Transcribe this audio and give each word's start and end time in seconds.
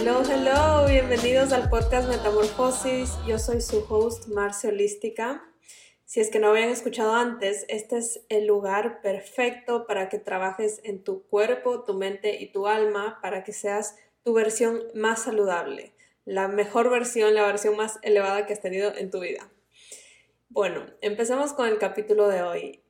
Hello, 0.00 0.22
hello, 0.22 0.86
bienvenidos 0.86 1.52
al 1.52 1.68
podcast 1.68 2.08
Metamorfosis. 2.08 3.10
Yo 3.26 3.36
soy 3.36 3.60
su 3.60 3.84
host, 3.88 4.28
Marcia 4.28 4.70
Holística. 4.70 5.42
Si 6.04 6.20
es 6.20 6.30
que 6.30 6.38
no 6.38 6.50
habían 6.50 6.68
escuchado 6.68 7.16
antes, 7.16 7.64
este 7.68 7.98
es 7.98 8.24
el 8.28 8.46
lugar 8.46 9.02
perfecto 9.02 9.88
para 9.88 10.08
que 10.08 10.20
trabajes 10.20 10.80
en 10.84 11.02
tu 11.02 11.24
cuerpo, 11.24 11.82
tu 11.82 11.94
mente 11.94 12.40
y 12.40 12.52
tu 12.52 12.68
alma 12.68 13.18
para 13.20 13.42
que 13.42 13.52
seas 13.52 13.96
tu 14.22 14.34
versión 14.34 14.84
más 14.94 15.24
saludable, 15.24 15.92
la 16.24 16.46
mejor 16.46 16.90
versión, 16.90 17.34
la 17.34 17.44
versión 17.44 17.76
más 17.76 17.98
elevada 18.02 18.46
que 18.46 18.52
has 18.52 18.62
tenido 18.62 18.94
en 18.94 19.10
tu 19.10 19.18
vida. 19.18 19.50
Bueno, 20.48 20.86
empecemos 21.00 21.52
con 21.52 21.66
el 21.66 21.78
capítulo 21.78 22.28
de 22.28 22.42
hoy. 22.42 22.82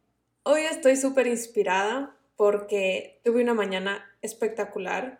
Hoy 0.42 0.60
estoy 0.60 0.96
súper 0.96 1.26
inspirada 1.26 2.14
porque 2.36 3.22
tuve 3.24 3.42
una 3.42 3.54
mañana 3.54 4.14
espectacular 4.20 5.18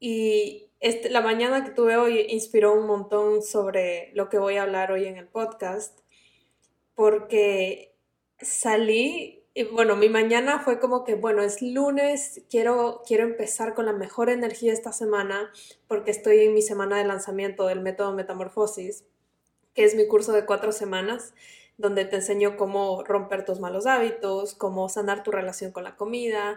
y 0.00 0.67
este, 0.80 1.10
la 1.10 1.20
mañana 1.20 1.64
que 1.64 1.70
tuve 1.70 1.96
hoy 1.96 2.26
inspiró 2.28 2.72
un 2.72 2.86
montón 2.86 3.42
sobre 3.42 4.12
lo 4.14 4.28
que 4.28 4.38
voy 4.38 4.56
a 4.56 4.62
hablar 4.62 4.92
hoy 4.92 5.06
en 5.06 5.16
el 5.16 5.26
podcast 5.26 5.98
porque 6.94 7.94
salí 8.40 9.38
y 9.54 9.64
bueno, 9.64 9.96
mi 9.96 10.08
mañana 10.08 10.60
fue 10.60 10.78
como 10.78 11.02
que, 11.02 11.16
bueno, 11.16 11.42
es 11.42 11.62
lunes, 11.62 12.44
quiero, 12.48 13.02
quiero 13.04 13.24
empezar 13.24 13.74
con 13.74 13.86
la 13.86 13.92
mejor 13.92 14.30
energía 14.30 14.72
esta 14.72 14.92
semana 14.92 15.50
porque 15.88 16.12
estoy 16.12 16.38
en 16.40 16.54
mi 16.54 16.62
semana 16.62 16.98
de 16.98 17.04
lanzamiento 17.04 17.66
del 17.66 17.80
método 17.80 18.12
Metamorfosis, 18.12 19.04
que 19.74 19.82
es 19.82 19.96
mi 19.96 20.06
curso 20.06 20.32
de 20.32 20.46
cuatro 20.46 20.70
semanas 20.70 21.34
donde 21.76 22.04
te 22.04 22.16
enseño 22.16 22.56
cómo 22.56 23.02
romper 23.02 23.44
tus 23.44 23.58
malos 23.58 23.86
hábitos, 23.86 24.54
cómo 24.54 24.88
sanar 24.88 25.24
tu 25.24 25.32
relación 25.32 25.72
con 25.72 25.82
la 25.82 25.96
comida, 25.96 26.56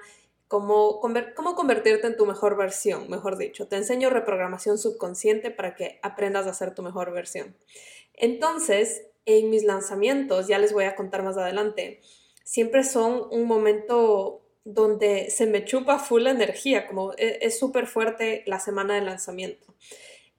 cómo, 0.52 1.00
cómo 1.34 1.55
convertirte 1.55 2.08
en 2.08 2.18
tu 2.18 2.26
mejor 2.26 2.58
versión, 2.58 3.09
mejor 3.09 3.38
dicho. 3.38 3.70
Te 3.70 3.78
enseño 3.78 4.09
reprogramación 4.09 4.78
subconsciente 4.78 5.50
para 5.50 5.76
que 5.76 5.98
aprendas 6.04 6.45
a 6.45 6.53
ser 6.53 6.75
tu 6.75 6.84
mejor 6.84 7.14
versión. 7.14 7.56
Entonces, 8.14 9.08
en 9.25 9.50
mis 9.50 9.64
lanzamientos, 9.64 10.50
ya 10.50 10.59
les 10.59 10.73
voy 10.73 10.84
a 10.84 10.95
contar 10.98 11.23
más 11.23 11.38
adelante, 11.38 12.02
siempre 12.44 12.84
son 12.84 13.30
un 13.31 13.45
momento 13.45 14.42
donde 14.66 15.30
se 15.30 15.48
me 15.48 15.64
chupa 15.64 16.00
full 16.00 16.28
energía, 16.28 16.86
como 16.86 17.14
e, 17.14 17.40
es 17.42 17.58
súper 17.58 17.88
fuerte 17.88 18.44
la 18.45 18.59
semana 18.59 18.95
de 18.95 19.02
lanzamiento. 19.03 19.73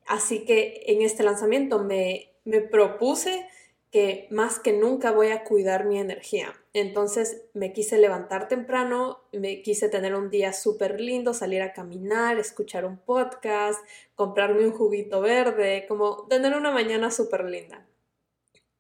Así 0.07 0.45
que 0.45 0.83
en 0.89 1.01
este 1.01 1.23
lanzamiento 1.23 1.79
me, 1.79 2.35
me 2.45 2.61
propuse 2.61 3.47
que 3.93 4.27
más 4.31 4.59
que 4.59 4.73
nunca 4.73 5.11
voy 5.11 5.29
a 5.29 5.45
cuidar 5.45 5.85
mi 5.85 5.99
energía. 6.01 6.59
Entonces 6.73 7.43
me 7.53 7.75
quise 7.75 7.99
levantar 7.99 8.49
temprano, 8.49 9.21
me 9.33 9.61
quise 9.61 9.91
tener 9.91 10.15
un 10.15 10.31
día 10.31 10.55
súper 10.55 10.99
lindo, 10.99 11.35
salir 11.35 11.61
a 11.61 11.75
caminar, 11.75 12.39
escuchar 12.39 12.87
un 12.87 12.97
podcast, 12.97 13.79
comprarme 14.15 14.65
un 14.65 14.73
juguito 14.73 15.21
verde, 15.21 15.85
como 15.87 16.27
tener 16.29 16.57
una 16.57 16.71
mañana 16.71 17.11
súper 17.11 17.45
linda. 17.45 17.87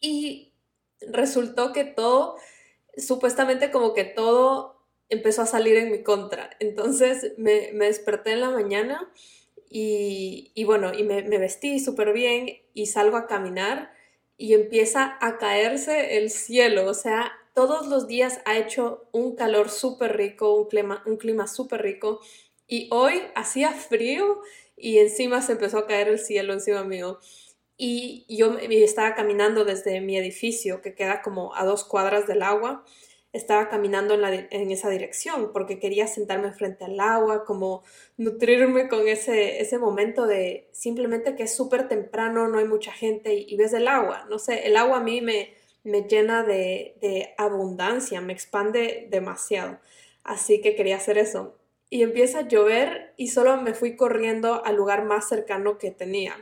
Y 0.01 0.55
resultó 1.03 1.75
que 1.75 1.85
todo, 1.85 2.37
supuestamente 2.97 3.71
como 3.71 3.93
que 3.93 4.05
todo 4.05 4.83
empezó 5.11 5.43
a 5.43 5.47
salir 5.47 5.77
en 5.77 5.91
mi 5.93 6.03
contra. 6.03 6.57
Entonces 6.59 7.35
me, 7.37 7.71
desperté 7.73 8.33
en 8.33 8.41
la 8.41 8.49
mañana 8.49 9.13
y, 9.69 10.65
bueno, 10.65 10.95
y 10.95 11.03
me, 11.03 11.23
me 11.23 11.37
vestí 11.37 11.81
súper 11.81 12.15
bien 12.15 12.63
y 12.73 12.87
salgo 12.87 13.19
a 13.19 13.27
caminar 13.27 13.93
y 14.37 14.55
empieza 14.55 15.19
a 15.21 15.39
caerse 15.39 16.19
el 16.19 16.31
cielo, 16.31 16.87
o 16.87 16.95
sea, 16.95 17.33
todos 17.55 17.87
los 17.87 18.07
días 18.07 18.41
ha 18.45 18.57
hecho 18.57 19.07
un 19.13 19.37
calor 19.37 19.69
súper 19.71 20.17
rico, 20.17 20.55
un 20.55 20.69
clima, 20.69 21.03
un 21.07 21.17
clima 21.17 21.47
súper 21.47 21.83
rico 21.83 22.21
y 22.67 22.89
hoy 22.91 23.23
hacía 23.35 23.73
frío 23.73 24.41
y 24.77 24.99
encima 24.99 25.43
se 25.43 25.53
empezó 25.53 25.79
a 25.79 25.87
caer 25.87 26.09
el 26.09 26.19
cielo 26.19 26.53
encima 26.53 26.85
mío. 26.85 27.19
Y 27.77 28.25
yo 28.29 28.57
estaba 28.59 29.15
caminando 29.15 29.65
desde 29.65 30.01
mi 30.01 30.17
edificio, 30.17 30.81
que 30.83 30.95
queda 30.95 31.21
como 31.23 31.55
a 31.55 31.65
dos 31.65 31.85
cuadras 31.85 32.27
del 32.27 32.43
agua, 32.43 32.85
estaba 33.33 33.69
caminando 33.69 34.15
en, 34.15 34.71
esa 34.71 34.91
dirección 34.91 35.53
porque 35.53 35.79
quería 35.79 36.07
sentarme 36.07 36.53
frente 36.53 36.85
al 36.85 37.01
agua, 37.01 37.45
como 37.45 37.83
nutrirme 38.19 38.89
con 38.89 39.09
ese, 39.09 39.61
ese 39.61 39.79
momento 39.79 40.27
de 40.27 40.69
simplemente 40.73 41.35
que 41.35 41.45
es 41.45 41.55
súper 41.55 41.89
temprano, 41.89 42.49
no 42.49 42.59
hay 42.59 42.67
mucha 42.67 42.93
gente 42.93 43.35
y, 43.35 43.57
ves 43.57 43.73
el 43.73 43.89
agua. 43.89 44.27
No 44.29 44.39
sé, 44.39 44.67
el 44.67 44.77
agua 44.77 44.99
a 44.99 45.03
mí 45.03 45.23
me, 45.23 45.55
me 45.83 46.03
llena 46.03 46.43
de, 46.43 46.97
de 47.01 47.35
abundancia, 47.39 48.21
me 48.21 48.35
expande 48.35 49.09
demasiado. 49.11 49.79
Así 50.25 50.61
que 50.61 50.77
quería 50.77 50.97
hacer 50.97 51.17
eso. 51.17 51.59
Y 51.89 52.03
empieza 52.03 52.41
a 52.41 52.49
llover 52.49 53.15
y 53.17 53.29
solo 53.29 53.57
me 53.61 53.75
fui 53.75 53.97
corriendo 53.97 54.65
al 54.65 54.77
lugar 54.77 55.05
más 55.05 55.29
cercano 55.29 55.79
que 55.79 55.91
tenía. 55.91 56.37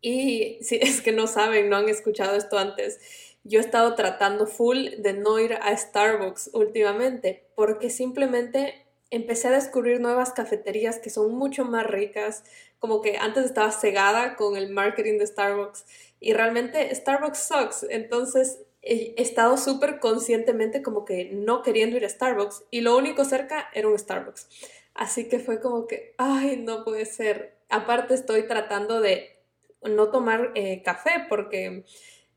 Y 0.00 0.58
si 0.62 0.76
es 0.80 1.00
que 1.00 1.12
no 1.12 1.26
saben, 1.26 1.68
no 1.68 1.76
han 1.76 1.88
escuchado 1.88 2.36
esto 2.36 2.58
antes, 2.58 3.00
yo 3.48 3.60
he 3.60 3.62
estado 3.62 3.94
tratando 3.94 4.46
full 4.46 4.88
de 4.98 5.14
no 5.14 5.38
ir 5.38 5.54
a 5.54 5.76
Starbucks 5.76 6.50
últimamente 6.52 7.48
porque 7.54 7.90
simplemente 7.90 8.86
empecé 9.10 9.48
a 9.48 9.52
descubrir 9.52 10.00
nuevas 10.00 10.32
cafeterías 10.32 10.98
que 10.98 11.10
son 11.10 11.34
mucho 11.34 11.64
más 11.64 11.86
ricas, 11.86 12.44
como 12.78 13.00
que 13.00 13.16
antes 13.16 13.46
estaba 13.46 13.70
cegada 13.72 14.36
con 14.36 14.56
el 14.56 14.70
marketing 14.70 15.18
de 15.18 15.26
Starbucks 15.26 15.86
y 16.20 16.34
realmente 16.34 16.94
Starbucks 16.94 17.38
sucks, 17.38 17.86
entonces 17.88 18.60
he 18.82 19.20
estado 19.20 19.56
súper 19.56 19.98
conscientemente 19.98 20.82
como 20.82 21.04
que 21.04 21.30
no 21.32 21.62
queriendo 21.62 21.96
ir 21.96 22.04
a 22.04 22.08
Starbucks 22.08 22.64
y 22.70 22.82
lo 22.82 22.96
único 22.96 23.24
cerca 23.24 23.68
era 23.74 23.88
un 23.88 23.98
Starbucks. 23.98 24.48
Así 24.94 25.28
que 25.28 25.38
fue 25.38 25.60
como 25.60 25.86
que, 25.86 26.14
ay, 26.18 26.56
no 26.56 26.84
puede 26.84 27.06
ser. 27.06 27.56
Aparte 27.68 28.14
estoy 28.14 28.46
tratando 28.46 29.00
de 29.00 29.38
no 29.82 30.10
tomar 30.10 30.52
eh, 30.54 30.82
café 30.82 31.26
porque 31.28 31.84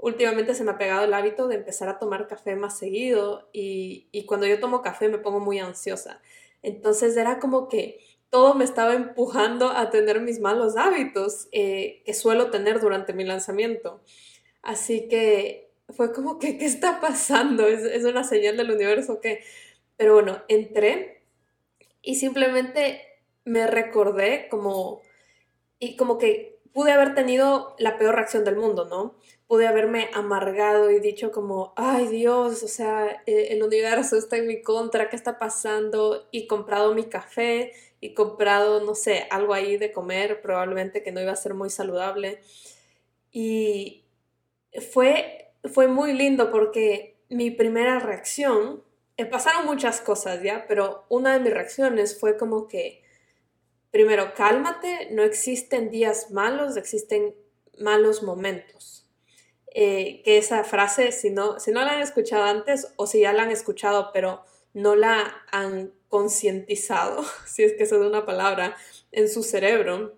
últimamente 0.01 0.55
se 0.55 0.63
me 0.63 0.71
ha 0.71 0.77
pegado 0.77 1.05
el 1.05 1.13
hábito 1.13 1.47
de 1.47 1.55
empezar 1.55 1.87
a 1.87 1.99
tomar 1.99 2.27
café 2.27 2.55
más 2.55 2.77
seguido 2.77 3.49
y, 3.53 4.25
cuando 4.27 4.47
yo 4.47 4.59
tomo 4.59 4.81
café 4.81 5.07
me 5.07 5.19
pongo 5.19 5.39
muy 5.39 5.59
ansiosa. 5.59 6.21
Entonces 6.63 7.15
era 7.15 7.39
como 7.39 7.67
que 7.67 7.99
todo 8.29 8.55
me 8.55 8.63
estaba 8.63 8.93
empujando 8.93 9.69
a 9.69 9.89
tener 9.89 10.21
mis 10.21 10.39
malos 10.39 10.75
hábitos 10.77 11.47
eh, 11.51 12.01
que 12.05 12.13
suelo 12.13 12.49
tener 12.49 12.79
durante 12.79 13.13
mi 13.13 13.23
lanzamiento. 13.23 14.01
Así 14.61 15.07
que 15.07 15.71
fue 15.89 16.13
como 16.13 16.39
que, 16.39 16.57
¿qué 16.57 16.65
está 16.65 16.99
pasando? 17.01 17.67
¿Es, 17.67 17.81
es 17.83 18.03
una 18.05 18.23
señal 18.23 18.57
del 18.57 18.71
universo 18.71 19.19
que... 19.21 19.43
Pero 19.97 20.15
bueno, 20.15 20.41
entré 20.47 21.23
y 22.01 22.15
simplemente 22.15 23.01
me 23.45 23.67
recordé 23.67 24.47
como... 24.49 25.01
Y 25.79 25.95
como 25.95 26.17
que 26.17 26.59
pude 26.73 26.91
haber 26.91 27.15
tenido 27.15 27.75
la 27.77 27.97
peor 27.97 28.15
reacción 28.15 28.43
del 28.43 28.55
mundo, 28.55 28.85
¿no? 28.85 29.15
Pude 29.51 29.67
haberme 29.67 30.09
amargado 30.13 30.91
y 30.91 31.01
dicho 31.01 31.29
como, 31.29 31.73
ay 31.75 32.07
Dios, 32.07 32.63
o 32.63 32.69
sea, 32.69 33.21
eh, 33.25 33.47
el 33.49 33.63
universo 33.63 34.15
está 34.17 34.37
en 34.37 34.47
mi 34.47 34.61
contra, 34.61 35.09
¿qué 35.09 35.17
está 35.17 35.39
pasando? 35.39 36.29
Y 36.31 36.47
comprado 36.47 36.95
mi 36.95 37.03
café 37.03 37.73
y 37.99 38.13
comprado, 38.13 38.79
no 38.79 38.95
sé, 38.95 39.27
algo 39.29 39.53
ahí 39.53 39.75
de 39.75 39.91
comer, 39.91 40.41
probablemente 40.41 41.03
que 41.03 41.11
no 41.11 41.19
iba 41.19 41.33
a 41.33 41.35
ser 41.35 41.53
muy 41.53 41.69
saludable. 41.69 42.39
Y 43.33 44.05
fue, 44.93 45.51
fue 45.65 45.89
muy 45.89 46.13
lindo 46.13 46.49
porque 46.49 47.17
mi 47.27 47.51
primera 47.51 47.99
reacción, 47.99 48.81
eh, 49.17 49.25
pasaron 49.25 49.65
muchas 49.65 49.99
cosas, 49.99 50.41
¿ya? 50.41 50.65
Pero 50.65 51.03
una 51.09 51.33
de 51.33 51.41
mis 51.41 51.53
reacciones 51.53 52.17
fue 52.17 52.37
como 52.37 52.69
que, 52.69 53.03
primero, 53.91 54.33
cálmate, 54.33 55.09
no 55.11 55.23
existen 55.23 55.91
días 55.91 56.31
malos, 56.31 56.77
existen 56.77 57.35
malos 57.77 58.23
momentos 58.23 59.00
eh, 59.73 60.21
que 60.23 60.37
esa 60.37 60.63
frase, 60.65 61.13
si 61.13 61.29
no, 61.29 61.59
si 61.59 61.71
no 61.71 61.81
la 61.81 61.93
han 61.93 62.01
escuchado 62.01 62.43
antes 62.43 62.91
o 62.97 63.07
si 63.07 63.21
ya 63.21 63.31
la 63.31 63.43
han 63.43 63.51
escuchado 63.51 64.11
pero 64.13 64.43
no 64.73 64.95
la 64.95 65.43
han 65.51 65.93
concientizado, 66.09 67.23
si 67.45 67.63
es 67.63 67.73
que 67.73 67.85
se 67.85 67.97
da 67.97 68.05
una 68.05 68.25
palabra, 68.25 68.75
en 69.11 69.29
su 69.29 69.43
cerebro, 69.43 70.17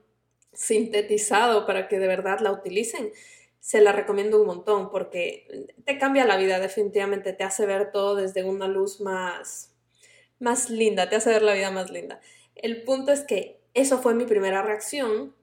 sintetizado 0.53 1.65
para 1.65 1.87
que 1.87 1.99
de 1.99 2.07
verdad 2.07 2.39
la 2.39 2.51
utilicen, 2.51 3.11
se 3.59 3.79
la 3.79 3.91
recomiendo 3.91 4.41
un 4.41 4.47
montón 4.47 4.89
porque 4.89 5.67
te 5.85 5.97
cambia 5.97 6.25
la 6.25 6.37
vida 6.37 6.59
definitivamente, 6.59 7.31
te 7.33 7.43
hace 7.43 7.65
ver 7.65 7.91
todo 7.91 8.15
desde 8.15 8.43
una 8.43 8.67
luz 8.67 9.01
más, 9.01 9.73
más 10.39 10.69
linda, 10.69 11.09
te 11.09 11.15
hace 11.15 11.29
ver 11.29 11.43
la 11.43 11.53
vida 11.53 11.71
más 11.71 11.89
linda. 11.89 12.19
El 12.55 12.83
punto 12.83 13.11
es 13.11 13.21
que 13.21 13.61
eso 13.73 13.99
fue 13.99 14.15
mi 14.15 14.25
primera 14.25 14.61
reacción 14.63 15.33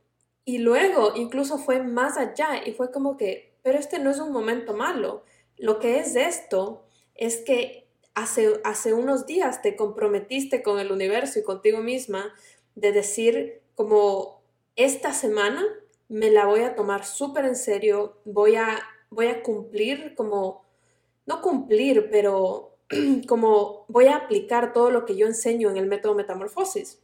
y 0.45 0.59
luego 0.59 1.13
incluso 1.17 1.59
fue 1.59 1.83
más 1.83 2.19
allá 2.19 2.63
y 2.65 2.73
fue 2.73 2.91
como 2.91 3.17
que 3.17 3.50
pero 3.63 3.79
este 3.79 3.99
no 3.99 4.11
es 4.11 4.19
un 4.19 4.33
momento 4.33 4.75
malo. 4.75 5.25
Lo 5.57 5.79
que 5.79 5.99
es 5.99 6.17
esto 6.17 6.85
es 7.15 7.39
que 7.39 7.87
hace, 8.15 8.61
hace 8.65 8.93
unos 8.93 9.27
días 9.27 9.63
te 9.63 9.77
comprometiste 9.77 10.63
con 10.63 10.79
el 10.79 10.93
universo 10.93 11.39
y 11.39 11.43
contigo 11.43 11.81
misma 11.81 12.35
de 12.75 12.93
decir 12.93 13.61
como 13.75 14.43
esta 14.77 15.13
semana 15.13 15.65
me 16.09 16.31
la 16.31 16.47
voy 16.47 16.61
a 16.61 16.75
tomar 16.75 17.05
súper 17.05 17.45
en 17.45 17.57
serio, 17.57 18.17
voy 18.25 18.57
a, 18.57 18.81
voy 19.11 19.27
a 19.27 19.43
cumplir 19.43 20.15
como, 20.17 20.65
no 21.27 21.41
cumplir, 21.41 22.09
pero 22.11 22.77
como 23.29 23.85
voy 23.89 24.07
a 24.07 24.17
aplicar 24.17 24.73
todo 24.73 24.91
lo 24.91 25.05
que 25.05 25.17
yo 25.17 25.27
enseño 25.27 25.71
en 25.71 25.77
el 25.77 25.87
método 25.87 26.15
metamorfosis. 26.15 27.01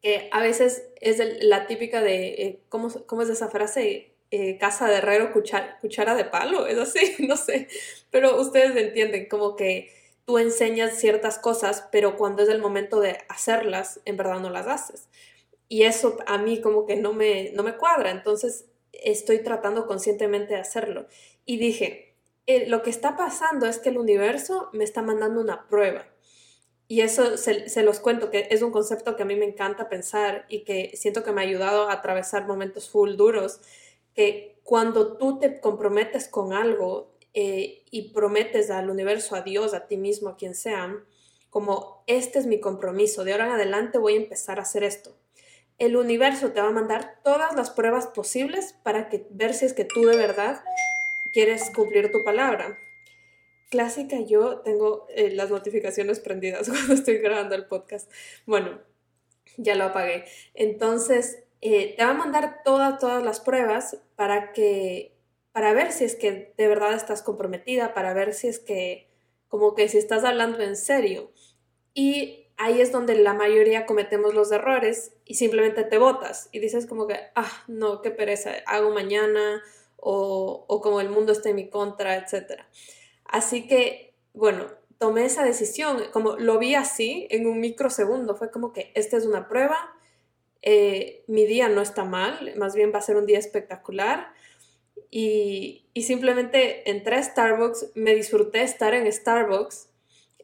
que 0.00 0.28
a 0.32 0.42
veces 0.42 0.88
es 1.00 1.20
la 1.42 1.66
típica 1.66 2.00
de, 2.00 2.28
eh, 2.28 2.62
¿cómo, 2.68 2.88
¿cómo, 3.06 3.22
es 3.22 3.28
esa 3.28 3.48
frase? 3.48 4.11
Eh, 4.34 4.56
casa 4.56 4.88
de 4.88 4.96
herrero, 4.96 5.30
cuchara, 5.30 6.14
de 6.14 6.24
palo, 6.24 6.66
es 6.66 6.78
así, 6.78 7.16
no 7.28 7.36
sé, 7.36 7.68
pero 8.10 8.40
ustedes 8.40 8.74
entienden, 8.74 9.28
como 9.28 9.56
que 9.56 9.92
tú 10.24 10.38
enseñas 10.38 10.96
ciertas 10.96 11.38
cosas, 11.38 11.86
pero 11.92 12.16
cuando 12.16 12.42
es 12.42 12.48
el 12.48 12.58
momento 12.58 12.98
de 13.00 13.18
hacerlas, 13.28 14.00
en 14.06 14.16
verdad 14.16 14.40
no 14.40 14.48
las 14.48 14.66
haces. 14.66 15.10
Y 15.68 15.82
eso 15.82 16.16
a 16.26 16.38
mí 16.38 16.62
como 16.62 16.86
que 16.86 16.96
no 16.96 17.12
me, 17.12 17.50
no 17.52 17.62
me 17.62 17.76
cuadra, 17.76 18.10
entonces 18.10 18.64
estoy 18.92 19.40
tratando 19.40 19.86
conscientemente 19.86 20.54
de 20.54 20.60
hacerlo. 20.60 21.08
Y 21.44 21.58
dije, 21.58 22.14
eh, 22.46 22.66
lo 22.68 22.82
que 22.82 22.88
está 22.88 23.18
pasando 23.18 23.66
es 23.66 23.78
que 23.80 23.90
el 23.90 23.98
universo 23.98 24.70
me 24.72 24.84
está 24.84 25.02
mandando 25.02 25.42
una 25.42 25.68
prueba. 25.68 26.06
Y 26.88 27.02
eso 27.02 27.36
se, 27.36 27.68
se, 27.68 27.82
los 27.82 28.00
cuento, 28.00 28.30
que 28.30 28.48
es 28.50 28.62
un 28.62 28.72
concepto 28.72 29.14
que 29.14 29.24
a 29.24 29.26
mí 29.26 29.36
me 29.36 29.44
encanta 29.44 29.90
pensar 29.90 30.46
y 30.48 30.64
que 30.64 30.92
siento 30.94 31.22
que 31.22 31.32
me 31.32 31.42
ha 31.42 31.44
ayudado 31.44 31.90
a 31.90 31.92
atravesar 31.92 32.46
momentos 32.46 32.88
full 32.88 33.16
duros, 33.16 33.60
que 34.14 34.60
cuando 34.62 35.16
tú 35.16 35.38
te 35.38 35.60
comprometes 35.60 36.28
con 36.28 36.52
algo 36.52 37.12
eh, 37.34 37.84
y 37.90 38.12
prometes 38.12 38.70
al 38.70 38.90
universo, 38.90 39.34
a 39.34 39.42
Dios, 39.42 39.74
a 39.74 39.86
ti 39.86 39.96
mismo, 39.96 40.28
a 40.28 40.36
quien 40.36 40.54
sea, 40.54 40.94
como 41.50 42.02
este 42.06 42.38
es 42.38 42.46
mi 42.46 42.60
compromiso, 42.60 43.24
de 43.24 43.32
ahora 43.32 43.46
en 43.46 43.52
adelante 43.52 43.98
voy 43.98 44.14
a 44.14 44.18
empezar 44.18 44.58
a 44.58 44.62
hacer 44.62 44.84
esto. 44.84 45.14
El 45.78 45.96
universo 45.96 46.52
te 46.52 46.60
va 46.60 46.68
a 46.68 46.72
mandar 46.72 47.18
todas 47.24 47.54
las 47.54 47.70
pruebas 47.70 48.06
posibles 48.06 48.74
para 48.82 49.08
que 49.08 49.26
ver 49.30 49.52
si 49.52 49.66
es 49.66 49.72
que 49.72 49.84
tú 49.84 50.06
de 50.06 50.16
verdad 50.16 50.62
quieres 51.32 51.70
cumplir 51.74 52.12
tu 52.12 52.22
palabra. 52.24 52.78
Clásica, 53.70 54.20
yo 54.20 54.60
tengo 54.60 55.06
eh, 55.10 55.30
las 55.30 55.50
notificaciones 55.50 56.20
prendidas 56.20 56.68
cuando 56.70 56.94
estoy 56.94 57.18
grabando 57.18 57.54
el 57.54 57.66
podcast. 57.66 58.10
Bueno, 58.46 58.80
ya 59.56 59.74
lo 59.74 59.84
apagué. 59.84 60.24
Entonces, 60.54 61.41
eh, 61.62 61.94
te 61.96 62.04
va 62.04 62.10
a 62.10 62.14
mandar 62.14 62.62
todas, 62.64 62.98
todas 62.98 63.22
las 63.22 63.40
pruebas 63.40 63.96
para 64.16 64.52
que 64.52 65.12
para 65.52 65.74
ver 65.74 65.92
si 65.92 66.04
es 66.04 66.16
que 66.16 66.54
de 66.56 66.68
verdad 66.68 66.94
estás 66.94 67.22
comprometida, 67.22 67.94
para 67.94 68.14
ver 68.14 68.32
si 68.32 68.48
es 68.48 68.58
que, 68.58 69.08
como 69.48 69.74
que 69.74 69.88
si 69.88 69.98
estás 69.98 70.24
hablando 70.24 70.60
en 70.60 70.76
serio. 70.76 71.30
Y 71.94 72.46
ahí 72.56 72.80
es 72.80 72.90
donde 72.90 73.14
la 73.14 73.34
mayoría 73.34 73.84
cometemos 73.84 74.34
los 74.34 74.50
errores 74.50 75.12
y 75.26 75.34
simplemente 75.34 75.84
te 75.84 75.98
botas 75.98 76.48
y 76.52 76.58
dices 76.60 76.86
como 76.86 77.06
que, 77.06 77.20
ah, 77.34 77.64
no, 77.68 78.00
qué 78.00 78.10
pereza, 78.10 78.52
hago 78.66 78.90
mañana 78.90 79.62
o, 79.98 80.64
o 80.68 80.80
como 80.80 81.00
el 81.00 81.10
mundo 81.10 81.32
está 81.32 81.50
en 81.50 81.56
mi 81.56 81.68
contra, 81.68 82.16
etc. 82.16 82.62
Así 83.24 83.66
que, 83.68 84.14
bueno, 84.32 84.68
tomé 84.96 85.26
esa 85.26 85.44
decisión, 85.44 86.02
como 86.12 86.36
lo 86.36 86.58
vi 86.58 86.74
así 86.74 87.26
en 87.30 87.46
un 87.46 87.60
microsegundo, 87.60 88.36
fue 88.36 88.50
como 88.50 88.72
que 88.72 88.90
esta 88.94 89.18
es 89.18 89.26
una 89.26 89.48
prueba, 89.48 89.94
eh, 90.62 91.24
mi 91.26 91.44
día 91.46 91.68
no 91.68 91.82
está 91.82 92.04
mal, 92.04 92.54
más 92.56 92.74
bien 92.74 92.92
va 92.94 92.98
a 92.98 93.02
ser 93.02 93.16
un 93.16 93.26
día 93.26 93.38
espectacular 93.38 94.32
y, 95.14 95.84
simplemente 95.94 96.90
entré 96.90 97.16
a 97.16 97.22
Starbucks, 97.22 97.92
me 97.94 98.14
disfruté 98.14 98.62
estar 98.62 98.94
en 98.94 99.12
Starbucks, 99.12 99.90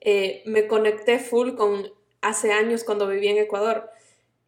eh, 0.03 0.43
me 0.45 0.69
conecté 0.69 1.19
full 1.19 1.55
con 1.55 1.91
hace 2.21 2.53
años 2.53 2.85
cuando 2.85 3.09
viví 3.09 3.29
en 3.29 3.39
Ecuador. 3.39 3.91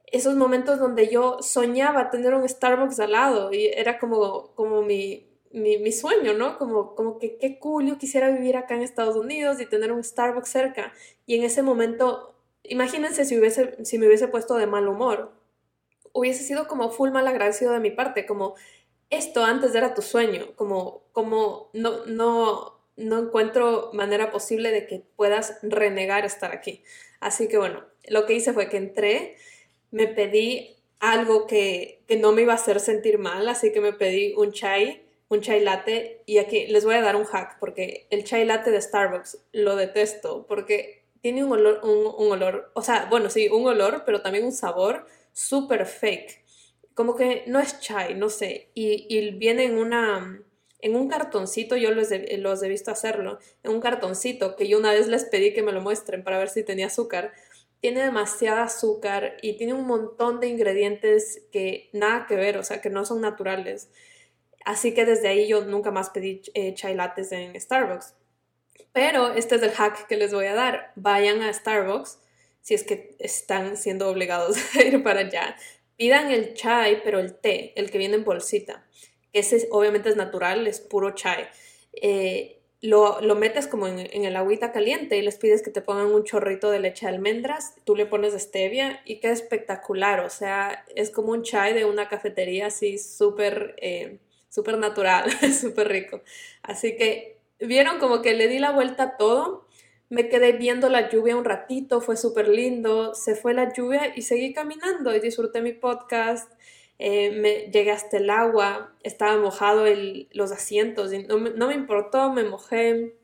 Esos 0.06 0.36
momentos 0.36 0.78
donde 0.78 1.08
yo 1.08 1.38
soñaba 1.40 2.10
tener 2.10 2.34
un 2.34 2.46
Starbucks 2.46 3.00
al 3.00 3.12
lado 3.12 3.52
y 3.52 3.66
era 3.68 3.98
como, 3.98 4.54
como 4.54 4.82
mi, 4.82 5.26
mi, 5.52 5.90
sueño, 5.92 6.34
¿no? 6.34 6.58
Como, 6.58 6.94
como 6.94 7.18
que 7.18 7.38
qué 7.38 7.58
cool, 7.58 7.86
yo 7.86 7.96
quisiera 7.96 8.28
vivir 8.30 8.58
acá 8.58 8.74
en 8.74 8.82
Estados 8.82 9.16
Unidos 9.16 9.58
y 9.58 9.66
tener 9.66 9.90
un 9.90 10.04
Starbucks 10.04 10.50
cerca. 10.50 10.92
Y 11.24 11.36
en 11.36 11.44
ese 11.44 11.62
momento, 11.62 12.34
imagínense 12.62 13.24
si, 13.24 13.38
hubiese, 13.38 13.82
si 13.86 13.98
me 13.98 14.06
hubiese 14.06 14.28
puesto 14.28 14.56
de 14.56 14.66
mal 14.66 14.86
humor. 14.86 15.32
Hubiese 16.12 16.44
sido 16.44 16.66
como 16.66 16.90
full 16.90 17.10
mal 17.10 17.26
agradecido 17.26 17.72
de 17.72 17.80
mi 17.80 17.90
parte, 17.90 18.26
como 18.26 18.54
esto 19.10 19.44
antes 19.44 19.74
era 19.74 19.94
tu 19.94 20.02
sueño, 20.02 20.54
como, 20.56 21.02
como 21.12 21.70
no, 21.72 22.06
no, 22.06 22.80
no 22.96 23.18
encuentro 23.18 23.90
manera 23.92 24.30
posible 24.30 24.70
de 24.70 24.86
que 24.86 25.04
puedas 25.16 25.58
renegar 25.62 26.24
estar 26.24 26.52
aquí. 26.52 26.84
Así 27.20 27.48
que 27.48 27.58
bueno, 27.58 27.84
lo 28.08 28.24
que 28.26 28.34
hice 28.34 28.52
fue 28.52 28.68
que 28.68 28.76
entré, 28.76 29.36
me 29.90 30.06
pedí 30.06 30.76
algo 31.00 31.46
que, 31.46 32.04
que 32.06 32.16
no 32.16 32.32
me 32.32 32.42
iba 32.42 32.52
a 32.52 32.56
hacer 32.56 32.78
sentir 32.78 33.18
mal, 33.18 33.48
así 33.48 33.72
que 33.72 33.80
me 33.80 33.92
pedí 33.92 34.34
un 34.36 34.52
chai, 34.52 35.02
un 35.28 35.40
chai 35.40 35.60
latte, 35.60 36.22
y 36.26 36.38
aquí 36.38 36.66
les 36.66 36.84
voy 36.84 36.94
a 36.94 37.02
dar 37.02 37.16
un 37.16 37.24
hack, 37.24 37.58
porque 37.58 38.06
el 38.10 38.24
chai 38.24 38.44
latte 38.44 38.70
de 38.70 38.80
Starbucks 38.80 39.46
lo 39.52 39.76
detesto, 39.76 40.46
porque 40.46 41.04
tiene 41.20 41.44
un 41.44 41.52
olor, 41.52 41.80
un, 41.82 42.14
un 42.26 42.32
olor, 42.32 42.70
o 42.74 42.82
sea, 42.82 43.06
bueno, 43.10 43.30
sí, 43.30 43.48
un 43.48 43.66
olor, 43.66 44.04
pero 44.04 44.22
también 44.22 44.44
un 44.44 44.52
sabor 44.52 45.06
súper 45.32 45.86
fake 45.86 46.40
como 47.00 47.16
que 47.16 47.44
no 47.46 47.60
es 47.60 47.80
chai, 47.80 48.14
no 48.14 48.28
sé, 48.28 48.68
y, 48.74 49.30
viene 49.30 49.64
en 49.64 49.78
una, 49.78 50.42
en 50.80 50.96
un 50.96 51.08
cartoncito, 51.08 51.74
yo 51.76 51.92
los 51.92 52.12
he, 52.12 52.36
los 52.36 52.62
he 52.62 52.68
visto 52.68 52.90
hacerlo, 52.90 53.38
en 53.62 53.70
un 53.72 53.80
cartoncito 53.80 54.54
que 54.54 54.68
yo 54.68 54.78
una 54.78 54.92
vez 54.92 55.08
les 55.08 55.24
pedí 55.24 55.54
que 55.54 55.62
me 55.62 55.72
lo 55.72 55.80
muestren 55.80 56.22
para 56.22 56.36
ver 56.36 56.50
si 56.50 56.62
tenía 56.62 56.88
azúcar. 56.88 57.32
Tiene 57.80 58.02
demasiada 58.02 58.64
azúcar 58.64 59.38
y 59.40 59.56
tiene 59.56 59.72
un 59.72 59.86
montón 59.86 60.40
de 60.40 60.48
ingredientes 60.48 61.40
que 61.50 61.88
nada 61.94 62.26
que 62.28 62.36
ver, 62.36 62.58
o 62.58 62.62
sea, 62.62 62.82
que 62.82 62.90
no 62.90 63.06
son 63.06 63.22
naturales. 63.22 63.88
Así 64.66 64.92
que 64.92 65.06
desde 65.06 65.28
ahí 65.28 65.48
yo 65.48 65.64
nunca 65.64 65.90
más 65.90 66.10
pedí 66.10 66.42
eh, 66.52 66.74
chai 66.74 66.94
lattes 66.94 67.32
en 67.32 67.58
Starbucks. 67.58 68.14
Pero 68.92 69.32
este 69.32 69.54
es 69.54 69.62
el 69.62 69.70
hack 69.70 70.06
que 70.06 70.18
les 70.18 70.34
voy 70.34 70.44
a 70.44 70.54
dar. 70.54 70.92
Vayan 70.96 71.40
a 71.40 71.50
Starbucks 71.50 72.18
si 72.60 72.74
es 72.74 72.84
que 72.84 73.16
están 73.18 73.76
siendo 73.76 74.08
obligados 74.08 74.56
a 74.76 74.82
ir 74.82 75.02
para 75.02 75.20
allá. 75.20 75.56
Pidan 75.96 76.30
el 76.30 76.54
chai, 76.54 77.02
pero 77.02 77.18
el 77.18 77.34
té, 77.34 77.72
el 77.76 77.90
que 77.90 77.98
viene 77.98 78.16
en 78.16 78.24
bolsita. 78.24 78.86
Ese 79.32 79.68
obviamente 79.70 80.08
es 80.08 80.16
natural, 80.16 80.66
es 80.66 80.80
puro 80.80 81.14
chai. 81.14 81.48
Eh, 81.92 82.60
lo, 82.80 83.20
metes 83.34 83.66
como 83.66 83.86
en, 83.86 84.24
el 84.24 84.36
agüita 84.36 84.72
caliente 84.72 85.18
y 85.18 85.22
les 85.22 85.36
pides 85.36 85.62
que 85.62 85.70
te 85.70 85.82
pongan 85.82 86.06
un 86.06 86.24
chorrito 86.24 86.70
de 86.70 86.80
leche 86.80 87.06
de 87.06 87.12
almendras, 87.12 87.74
tú 87.84 87.94
le 87.94 88.06
pones 88.06 88.32
stevia 88.32 89.02
y 89.04 89.20
queda 89.20 89.32
espectacular, 89.32 90.20
o 90.20 90.30
sea, 90.30 90.86
es 90.94 91.10
como 91.10 91.32
un 91.32 91.42
chai 91.42 91.74
de 91.74 91.84
una 91.84 92.08
cafetería 92.08 92.68
así 92.68 92.96
súper 92.96 93.74
eh, 93.82 94.18
súper 94.48 94.78
natural, 94.78 95.30
súper 95.60 95.88
rico. 95.88 96.22
Así 96.62 96.96
que 96.96 97.38
vieron 97.58 97.98
como 97.98 98.20
que 98.20 98.34
le 98.34 98.48
di 98.48 98.58
la 98.58 98.72
vuelta 98.72 99.02
a 99.02 99.16
todo 99.16 99.66
me 100.10 100.28
quedé 100.28 100.52
viendo 100.52 100.88
la 100.88 101.08
lluvia 101.08 101.36
un 101.36 101.44
ratito, 101.44 102.00
fue 102.00 102.16
súper 102.16 102.48
lindo, 102.48 103.14
se 103.14 103.36
fue 103.36 103.54
la 103.54 103.72
lluvia 103.72 104.12
y 104.14 104.22
seguí 104.22 104.52
caminando 104.52 105.14
y 105.14 105.20
disfruté 105.20 105.62
mi 105.62 105.72
podcast, 105.72 106.52
eh, 106.98 107.30
me, 107.30 107.70
llegué 107.70 107.92
hasta 107.92 108.18
el 108.18 108.28
agua, 108.28 108.92
estaba 109.04 109.40
mojado 109.40 109.86
el, 109.86 110.28
los 110.32 110.50
asientos 110.50 111.12
y 111.12 111.22
no 111.22 111.38
me, 111.38 111.74
importó, 111.74 112.32
me 112.32 112.42
mojé. 112.42 113.14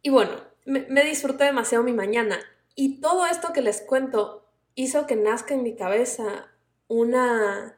Y 0.00 0.10
bueno, 0.10 0.30
me, 0.64 0.86
me 0.88 1.04
disfruté 1.04 1.44
demasiado 1.44 1.82
mi 1.82 1.92
mañana 1.92 2.38
y 2.76 3.00
todo 3.00 3.26
esto 3.26 3.52
que 3.52 3.60
les 3.60 3.80
cuento 3.80 4.46
hizo 4.76 5.08
que 5.08 5.16
nazca 5.16 5.54
en 5.54 5.64
mi 5.64 5.74
cabeza 5.74 6.46
una, 6.86 7.76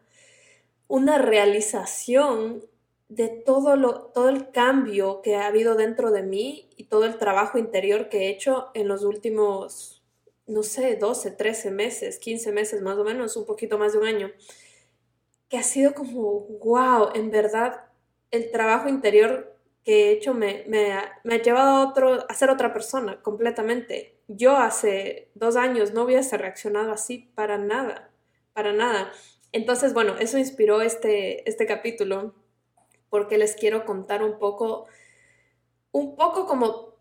una 0.86 1.16
realización 1.16 2.62
de 3.10 3.28
todo, 3.28 3.74
lo, 3.74 4.04
todo 4.14 4.28
el 4.28 4.52
cambio 4.52 5.20
que 5.20 5.34
ha 5.34 5.48
habido 5.48 5.74
dentro 5.74 6.12
de 6.12 6.22
mí 6.22 6.70
y 6.76 6.84
todo 6.84 7.04
el 7.04 7.18
trabajo 7.18 7.58
interior 7.58 8.08
que 8.08 8.20
he 8.20 8.30
hecho 8.30 8.68
en 8.72 8.86
los 8.86 9.02
últimos, 9.02 10.04
no 10.46 10.62
sé, 10.62 10.94
12, 10.94 11.32
13 11.32 11.72
meses, 11.72 12.18
15 12.20 12.52
meses 12.52 12.80
más 12.82 12.96
o 12.98 13.04
menos, 13.04 13.36
un 13.36 13.44
poquito 13.46 13.78
más 13.78 13.92
de 13.92 13.98
un 13.98 14.06
año, 14.06 14.30
que 15.48 15.58
ha 15.58 15.64
sido 15.64 15.92
como, 15.92 16.46
wow, 16.62 17.10
en 17.14 17.32
verdad, 17.32 17.84
el 18.30 18.52
trabajo 18.52 18.88
interior 18.88 19.56
que 19.84 20.10
he 20.10 20.12
hecho 20.12 20.32
me, 20.32 20.64
me, 20.68 20.94
me 21.24 21.34
ha 21.34 21.42
llevado 21.42 21.78
a, 21.78 21.88
otro, 21.88 22.26
a 22.28 22.34
ser 22.34 22.48
otra 22.48 22.72
persona 22.72 23.20
completamente. 23.22 24.20
Yo 24.28 24.56
hace 24.56 25.32
dos 25.34 25.56
años 25.56 25.92
no 25.92 26.04
hubiese 26.04 26.38
reaccionado 26.38 26.92
así 26.92 27.32
para 27.34 27.58
nada, 27.58 28.12
para 28.52 28.72
nada. 28.72 29.10
Entonces, 29.50 29.94
bueno, 29.94 30.16
eso 30.20 30.38
inspiró 30.38 30.80
este, 30.80 31.48
este 31.50 31.66
capítulo 31.66 32.34
porque 33.10 33.36
les 33.36 33.54
quiero 33.54 33.84
contar 33.84 34.22
un 34.22 34.38
poco, 34.38 34.86
un 35.92 36.16
poco 36.16 36.46
como, 36.46 36.94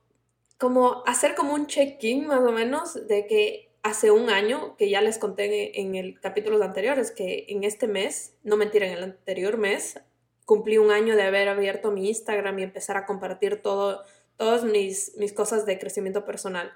como 0.58 1.04
hacer 1.06 1.36
como 1.36 1.54
un 1.54 1.68
check-in 1.68 2.28
más 2.28 2.42
o 2.42 2.52
menos 2.52 3.08
de 3.08 3.28
que 3.28 3.70
hace 3.84 4.12
un 4.12 4.30
año, 4.30 4.76
que 4.78 4.90
ya 4.90 5.02
les 5.02 5.18
conté 5.18 5.80
en, 5.80 5.96
el 5.96 6.20
capítulos 6.20 6.62
anteriores, 6.62 7.12
que 7.12 7.46
en 7.48 7.64
este 7.64 7.88
mes, 7.88 8.34
no 8.44 8.58
mentira, 8.58 8.88
en 8.88 8.94
el 8.94 9.04
anterior 9.04 9.58
mes, 9.58 10.00
cumplí 10.46 10.78
un 10.78 10.92
año 10.92 11.16
de 11.16 11.24
haber 11.24 11.48
abierto 11.48 11.92
mi 11.92 12.10
Instagram 12.10 12.60
y 12.60 12.64
empezar 12.64 12.98
a 12.98 13.06
compartir 13.06 13.62
todo, 13.62 14.04
todas 14.36 14.64
mis, 14.64 15.16
mis 15.18 15.32
cosas 15.32 15.66
de 15.66 15.80
crecimiento 15.80 16.26
personal. 16.26 16.74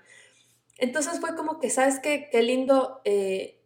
Entonces 0.78 1.20
fue 1.20 1.36
como 1.36 1.60
que, 1.60 1.70
¿sabes 1.70 2.00
qué? 2.00 2.30
Qué 2.32 2.42
lindo, 2.42 3.02
eh, 3.04 3.60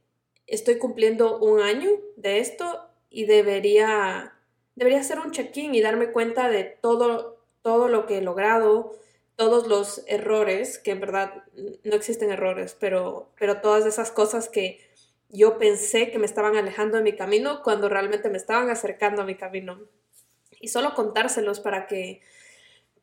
estoy 0.47 0.77
cumpliendo 0.77 1.39
un 1.39 1.59
año 1.61 1.89
de 2.15 2.39
esto 2.39 2.89
y 3.09 3.25
debería 3.25 4.36
debería 4.77 5.01
hacer 5.01 5.19
un 5.19 5.31
check-in 5.31 5.75
y 5.75 5.81
darme 5.81 6.13
cuenta 6.13 6.49
de 6.49 6.63
todo, 6.63 7.43
todo 7.61 7.89
lo 7.89 8.05
que 8.05 8.19
he 8.19 8.21
logrado, 8.21 8.95
todos 9.35 9.67
los 9.67 10.03
errores, 10.07 10.79
que 10.79 10.91
en 10.91 11.01
verdad 11.01 11.43
no 11.83 11.95
existen 11.95 12.31
errores, 12.31 12.77
pero, 12.79 13.29
pero 13.37 13.59
todas 13.59 13.85
esas 13.85 14.11
cosas 14.11 14.47
que, 14.47 14.79
yo 15.29 15.57
pensé 15.57 16.09
que 16.09 16.19
me 16.19 16.25
estaban 16.25 16.55
alejando 16.55 16.97
de 16.97 17.03
mi 17.03 17.15
camino 17.15 17.61
cuando 17.63 17.89
realmente 17.89 18.29
me 18.29 18.37
estaban 18.37 18.69
acercando 18.69 19.21
a 19.21 19.25
mi 19.25 19.35
camino. 19.35 19.81
Y 20.59 20.69
solo 20.69 20.93
contárselos 20.93 21.59
para 21.59 21.87
que 21.87 22.21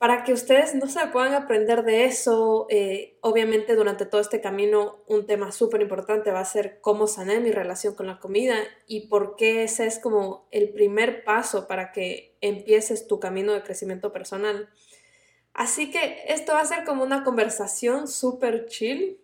para 0.04 0.22
que 0.22 0.34
ustedes 0.34 0.74
no 0.74 0.86
se 0.86 1.06
puedan 1.06 1.32
aprender 1.32 1.82
de 1.82 2.04
eso, 2.04 2.66
eh, 2.68 3.16
obviamente 3.22 3.74
durante 3.74 4.04
todo 4.04 4.20
este 4.20 4.42
camino 4.42 5.02
un 5.06 5.24
tema 5.24 5.50
súper 5.50 5.80
importante 5.80 6.30
va 6.30 6.40
a 6.40 6.44
ser 6.44 6.78
cómo 6.82 7.06
sané 7.06 7.40
mi 7.40 7.50
relación 7.50 7.94
con 7.94 8.08
la 8.08 8.18
comida 8.18 8.54
y 8.86 9.08
por 9.08 9.34
qué 9.34 9.62
ese 9.62 9.86
es 9.86 9.98
como 9.98 10.46
el 10.50 10.74
primer 10.74 11.24
paso 11.24 11.66
para 11.66 11.90
que 11.90 12.36
empieces 12.42 13.06
tu 13.06 13.18
camino 13.18 13.54
de 13.54 13.62
crecimiento 13.62 14.12
personal. 14.12 14.68
Así 15.54 15.90
que 15.90 16.24
esto 16.28 16.52
va 16.52 16.60
a 16.60 16.66
ser 16.66 16.84
como 16.84 17.02
una 17.02 17.24
conversación 17.24 18.06
súper 18.06 18.66
chill, 18.66 19.23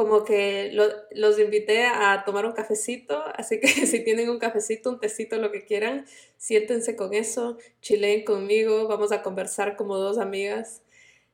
como 0.00 0.24
que 0.24 0.72
los 1.10 1.38
invité 1.38 1.84
a 1.84 2.24
tomar 2.24 2.46
un 2.46 2.52
cafecito, 2.52 3.22
así 3.34 3.60
que 3.60 3.68
si 3.86 4.02
tienen 4.02 4.30
un 4.30 4.38
cafecito, 4.38 4.88
un 4.88 4.98
tecito, 4.98 5.36
lo 5.36 5.52
que 5.52 5.66
quieran, 5.66 6.06
siéntense 6.38 6.96
con 6.96 7.12
eso, 7.12 7.58
chileen 7.82 8.24
conmigo, 8.24 8.88
vamos 8.88 9.12
a 9.12 9.20
conversar 9.20 9.76
como 9.76 9.98
dos 9.98 10.16
amigas. 10.16 10.80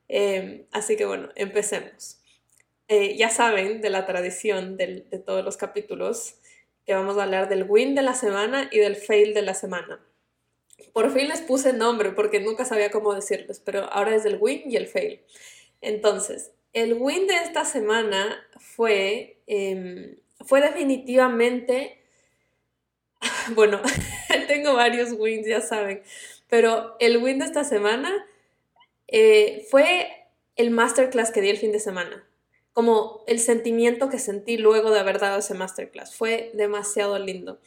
Em, 0.08 0.64
así 0.72 0.96
que 0.96 1.06
bueno, 1.06 1.28
empecemos. 1.36 2.18
Eh, 2.88 3.16
ya 3.16 3.30
saben 3.30 3.80
de 3.82 3.90
la 3.90 4.04
tradición 4.04 4.76
de 4.76 5.22
todos 5.24 5.44
los 5.44 5.56
capítulos 5.56 6.34
que 6.84 6.92
vamos 6.92 7.18
a 7.18 7.22
hablar 7.22 7.48
del 7.48 7.66
win 7.68 7.94
de 7.94 8.02
la 8.02 8.14
semana 8.14 8.68
y 8.72 8.80
del 8.80 8.96
fail 8.96 9.32
de 9.32 9.42
la 9.42 9.54
semana. 9.54 10.04
Por 10.92 11.12
fin 11.12 11.28
les 11.28 11.40
puse 11.40 11.72
nombre 11.72 12.10
porque 12.10 12.40
nunca 12.40 12.64
sabía 12.64 12.90
cómo 12.90 13.14
decirles, 13.14 13.62
pero 13.64 13.84
ahora 13.92 14.16
es 14.16 14.24
el 14.24 14.38
win 14.40 14.62
y 14.66 14.74
el 14.74 14.88
fail. 14.88 15.20
Entonces, 15.80 16.50
el 16.76 16.92
win 16.92 17.26
de 17.26 17.36
esta 17.36 17.64
semana 17.64 18.36
fue, 18.58 19.40
em, 19.46 20.16
fue 20.44 20.60
definitivamente, 20.60 22.02
bueno, 23.54 23.80
tengo 24.46 24.74
varios 24.74 25.12
wins, 25.18 25.46
ya 25.46 25.62
saben, 25.62 26.02
pero 26.50 26.94
el 27.00 27.16
win 27.16 27.38
de 27.38 27.46
esta 27.46 27.64
semana 27.64 28.12
eh, 29.08 29.66
fue 29.70 30.28
el 30.56 30.70
masterclass 30.70 31.30
que 31.30 31.40
di 31.40 31.48
el 31.48 31.56
fin 31.56 31.72
de 31.72 31.80
semana. 31.80 32.28
Como 32.74 33.24
el 33.26 33.40
sentimiento 33.40 34.10
que 34.10 34.18
sentí 34.18 34.58
luego 34.58 34.90
de 34.90 35.00
haber 35.00 35.18
dado 35.18 35.38
ese 35.38 35.54
masterclass. 35.54 36.14
Fue 36.14 36.50
demasiado 36.52 37.18
lindo. 37.18 37.58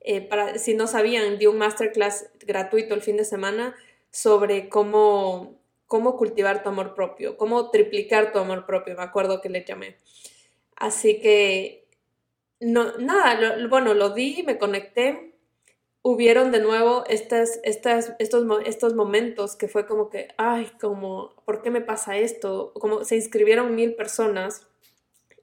Eh, 0.00 0.20
para, 0.20 0.58
si 0.58 0.74
no 0.74 0.86
sabían, 0.86 1.38
di 1.38 1.46
un 1.46 1.56
masterclass 1.56 2.28
gratuito 2.40 2.94
el 2.94 3.00
fin 3.00 3.16
de 3.16 3.24
semana 3.24 3.74
sobre 4.10 4.68
cómo 4.68 5.57
cómo 5.88 6.16
cultivar 6.16 6.62
tu 6.62 6.68
amor 6.68 6.94
propio, 6.94 7.36
cómo 7.36 7.70
triplicar 7.70 8.30
tu 8.30 8.38
amor 8.38 8.66
propio, 8.66 8.94
me 8.94 9.02
acuerdo 9.02 9.40
que 9.40 9.48
le 9.48 9.64
llamé. 9.64 9.96
Así 10.76 11.20
que, 11.20 11.88
no, 12.60 12.96
nada, 12.98 13.56
bueno, 13.68 13.94
lo 13.94 14.10
di, 14.10 14.44
me 14.46 14.58
conecté, 14.58 15.34
hubieron 16.02 16.52
de 16.52 16.60
nuevo 16.60 17.04
estas, 17.08 17.58
estas, 17.64 18.14
estos, 18.18 18.46
estos 18.64 18.94
momentos 18.94 19.56
que 19.56 19.66
fue 19.66 19.86
como 19.86 20.10
que, 20.10 20.28
ay, 20.36 20.70
como, 20.80 21.34
¿por 21.44 21.62
qué 21.62 21.70
me 21.70 21.80
pasa 21.80 22.16
esto? 22.16 22.72
Como 22.74 23.04
se 23.04 23.16
inscribieron 23.16 23.74
mil 23.74 23.94
personas 23.94 24.68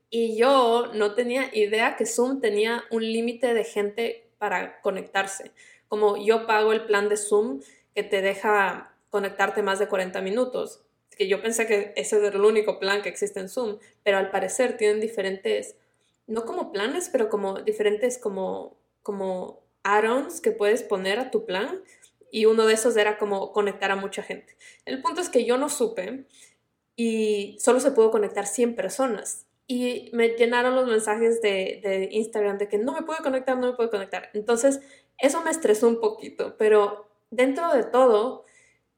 y 0.10 0.38
yo 0.38 0.92
no 0.94 1.16
tenía 1.16 1.50
idea 1.54 1.98
que 1.98 2.06
Zoom 2.06 2.40
tenía 2.40 2.84
un 2.92 3.02
límite 3.02 3.54
de 3.54 3.64
gente 3.64 4.30
para 4.38 4.80
conectarse. 4.82 5.52
Como 5.88 6.24
yo 6.24 6.48
pago 6.48 6.72
el 6.72 6.86
plan 6.86 7.10
de 7.10 7.18
Zoom 7.18 7.62
que 7.94 8.04
te 8.04 8.22
deja 8.22 8.95
conectarte 9.15 9.63
más 9.63 9.79
de 9.79 9.88
40 9.88 10.19
minutos. 10.19 10.81
Que 11.17 11.29
yo 11.29 11.41
pensé 11.41 11.65
que 11.65 11.93
ese 11.95 12.17
era 12.17 12.36
el 12.36 12.43
único 12.43 12.79
plan 12.79 13.01
que 13.01 13.07
existe 13.07 13.39
en 13.39 13.48
Zoom, 13.48 13.77
pero 14.03 14.17
al 14.17 14.29
parecer 14.29 14.75
tienen 14.75 15.00
diferentes, 15.00 15.77
no 16.27 16.43
como 16.43 16.74
planes, 16.74 17.07
pero 17.10 17.29
como 17.29 17.62
diferentes 17.62 18.17
como, 18.17 18.75
como 19.03 19.63
add-ons 19.84 20.41
que 20.41 20.51
puedes 20.51 20.84
poner 20.84 21.17
a 21.19 21.31
tu 21.31 21.45
plan 21.45 21.81
y 22.29 22.45
uno 22.45 22.65
de 22.65 22.74
esos 22.74 22.98
era 22.98 23.17
como 23.17 23.53
conectar 23.53 23.89
a 23.89 23.95
mucha 23.95 24.22
gente. 24.22 24.57
El 24.84 25.01
punto 25.01 25.22
es 25.22 25.29
que 25.29 25.45
yo 25.45 25.57
no 25.57 25.69
supe 25.69 26.25
y 26.98 27.55
solo 27.62 27.79
se 27.79 27.91
pudo 27.91 28.12
conectar 28.12 28.48
100 28.48 28.75
personas. 28.75 29.45
Y 29.65 30.10
me 30.12 30.27
llenaron 30.27 30.75
los 30.75 30.88
mensajes 30.88 31.39
de, 31.39 31.79
de, 31.81 32.10
Instagram 32.12 32.57
de 32.57 32.67
que 32.67 32.79
no 32.79 32.91
me 32.91 33.03
puedo 33.03 33.24
conectar, 33.24 33.57
no 33.57 33.67
me 33.67 33.77
puedo 33.77 33.89
conectar. 33.89 34.29
Entonces, 34.34 34.81
eso 35.17 35.41
me 35.41 35.51
estresó 35.51 35.88
un 35.88 36.01
poquito, 36.01 36.57
pero 36.57 37.07
dentro 37.31 37.74
de 37.74 37.84
todo, 37.84 38.45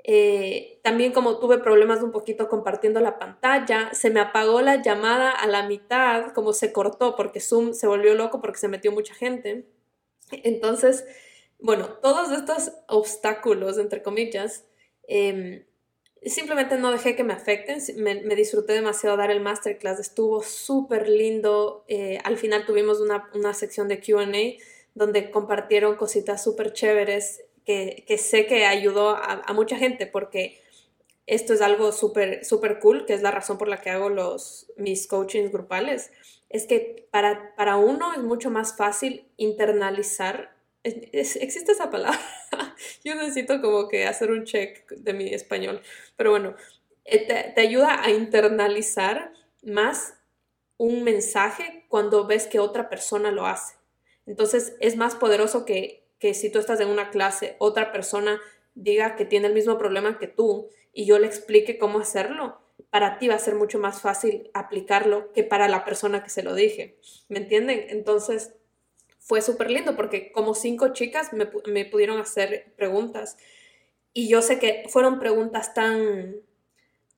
eh, 0.10 0.80
también 0.84 1.12
como 1.12 1.38
tuve 1.38 1.58
problemas 1.58 2.02
un 2.02 2.14
poquito 2.14 2.48
compartiendo 2.48 3.02
la 3.02 3.20
pantalla, 3.20 3.94
se 3.94 4.10
me 4.10 4.22
apagó 4.22 4.62
la 4.62 4.82
llamada 4.82 5.32
a 5.32 5.48
la 5.48 5.68
mitad, 5.68 6.32
como 6.32 6.54
se 6.54 6.72
cortó 6.72 7.18
porque 7.18 7.42
Zoom 7.42 7.74
se 7.74 7.88
volvió 7.88 8.16
loco 8.16 8.40
porque 8.40 8.58
se 8.58 8.70
metió 8.70 8.94
mucha 8.94 9.14
gente. 9.14 9.66
Entonces, 10.32 11.06
bueno, 11.60 11.90
todos 12.02 12.32
estos 12.32 12.72
obstáculos, 12.88 13.78
entre 13.78 14.02
comillas, 14.02 14.66
em, 15.10 15.66
simplemente 16.24 16.78
no 16.78 16.92
dejé 16.92 17.18
que 17.18 17.26
me 17.26 17.34
afecten, 17.34 17.80
me, 17.98 18.36
disfruté 18.36 18.74
demasiado 18.74 19.18
dar 19.18 19.30
el 19.30 19.42
masterclass, 19.42 20.00
estuvo 20.00 20.42
súper 20.42 21.10
lindo, 21.10 21.84
eh, 21.90 22.20
al 22.24 22.38
final 22.38 22.66
tuvimos 22.66 23.02
una, 23.02 23.30
una 23.34 23.54
sección 23.54 23.90
de 23.90 24.00
QA 24.00 24.26
donde 24.96 25.32
compartieron 25.32 25.98
cositas 25.98 26.42
súper 26.42 26.72
chéveres 26.72 27.42
que, 27.68 28.18
sé 28.18 28.46
que 28.46 28.66
ayudó 28.66 29.10
a, 29.10 29.54
mucha 29.54 29.76
gente 29.76 30.08
porque 30.08 30.62
esto 31.26 31.54
es 31.54 31.62
algo 31.62 31.92
súper 31.92 32.46
super 32.46 32.80
cool, 32.80 33.06
que 33.06 33.14
es 33.14 33.22
la 33.22 33.32
razón 33.32 33.58
por 33.58 33.68
la 33.68 33.82
que 33.82 33.90
hago 33.90 34.08
los, 34.08 34.72
mis 34.78 35.06
coachings 35.08 35.52
grupales, 35.52 36.12
es 36.48 36.66
que 36.66 37.10
para, 37.12 37.54
para 37.58 37.76
uno 37.76 38.14
es 38.14 38.20
mucho 38.20 38.50
más 38.50 38.78
fácil 38.78 39.28
internalizar, 39.36 40.56
existe 40.84 41.74
esa 41.74 41.90
palabra, 41.90 42.18
yo 43.04 43.16
necesito 43.16 43.62
como 43.62 43.90
que 43.90 44.08
hacer 44.08 44.32
un 44.32 44.46
check 44.46 44.90
de 44.90 45.14
mi 45.14 45.34
español, 45.34 45.82
pero 46.16 46.32
bueno, 46.32 46.56
eh, 47.04 47.54
te 47.54 47.62
ayuda 47.62 48.02
a 48.02 48.12
internalizar 48.12 49.34
más 49.62 50.14
un 50.78 51.04
mensaje 51.04 51.86
cuando 51.90 52.26
ves 52.26 52.48
que 52.48 52.60
otra 52.60 52.88
persona 52.88 53.32
lo 53.32 53.46
hace. 53.46 53.76
Entonces 54.26 54.76
es 54.80 54.96
más 54.96 55.16
poderoso 55.16 55.66
que 55.66 56.07
que 56.20 56.34
si 56.34 56.50
tú 56.50 56.60
estás 56.60 56.80
en 56.80 56.90
una 56.90 57.10
clase, 57.10 57.56
otra 57.60 57.92
persona 57.92 58.40
diga 58.76 59.16
que 59.16 59.26
tiene 59.26 59.48
el 59.48 59.54
mismo 59.54 59.78
problema 59.78 60.20
que 60.20 60.28
tú 60.28 60.70
y 60.94 61.06
yo 61.06 61.20
le 61.20 61.28
explique 61.28 61.78
cómo 61.78 62.00
hacerlo, 62.00 62.60
para 62.90 63.18
ti 63.18 63.28
va 63.28 63.36
a 63.36 63.40
ser 63.40 63.56
mucho 63.56 63.80
más 63.80 64.02
fácil 64.02 64.50
aplicarlo 64.54 65.32
que 65.34 65.44
para 65.44 65.68
la 65.68 65.84
persona 65.84 66.24
que 66.24 66.30
se 66.30 66.44
lo 66.44 66.54
dije. 66.54 66.98
¿Me 67.28 67.40
entienden? 67.40 67.86
Entonces 67.90 68.54
fue 69.20 69.42
súper 69.42 69.70
lindo 69.72 69.96
porque 69.96 70.32
como 70.32 70.56
cinco 70.56 70.94
chicas 70.94 71.34
me, 71.34 71.50
me 71.68 71.86
pudieron 71.86 72.20
hacer 72.20 72.74
preguntas 72.76 73.38
y 74.14 74.30
yo 74.30 74.42
sé 74.42 74.58
que 74.58 74.86
fueron 74.88 75.20
preguntas 75.20 75.74
tan 75.74 76.38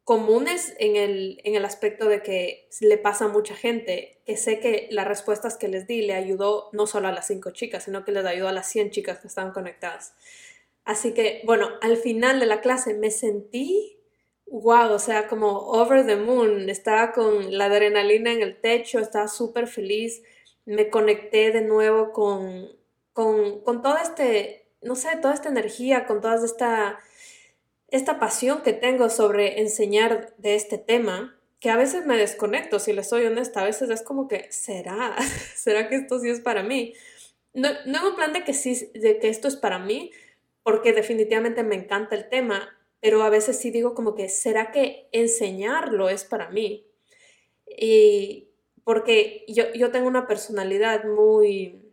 comunes 0.10 0.74
en 0.80 0.96
el, 0.96 1.40
en 1.44 1.54
el 1.54 1.64
aspecto 1.64 2.10
de 2.10 2.24
que 2.24 2.68
le 2.82 2.98
pasa 2.98 3.26
a 3.26 3.28
mucha 3.28 3.54
gente, 3.54 4.24
que 4.26 4.38
sé 4.38 4.60
que 4.60 4.88
las 4.90 5.08
respuestas 5.08 5.56
que 5.56 5.68
les 5.68 5.86
di 5.86 6.02
le 6.02 6.16
ayudó 6.16 6.72
no 6.74 6.88
solo 6.88 7.10
a 7.10 7.12
las 7.12 7.28
cinco 7.28 7.52
chicas, 7.52 7.84
sino 7.84 8.04
que 8.04 8.12
les 8.12 8.26
ayudó 8.26 8.48
a 8.48 8.52
las 8.52 8.68
100 8.72 8.90
chicas 8.90 9.20
que 9.20 9.28
estaban 9.28 9.52
conectadas. 9.52 10.16
Así 10.84 11.14
que, 11.14 11.44
bueno, 11.46 11.70
al 11.84 11.96
final 11.96 12.40
de 12.40 12.48
la 12.48 12.60
clase 12.60 12.96
me 12.96 13.12
sentí, 13.12 14.00
wow, 14.48 14.92
o 14.94 14.98
sea, 14.98 15.28
como 15.28 15.70
over 15.74 16.04
the 16.04 16.16
moon, 16.16 16.72
estaba 16.72 17.12
con 17.12 17.56
la 17.56 17.66
adrenalina 17.66 18.32
en 18.32 18.42
el 18.42 18.60
techo, 18.60 18.98
estaba 18.98 19.28
súper 19.28 19.68
feliz, 19.68 20.24
me 20.66 20.90
conecté 20.90 21.52
de 21.52 21.62
nuevo 21.62 22.14
con, 22.14 22.68
con, 23.14 23.62
con 23.62 23.84
todo 23.84 23.98
este, 23.98 24.72
no 24.82 24.96
sé, 24.96 25.18
toda 25.22 25.36
esta 25.36 25.50
energía, 25.50 26.08
con 26.08 26.20
toda 26.20 26.44
esta 26.44 26.98
esta 27.92 28.20
pasión 28.20 28.62
que 28.62 28.74
tengo 28.74 29.10
sobre 29.10 29.62
enseñar 29.62 30.34
de 30.38 30.56
este 30.56 30.78
tema, 30.78 31.40
que 31.60 31.70
a 31.70 31.78
veces 31.78 32.06
me 32.06 32.18
desconecto, 32.18 32.80
si 32.80 32.94
les 32.94 33.10
soy 33.10 33.26
honesta, 33.26 33.62
a 33.62 33.66
veces 33.66 33.90
es 33.90 34.02
como 34.02 34.28
que, 34.28 34.52
¿será? 34.52 35.16
¿Será 35.56 35.90
que 35.90 35.96
esto 35.96 36.20
sí 36.20 36.30
es 36.30 36.40
para 36.40 36.64
mí? 36.64 36.94
No, 37.54 37.70
no 37.86 38.00
en 38.00 38.06
un 38.06 38.16
plan 38.16 38.34
de 38.34 38.44
que 38.44 38.54
sí, 38.54 38.92
de 38.94 39.20
que 39.20 39.30
esto 39.30 39.48
es 39.48 39.56
para 39.56 39.80
mí, 39.80 40.12
porque 40.64 40.94
definitivamente 40.94 41.64
me 41.64 41.76
encanta 41.76 42.16
el 42.16 42.30
tema, 42.30 42.78
pero 43.02 43.24
a 43.24 43.30
veces 43.30 43.58
sí 43.58 43.72
digo 43.72 43.96
como 43.96 44.16
que, 44.16 44.30
¿será 44.30 44.72
que 44.72 45.08
enseñarlo 45.12 46.10
es 46.10 46.24
para 46.24 46.50
mí? 46.50 46.86
Y 47.66 48.50
porque 48.84 49.46
yo, 49.48 49.72
yo 49.74 49.92
tengo 49.92 50.08
una 50.08 50.28
personalidad 50.28 51.06
muy, 51.06 51.89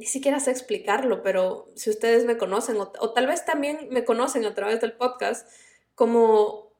ni 0.00 0.06
siquiera 0.06 0.40
sé 0.40 0.50
explicarlo, 0.50 1.22
pero 1.22 1.68
si 1.76 1.90
ustedes 1.90 2.24
me 2.24 2.38
conocen 2.38 2.78
o, 2.78 3.12
tal 3.12 3.26
vez 3.26 3.44
también 3.44 3.88
me 3.90 4.02
conocen 4.02 4.46
a 4.46 4.54
través 4.54 4.80
del 4.80 4.94
podcast 4.94 5.46
como, 5.94 6.72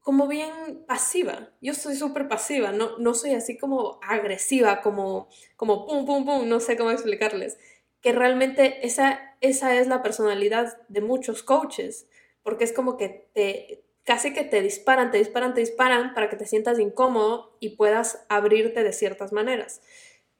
como 0.00 0.26
bien 0.26 0.84
pasiva. 0.84 1.52
Yo 1.60 1.72
soy 1.74 1.94
súper 1.94 2.26
pasiva, 2.26 2.72
no, 2.72 2.98
no 2.98 3.14
soy 3.14 3.34
así 3.34 3.56
como 3.56 4.00
agresiva, 4.02 4.80
como, 4.82 5.28
como 5.54 5.86
pum, 5.86 6.04
pum, 6.04 6.26
pum, 6.26 6.48
no 6.48 6.58
sé 6.58 6.76
cómo 6.76 6.90
explicarles. 6.90 7.58
Que 8.00 8.10
realmente 8.10 8.84
esa, 8.84 9.36
esa 9.40 9.76
es 9.76 9.86
la 9.86 10.02
personalidad 10.02 10.76
de 10.88 11.00
muchos 11.00 11.44
coaches, 11.44 12.08
porque 12.42 12.64
es 12.64 12.72
como 12.72 12.96
que 12.96 13.30
te, 13.34 13.84
casi 14.02 14.32
que 14.32 14.42
te 14.42 14.62
disparan, 14.62 15.12
te 15.12 15.18
disparan, 15.18 15.54
te 15.54 15.60
disparan 15.60 16.12
para 16.12 16.28
que 16.28 16.34
te 16.34 16.46
sientas 16.46 16.80
incómodo 16.80 17.56
y 17.60 17.76
puedas 17.76 18.26
abrirte 18.28 18.82
de 18.82 18.92
ciertas 18.92 19.32
maneras. 19.32 19.80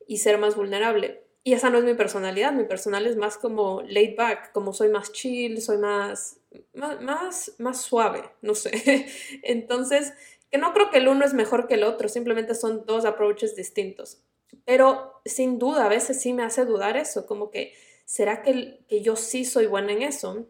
y 0.07 0.19
ser 0.19 0.37
más 0.37 0.55
vulnerable. 0.57 1.24
Y 1.45 1.53
esa 1.53 1.69
no 1.69 1.77
es 1.79 1.85
mi 1.85 1.93
personalidad, 1.95 2.53
mi 2.53 2.65
personalidad 2.65 3.13
es 3.13 3.19
más 3.19 3.37
como 3.37 3.83
laid 3.83 4.17
back, 4.17 4.53
como 4.53 4.73
soy 4.73 4.89
más 4.89 5.13
chill, 5.13 5.61
soy 5.61 5.77
más, 5.77 6.41
más, 6.73 7.53
más, 7.59 7.83
suave, 7.83 8.23
no 8.41 8.55
sé. 8.55 9.07
Entonces, 9.43 10.15
que 10.51 10.57
no 10.57 10.73
creo 10.73 10.91
que 10.91 10.99
el 10.99 11.09
uno 11.09 11.25
es 11.25 11.35
mejor 11.35 11.69
que 11.69 11.75
el 11.75 11.85
otro, 11.85 12.09
simplemente 12.09 12.55
son 12.55 12.87
dos 12.87 13.05
approaches 13.05 13.55
distintos. 13.55 14.23
Pero 14.65 15.21
sin 15.27 15.59
duda, 15.59 15.85
a 15.85 15.91
veces 15.91 16.21
sí 16.21 16.33
me 16.33 16.45
hace 16.45 16.65
dudar 16.65 16.97
eso, 16.97 17.27
como 17.27 17.51
que, 17.51 17.75
¿será 18.07 18.43
que, 18.43 18.81
que 18.89 19.03
yo 19.03 19.15
sí 19.15 19.45
soy 19.45 19.67
buena 19.67 19.93
en 19.93 20.03
eso? 20.03 20.47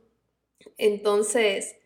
Entonces, 0.79 1.77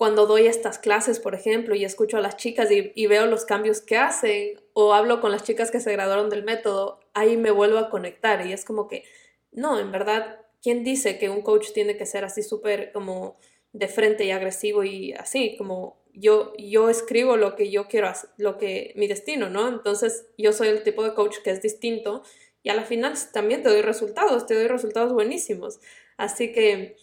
cuando 0.00 0.26
doy 0.26 0.46
estas 0.46 0.78
clases, 0.78 1.20
por 1.20 1.34
ejemplo, 1.34 1.74
y 1.74 1.84
escucho 1.84 2.16
a 2.16 2.22
las 2.22 2.38
chicas 2.38 2.70
y, 2.70 3.06
veo 3.06 3.26
los 3.26 3.44
cambios 3.44 3.82
que 3.82 3.98
hacen, 3.98 4.58
o 4.72 4.94
hablo 4.94 5.20
con 5.20 5.30
las 5.30 5.44
chicas 5.44 5.70
que 5.70 5.78
se 5.78 5.92
graduaron 5.92 6.30
del 6.30 6.42
método, 6.42 6.99
ahí 7.14 7.36
me 7.36 7.50
vuelvo 7.50 7.78
a 7.78 7.90
conectar 7.90 8.46
y 8.46 8.52
es 8.52 8.64
como 8.64 8.88
que, 8.88 9.04
no, 9.52 9.78
en 9.78 9.92
verdad, 9.92 10.40
¿quién 10.62 10.84
dice 10.84 11.18
que 11.18 11.30
un 11.30 11.42
coach 11.42 11.72
tiene 11.72 11.96
que 11.96 12.06
ser 12.06 12.24
así 12.24 12.42
súper 12.42 12.92
como 12.92 13.38
de 13.72 13.88
frente 13.88 14.24
y 14.24 14.30
agresivo 14.30 14.84
y 14.84 15.12
así, 15.12 15.56
como 15.56 16.00
yo, 16.12 16.52
yo 16.58 16.90
escribo 16.90 17.36
lo 17.36 17.56
que 17.56 17.70
yo 17.70 17.86
quiero, 17.88 18.12
lo 18.36 18.58
que 18.58 18.92
mi 18.96 19.06
destino, 19.06 19.48
¿no? 19.48 19.68
Entonces 19.68 20.26
yo 20.36 20.52
soy 20.52 20.68
el 20.68 20.82
tipo 20.82 21.04
de 21.04 21.14
coach 21.14 21.36
que 21.44 21.50
es 21.50 21.62
distinto 21.62 22.22
y 22.62 22.70
a 22.70 22.74
la 22.74 22.84
final 22.84 23.14
también 23.32 23.62
te 23.62 23.68
doy 23.68 23.82
resultados, 23.82 24.46
te 24.46 24.54
doy 24.54 24.66
resultados 24.66 25.12
buenísimos. 25.12 25.80
Así 26.16 26.52
que 26.52 26.96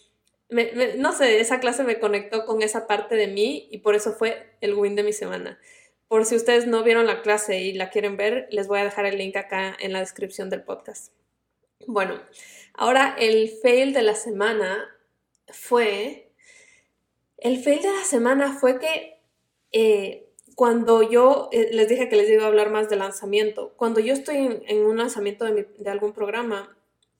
no 0.50 1.12
sé, 1.12 1.40
esa 1.40 1.60
clase 1.60 1.84
me 1.84 1.98
conectó 2.00 2.46
con 2.46 2.62
esa 2.62 2.86
parte 2.86 3.16
de 3.16 3.26
mí 3.26 3.68
y 3.70 3.78
por 3.78 3.94
eso 3.94 4.12
fue 4.12 4.56
el 4.60 4.74
win 4.74 4.94
de 4.94 5.02
mi 5.02 5.12
semana. 5.12 5.58
Por 6.08 6.24
si 6.24 6.36
ustedes 6.36 6.66
no 6.66 6.82
vieron 6.82 7.06
la 7.06 7.22
clase 7.22 7.60
y 7.60 7.74
la 7.74 7.90
quieren 7.90 8.16
ver, 8.16 8.48
les 8.50 8.66
voy 8.66 8.80
a 8.80 8.84
dejar 8.84 9.04
el 9.04 9.18
link 9.18 9.36
acá 9.36 9.76
en 9.78 9.92
la 9.92 10.00
descripción 10.00 10.48
del 10.48 10.62
podcast. 10.62 11.12
Bueno, 11.86 12.20
ahora 12.74 13.14
el 13.18 13.50
fail 13.50 13.92
de 13.92 14.02
la 14.02 14.14
semana 14.14 14.88
fue... 15.48 16.32
El 17.36 17.62
fail 17.62 17.82
de 17.82 17.92
la 17.92 18.04
semana 18.04 18.54
fue 18.54 18.80
que 18.80 19.20
eh, 19.70 20.28
cuando 20.54 21.02
yo 21.02 21.50
eh, 21.52 21.68
les 21.72 21.88
dije 21.88 22.08
que 22.08 22.16
les 22.16 22.28
iba 22.30 22.44
a 22.44 22.48
hablar 22.48 22.70
más 22.70 22.88
de 22.88 22.96
lanzamiento, 22.96 23.74
cuando 23.76 24.00
yo 24.00 24.12
estoy 24.12 24.60
en, 24.66 24.84
un 24.84 24.98
lanzamiento 24.98 25.44
de, 25.44 25.68
de 25.78 25.90
algún 25.90 26.12
programa, 26.12 26.76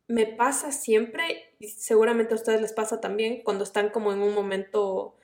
me 0.09 0.27
pasa 0.27 0.73
siempre, 0.73 1.55
y 1.61 1.69
seguramente 1.69 2.33
a 2.33 2.37
ustedes 2.37 2.61
les 2.61 2.73
pasa 2.73 3.01
también, 3.01 3.43
cuando 3.45 3.63
están 3.63 3.91
como 3.91 4.13
en 4.13 4.21
un 4.23 4.35
momento, 4.35 5.15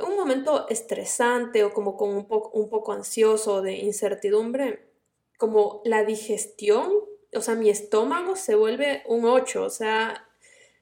un 0.00 0.16
momento 0.16 0.68
estresante 0.68 1.64
o 1.64 1.72
como 1.72 1.96
con 1.96 2.10
un 2.10 2.26
poco, 2.26 2.50
un 2.58 2.68
poco 2.68 2.92
ansioso 2.92 3.62
de 3.62 3.74
incertidumbre, 3.74 4.90
como 5.38 5.82
la 5.84 6.04
digestión, 6.04 6.92
o 7.34 7.40
sea, 7.40 7.54
mi 7.54 7.70
estómago 7.70 8.36
se 8.36 8.54
vuelve 8.54 9.02
un 9.06 9.24
8, 9.24 9.62
o 9.62 9.70
sea, 9.70 10.28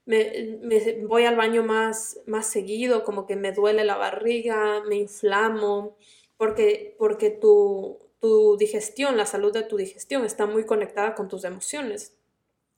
me, 0.07 0.59
voy 1.07 1.25
al 1.25 1.37
baño 1.37 1.63
más, 1.63 2.21
más 2.27 2.47
seguido, 2.47 3.05
como 3.05 3.27
que 3.27 3.37
me 3.37 3.53
duele 3.53 3.85
la 3.85 3.97
barriga, 3.97 4.83
me 4.83 4.97
inflamo, 4.97 5.97
porque, 6.37 6.95
porque 6.99 7.31
tu, 7.31 7.99
tu 8.21 8.57
digestión, 8.57 9.17
la 9.17 9.27
salud 9.27 9.53
de 9.53 9.63
tu 9.63 9.77
digestión 9.77 10.25
está 10.25 10.47
muy 10.47 10.65
conectada 10.65 11.15
con 11.15 11.29
tus 11.29 11.45
emociones. 11.45 12.17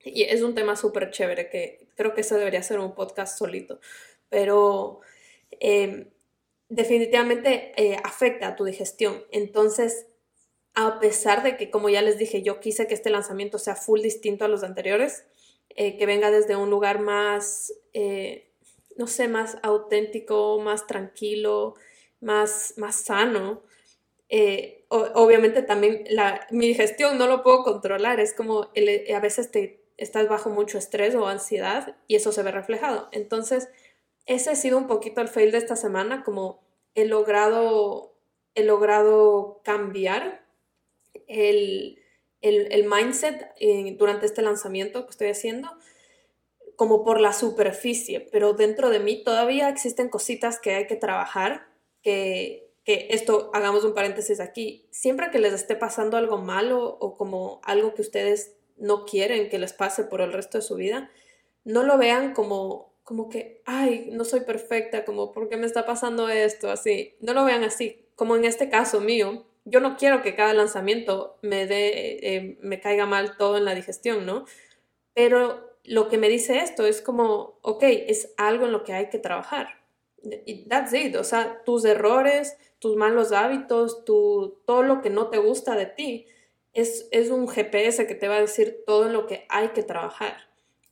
Y 0.04 0.22
es 0.22 0.42
un 0.42 0.54
tema 0.54 0.76
súper 0.76 1.10
chévere 1.10 1.50
que 1.50 1.88
creo 1.96 2.14
que 2.14 2.20
eso 2.20 2.36
debería 2.36 2.62
ser 2.62 2.78
un 2.78 2.94
podcast 2.94 3.38
solito. 3.38 3.80
Pero 4.28 5.00
em, 5.50 6.10
definitivamente 6.68 7.72
eh, 7.76 7.96
afecta 8.02 8.48
a 8.48 8.56
tu 8.56 8.64
digestión. 8.64 9.24
Entonces, 9.30 10.06
a 10.74 10.98
pesar 11.00 11.42
de 11.42 11.56
que, 11.56 11.70
como 11.70 11.88
ya 11.88 12.02
les 12.02 12.18
dije, 12.18 12.42
yo 12.42 12.60
quise 12.60 12.86
que 12.86 12.94
este 12.94 13.10
lanzamiento 13.10 13.58
sea 13.58 13.76
full 13.76 14.00
distinto 14.00 14.44
a 14.44 14.48
los 14.48 14.62
anteriores, 14.62 15.24
eh, 15.70 15.96
que 15.96 16.06
venga 16.06 16.30
desde 16.30 16.56
un 16.56 16.70
lugar 16.70 17.00
más, 17.00 17.72
eh, 17.92 18.50
no 18.96 19.06
sé, 19.06 19.28
más 19.28 19.58
auténtico, 19.62 20.60
más 20.60 20.86
tranquilo, 20.86 21.74
más, 22.20 22.74
más 22.76 22.96
sano. 22.96 23.62
obviamente 24.88 25.62
también 25.62 26.04
la, 26.10 26.46
mi 26.50 26.66
digestión 26.68 27.18
no 27.18 27.26
lo 27.26 27.42
puedo 27.42 27.62
controlar, 27.62 28.20
es 28.20 28.34
como 28.34 28.62
a 28.62 29.20
veces 29.20 29.50
te, 29.50 29.86
estás 29.96 30.28
bajo 30.28 30.50
mucho 30.50 30.78
estrés 30.78 31.14
o 31.14 31.26
ansiedad 31.26 31.96
y 32.06 32.16
eso 32.16 32.32
se 32.32 32.42
ve 32.42 32.50
reflejado. 32.50 33.08
Entonces, 33.12 33.68
ese 34.26 34.50
ha 34.50 34.56
sido 34.56 34.78
un 34.78 34.86
poquito 34.86 35.20
el 35.20 35.28
fail 35.28 35.52
de 35.52 35.58
esta 35.58 35.76
semana, 35.76 36.22
como 36.24 36.65
he 36.96 37.04
logrado, 37.04 38.16
he 38.56 38.64
logrado 38.64 39.60
cambiar 39.62 40.44
el, 41.28 42.02
mindset 42.88 43.52
eh, 43.60 43.94
durante 43.96 44.26
este 44.26 44.42
lanzamiento 44.42 45.04
que 45.04 45.10
estoy 45.10 45.28
haciendo 45.28 45.68
como 46.74 47.04
por 47.04 47.20
la 47.20 47.32
superficie, 47.32 48.20
pero 48.20 48.52
dentro 48.52 48.90
de 48.90 49.00
mí 49.00 49.22
todavía 49.22 49.68
existen 49.68 50.08
cositas 50.08 50.58
que 50.58 50.74
hay 50.74 50.86
que 50.86 50.96
trabajar, 50.96 51.66
que, 52.02 52.70
que 52.84 53.08
esto, 53.10 53.50
hagamos 53.54 53.84
un 53.84 53.94
paréntesis 53.94 54.40
aquí, 54.40 54.86
siempre 54.90 55.30
que 55.30 55.38
les 55.38 55.54
esté 55.54 55.74
pasando 55.74 56.16
algo 56.16 56.38
malo 56.38 56.98
o 57.00 57.16
como 57.16 57.60
algo 57.64 57.94
que 57.94 58.02
ustedes 58.02 58.56
no 58.76 59.06
quieren 59.06 59.48
que 59.48 59.58
les 59.58 59.72
pase 59.72 60.04
por 60.04 60.20
el 60.20 60.32
resto 60.32 60.58
de 60.58 60.62
su 60.62 60.74
vida, 60.76 61.10
no 61.64 61.82
lo 61.82 61.96
vean 61.98 62.34
como, 62.34 62.92
como 63.06 63.28
que, 63.28 63.62
ay, 63.64 64.08
no 64.10 64.24
soy 64.24 64.40
perfecta, 64.40 65.04
como, 65.04 65.30
¿por 65.32 65.48
qué 65.48 65.56
me 65.56 65.64
está 65.64 65.86
pasando 65.86 66.28
esto? 66.28 66.70
Así, 66.70 67.14
no 67.20 67.34
lo 67.34 67.44
vean 67.44 67.62
así, 67.62 68.04
como 68.16 68.34
en 68.34 68.44
este 68.44 68.68
caso 68.68 69.00
mío, 69.00 69.46
yo 69.64 69.78
no 69.78 69.96
quiero 69.96 70.22
que 70.22 70.34
cada 70.34 70.52
lanzamiento 70.54 71.38
me 71.40 71.66
dé, 71.66 72.18
eh, 72.20 72.58
me 72.62 72.80
caiga 72.80 73.06
mal 73.06 73.36
todo 73.36 73.56
en 73.56 73.64
la 73.64 73.76
digestión, 73.76 74.26
¿no? 74.26 74.44
Pero 75.14 75.78
lo 75.84 76.08
que 76.08 76.18
me 76.18 76.28
dice 76.28 76.58
esto 76.58 76.84
es 76.84 77.00
como, 77.00 77.58
ok, 77.62 77.84
es 77.84 78.34
algo 78.38 78.66
en 78.66 78.72
lo 78.72 78.82
que 78.82 78.92
hay 78.92 79.08
que 79.08 79.18
trabajar. 79.18 79.68
Y 80.44 80.68
that's 80.68 80.92
it, 80.92 81.14
o 81.14 81.22
sea, 81.22 81.62
tus 81.64 81.84
errores, 81.84 82.56
tus 82.80 82.96
malos 82.96 83.30
hábitos, 83.30 84.04
tu, 84.04 84.58
todo 84.66 84.82
lo 84.82 85.00
que 85.00 85.10
no 85.10 85.28
te 85.30 85.38
gusta 85.38 85.76
de 85.76 85.86
ti, 85.86 86.26
es, 86.72 87.30
un 87.30 87.48
GPS 87.48 88.06
que 88.08 88.16
te 88.16 88.26
va 88.26 88.36
a 88.36 88.40
decir 88.40 88.82
todo 88.84 89.06
en 89.06 89.12
lo 89.12 89.26
que 89.28 89.46
hay 89.48 89.68
que 89.68 89.84
trabajar. 89.84 90.36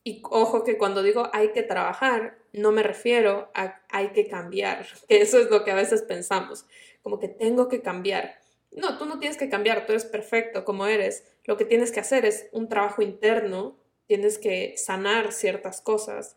Y 0.05 0.23
ojo 0.31 0.63
que 0.63 0.79
cuando 0.79 1.03
digo 1.03 1.31
hay 1.33 1.53
que 1.53 1.63
trabajar, 1.63 2.39
no 2.53 2.71
me 2.73 2.83
refiero 2.83 3.51
a 3.55 3.81
hay 3.89 4.09
que 4.09 4.29
cambiar, 4.29 4.87
que 5.09 5.23
eso 5.23 5.39
es 5.39 5.51
lo 5.51 5.65
que 5.65 5.71
a 5.71 5.75
veces 5.75 6.03
pensamos, 6.03 6.67
como 7.03 7.19
que 7.19 7.29
tengo 7.29 7.69
que 7.69 7.81
cambiar. 7.81 8.39
No, 8.71 8.99
tú 8.99 9.07
no 9.07 9.19
tienes 9.19 9.39
que 9.39 9.49
cambiar, 9.49 9.87
tú 9.87 9.93
eres 9.93 10.05
perfecto 10.05 10.65
como 10.65 10.87
eres. 10.87 11.25
Lo 11.45 11.57
que 11.57 11.65
tienes 11.65 11.91
que 11.91 12.01
hacer 12.01 12.25
es 12.25 12.49
un 12.53 12.69
trabajo 12.69 13.03
interno, 13.03 13.77
tienes 14.07 14.39
que 14.39 14.75
sanar 14.77 15.33
ciertas 15.33 15.81
cosas 15.81 16.37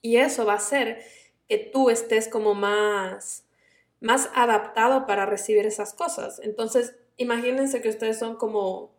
y 0.00 0.18
eso 0.18 0.46
va 0.46 0.52
a 0.52 0.56
hacer 0.56 1.02
que 1.48 1.58
tú 1.58 1.90
estés 1.90 2.28
como 2.28 2.54
más 2.54 3.44
más 4.04 4.30
adaptado 4.34 5.06
para 5.06 5.24
recibir 5.24 5.64
esas 5.64 5.94
cosas. 5.94 6.38
Entonces, 6.44 6.94
imagínense 7.16 7.80
que 7.80 7.88
ustedes 7.88 8.18
son 8.18 8.36
como, 8.36 8.92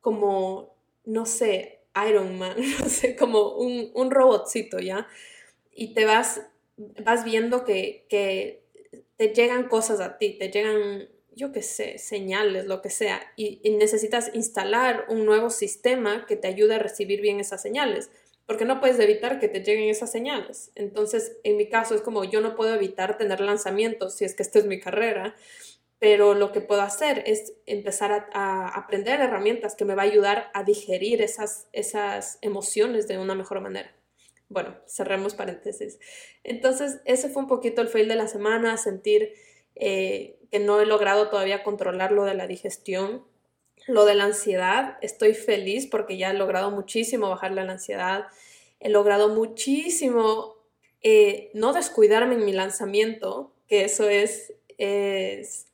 como, 0.00 0.76
no 1.04 1.26
sé, 1.26 1.75
Iron 2.08 2.38
Man, 2.38 2.56
no 2.80 2.88
sé, 2.88 3.16
como 3.16 3.56
un, 3.56 3.90
un 3.94 4.10
robotcito, 4.10 4.78
¿ya? 4.78 5.06
Y 5.72 5.94
te 5.94 6.04
vas, 6.04 6.42
vas 6.76 7.24
viendo 7.24 7.64
que, 7.64 8.06
que 8.08 8.62
te 9.16 9.28
llegan 9.28 9.68
cosas 9.68 10.00
a 10.00 10.18
ti, 10.18 10.36
te 10.38 10.50
llegan, 10.50 11.08
yo 11.34 11.52
qué 11.52 11.62
sé, 11.62 11.98
señales, 11.98 12.66
lo 12.66 12.82
que 12.82 12.90
sea, 12.90 13.20
y, 13.36 13.60
y, 13.62 13.70
necesitas 13.76 14.30
instalar 14.34 15.06
un 15.08 15.24
nuevo 15.26 15.50
sistema 15.50 16.26
que 16.26 16.36
te 16.36 16.48
ayude 16.48 16.74
a 16.74 16.78
recibir 16.78 17.20
bien 17.20 17.40
esas 17.40 17.62
señales, 17.62 18.10
porque 18.46 18.64
no 18.64 18.80
puedes 18.80 18.98
evitar 19.00 19.40
que 19.40 19.48
te 19.48 19.60
lleguen 19.60 19.88
esas 19.88 20.12
señales. 20.12 20.70
Entonces, 20.76 21.36
en 21.42 21.56
mi 21.56 21.68
caso 21.68 21.94
es 21.94 22.00
como 22.00 22.24
yo 22.24 22.40
no 22.40 22.54
puedo 22.54 22.74
evitar 22.74 23.18
tener 23.18 23.40
lanzamientos 23.40 24.14
si 24.14 24.24
es 24.24 24.34
que 24.34 24.42
esta 24.42 24.60
es 24.60 24.66
mi 24.66 24.78
carrera, 24.78 25.34
pero 25.98 26.34
lo 26.34 26.52
que 26.52 26.60
puedo 26.60 26.82
hacer 26.82 27.22
es 27.26 27.54
empezar 27.64 28.28
a, 28.32 28.68
aprender 28.68 29.20
herramientas 29.20 29.74
que 29.74 29.84
me 29.84 29.94
va 29.94 30.02
a 30.02 30.06
ayudar 30.06 30.50
a 30.52 30.62
digerir 30.62 31.22
esas, 31.22 31.68
esas 31.72 32.38
emociones 32.42 33.08
de 33.08 33.18
una 33.18 33.34
mejor 33.34 33.60
manera. 33.60 33.94
Bueno, 34.48 34.76
cerremos 34.86 35.34
paréntesis. 35.34 35.98
Entonces, 36.44 37.00
ese 37.04 37.28
fue 37.28 37.42
un 37.42 37.48
poquito 37.48 37.80
el 37.82 37.88
fail 37.88 38.08
de 38.08 38.14
la 38.14 38.28
semana, 38.28 38.76
sentir 38.76 39.32
eh, 39.74 40.38
que 40.50 40.58
no 40.58 40.80
he 40.80 40.86
logrado 40.86 41.28
todavía 41.30 41.62
controlar 41.62 42.12
lo 42.12 42.24
de 42.24 42.34
la 42.34 42.46
digestión, 42.46 43.24
lo 43.86 44.04
de 44.04 44.14
la 44.14 44.24
ansiedad. 44.24 44.98
Estoy 45.00 45.34
feliz 45.34 45.86
porque 45.86 46.16
ya 46.16 46.30
he 46.30 46.34
logrado 46.34 46.70
muchísimo 46.70 47.28
bajar 47.28 47.52
la 47.52 47.62
ansiedad, 47.62 48.26
he 48.80 48.90
logrado 48.90 49.30
muchísimo 49.30 50.56
eh, 51.02 51.50
no 51.54 51.72
descuidarme 51.72 52.34
en 52.34 52.44
mi 52.44 52.52
lanzamiento, 52.52 53.52
que 53.68 53.84
eso 53.84 54.08
es, 54.08 54.52
es 54.78 55.66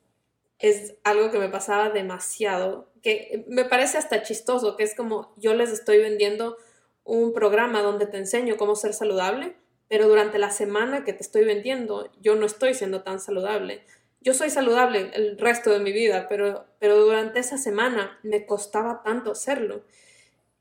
es 0.63 0.95
algo 1.03 1.29
que 1.29 1.39
me 1.39 1.49
pasaba 1.49 1.89
demasiado, 1.89 2.89
que 3.01 3.43
me 3.49 3.65
parece 3.65 3.97
hasta 3.97 4.23
chistoso, 4.23 4.77
que 4.77 4.83
es 4.83 4.95
como 4.95 5.33
yo 5.35 5.53
les 5.53 5.69
estoy 5.71 5.97
vendiendo 5.97 6.55
un 7.03 7.33
programa 7.33 7.81
donde 7.81 8.07
te 8.07 8.15
enseño 8.17 8.55
cómo 8.55 8.77
ser 8.77 8.93
saludable, 8.93 9.57
pero 9.89 10.07
durante 10.07 10.39
la 10.39 10.51
semana 10.51 11.03
que 11.03 11.11
te 11.11 11.21
estoy 11.21 11.43
vendiendo 11.43 12.09
yo 12.21 12.35
no 12.35 12.45
estoy 12.45 12.73
siendo 12.75 13.03
tan 13.03 13.19
saludable. 13.19 13.83
yo 14.21 14.33
soy 14.33 14.49
saludable 14.49 15.11
el 15.15 15.37
resto 15.37 15.69
de 15.69 15.79
mi 15.79 15.91
vida, 15.91 16.27
pero, 16.29 16.65
pero 16.79 16.97
durante 16.97 17.39
esa 17.39 17.57
semana 17.57 18.17
me 18.23 18.45
costaba 18.45 19.03
tanto 19.03 19.31
hacerlo. 19.31 19.83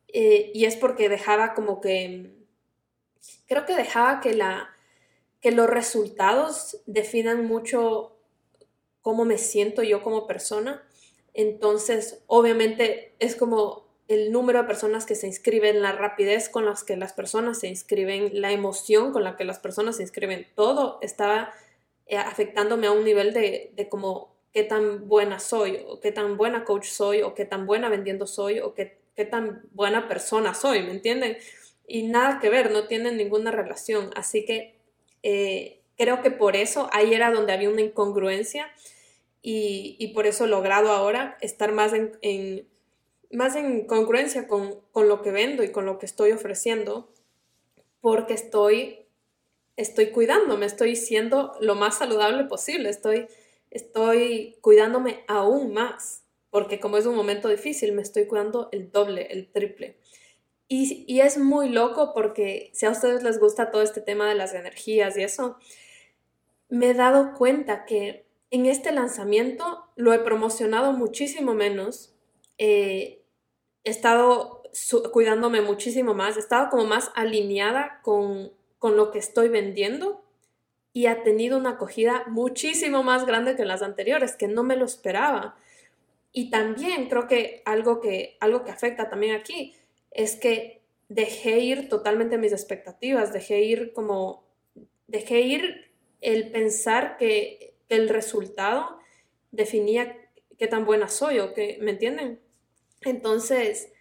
Eh, 0.09 0.51
y 0.53 0.65
es 0.65 0.75
porque 0.75 1.09
dejaba 1.09 1.55
como 1.55 1.81
que, 1.81 2.33
creo 3.47 3.65
que 3.67 3.77
dejaba 3.77 4.19
que, 4.21 4.35
la, 4.35 4.75
que 5.41 5.53
los 5.53 5.71
resultados 5.71 6.83
definan 6.87 7.47
mucho 7.47 8.12
cómo 9.03 9.25
me 9.25 9.39
siento 9.39 9.83
yo 9.83 10.03
como 10.03 10.27
persona. 10.27 10.83
Entonces, 11.35 12.23
obviamente 12.27 13.15
es 13.19 13.37
como 13.37 13.87
el 14.09 14.33
número 14.33 14.61
de 14.61 14.69
personas 14.69 15.07
que 15.07 15.15
se 15.15 15.27
inscriben, 15.27 15.83
la 15.83 15.93
rapidez 15.93 16.49
con 16.49 16.65
las 16.65 16.85
que 16.85 16.97
las 16.97 17.13
personas 17.13 17.61
se 17.61 17.69
inscriben, 17.69 18.41
la 18.41 18.53
emoción 18.53 19.13
con 19.13 19.25
la 19.25 19.37
que 19.37 19.45
las 19.45 19.59
personas 19.59 19.97
se 19.97 20.03
inscriben, 20.03 20.47
todo 20.55 20.99
estaba 21.03 21.53
eh, 22.07 22.17
afectándome 22.17 22.87
a 22.87 22.93
un 22.93 23.05
nivel 23.05 23.33
de, 23.33 23.73
de 23.75 23.89
como 23.89 24.33
qué 24.53 24.65
tan 24.65 25.09
buena 25.09 25.41
soy, 25.41 25.83
o 25.87 26.01
qué 26.01 26.13
tan 26.13 26.37
buena 26.37 26.65
coach 26.65 26.87
soy, 26.87 27.23
o 27.23 27.35
qué 27.35 27.45
tan 27.45 27.67
buena 27.67 27.89
vendiendo 27.89 28.27
soy, 28.27 28.61
o 28.61 28.75
qué, 28.75 28.99
qué 29.17 29.25
tan 29.25 29.63
buena 29.73 30.09
persona 30.09 30.53
soy, 30.53 30.83
¿me 30.83 30.91
entienden? 30.91 31.39
Y 31.87 32.05
nada 32.05 32.39
que 32.39 32.51
ver, 32.51 32.71
no 32.71 32.87
tienen 32.87 33.17
ninguna 33.17 33.51
relación. 33.51 34.11
Así 34.15 34.45
que 34.45 34.79
eh, 35.23 35.82
creo 36.03 36.21
que 36.21 36.33
por 36.33 36.57
eso 36.57 36.89
ahí 36.93 37.15
era 37.15 37.31
donde 37.31 37.53
había 37.53 37.71
una 37.71 37.81
incongruencia 37.81 38.67
y, 39.41 39.95
y 40.01 40.09
por 40.09 40.27
eso 40.27 40.47
he 40.47 40.49
logrado 40.49 40.91
ahora 40.91 41.39
estar 41.41 41.71
más 41.71 41.93
en, 41.93 42.19
en 42.23 42.67
más 43.31 43.55
en 43.55 43.87
congruencia 43.87 44.49
con, 44.49 44.81
con, 44.91 45.09
lo 45.09 45.23
que 45.23 45.31
vendo 45.31 45.63
y 45.63 45.71
con 45.71 45.87
lo 45.87 46.01
que 46.01 46.07
estoy 46.07 46.33
ofreciendo, 46.33 47.09
porque 48.01 48.35
estoy 48.35 49.07
estoy 49.77 50.11
cuidándome, 50.11 50.67
estoy 50.67 50.97
siendo 50.97 51.53
lo 51.61 51.77
más 51.77 51.99
saludable 51.99 52.45
posible, 52.45 52.89
estoy, 52.89 53.29
estoy 53.71 54.57
cuidándome 54.61 55.25
aún 55.29 55.73
más, 55.73 56.25
porque 56.51 56.81
como 56.81 56.99
es 56.99 57.07
un 57.07 57.15
momento 57.15 57.49
difícil, 57.49 57.93
me 57.93 58.03
estoy 58.03 58.27
cuidando 58.27 58.69
el 58.73 58.91
doble, 58.91 59.29
el 59.31 59.53
triple. 59.53 59.99
Y, 60.67 61.05
y 61.07 61.21
es 61.21 61.39
muy 61.39 61.69
loco 61.69 62.13
porque 62.13 62.71
si 62.75 62.87
a 62.87 62.91
ustedes 62.91 63.23
les 63.23 63.39
gusta 63.39 63.71
todo 63.71 63.83
este 63.83 64.01
tema 64.01 64.29
de 64.29 64.35
las 64.35 64.53
energías 64.53 65.17
y 65.17 65.23
eso, 65.23 65.59
me 66.73 66.91
he 66.91 66.95
dado 66.95 67.35
cuenta 67.35 67.85
que 67.85 68.27
en 68.51 68.67
este 68.67 68.93
lanzamiento 68.93 69.85
lo 69.97 70.13
he 70.13 70.19
promocionado 70.19 70.93
muchísimo 70.93 71.55
menos, 71.55 72.15
eh, 72.59 73.23
he 73.85 73.91
estado 73.91 74.63
cuidándome 75.13 75.61
muchísimo 75.61 76.15
más, 76.15 76.37
he 76.37 76.41
estado 76.41 76.71
como 76.71 76.85
más 76.85 77.11
alineada 77.15 78.01
con 78.03 78.53
con 78.83 78.97
lo 78.97 79.13
que 79.13 79.21
estoy 79.21 79.49
vendiendo 79.49 80.25
y 80.93 81.07
ha 81.07 81.23
tenido 81.23 81.57
una 81.57 81.71
acogida 81.71 82.25
muchísimo 82.27 83.05
más 83.05 83.25
grande 83.27 83.55
que 83.55 83.65
las 83.65 83.81
anteriores, 83.81 84.35
que 84.35 84.49
no 84.49 84.65
me 84.65 84.75
lo 84.75 84.85
esperaba. 84.85 85.57
Y 86.33 86.51
también 86.51 87.09
creo 87.09 87.29
que 87.29 87.63
algo 87.65 88.01
que, 88.01 88.37
algo 88.41 88.65
que 88.65 88.73
afecta 88.73 89.09
también 89.09 89.37
aquí 89.37 89.77
es 90.11 90.35
que 90.35 90.83
dejé 91.09 91.61
ir 91.61 91.89
totalmente 91.89 92.39
mis 92.39 92.51
expectativas, 92.51 93.33
dejé 93.33 93.61
ir 93.61 93.93
como, 93.93 94.43
dejé 95.07 95.43
ir 95.43 95.92
el 96.23 96.51
pensar 96.51 97.17
que, 97.19 97.75
el 97.89 98.09
resultado 98.09 98.99
definía 99.51 100.17
qué 100.59 100.67
tan 100.67 100.87
buena 100.87 101.09
soy 101.09 101.41
o 101.41 101.53
que, 101.53 101.77
¿me 101.83 101.91
entienden? 101.91 102.41
Entonces, 103.03 103.93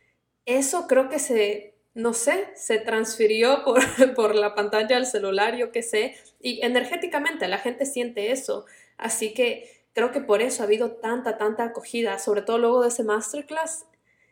eso 0.46 0.88
creo 0.88 1.10
que 1.10 1.20
se 1.20 1.72
no 1.94 2.14
sé, 2.14 2.48
se 2.56 2.80
transfirió 2.80 3.64
por, 3.66 3.82
por, 4.16 4.36
la 4.36 4.56
pantalla 4.56 4.96
del 4.96 5.06
celular, 5.06 5.58
yo 5.58 5.72
qué 5.72 5.82
sé, 5.84 6.16
y 6.40 6.66
energéticamente 6.66 7.48
la 7.48 7.58
gente 7.58 7.86
siente 7.86 8.32
eso. 8.32 8.66
Así 8.98 9.34
que 9.34 9.70
creo 9.94 10.12
que 10.12 10.22
por 10.22 10.42
eso 10.42 10.64
ha 10.64 10.66
habido 10.66 10.92
tanta, 10.94 11.38
tanta 11.38 11.66
acogida, 11.66 12.20
sobre 12.20 12.42
todo 12.42 12.58
luego 12.58 12.82
de 12.82 12.90
ese 12.90 13.04
masterclass, 13.04 13.86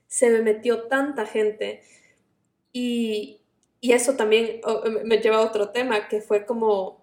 se 0.07 0.29
me 0.29 0.41
metió 0.41 0.83
tanta 0.83 1.25
gente. 1.25 1.83
Y, 2.71 3.41
y 3.81 3.93
eso 3.93 4.15
también 4.15 4.61
me 5.03 5.17
lleva 5.17 5.37
a 5.37 5.45
otro 5.45 5.69
tema, 5.69 6.07
que 6.07 6.21
fue 6.21 6.45
como 6.45 6.98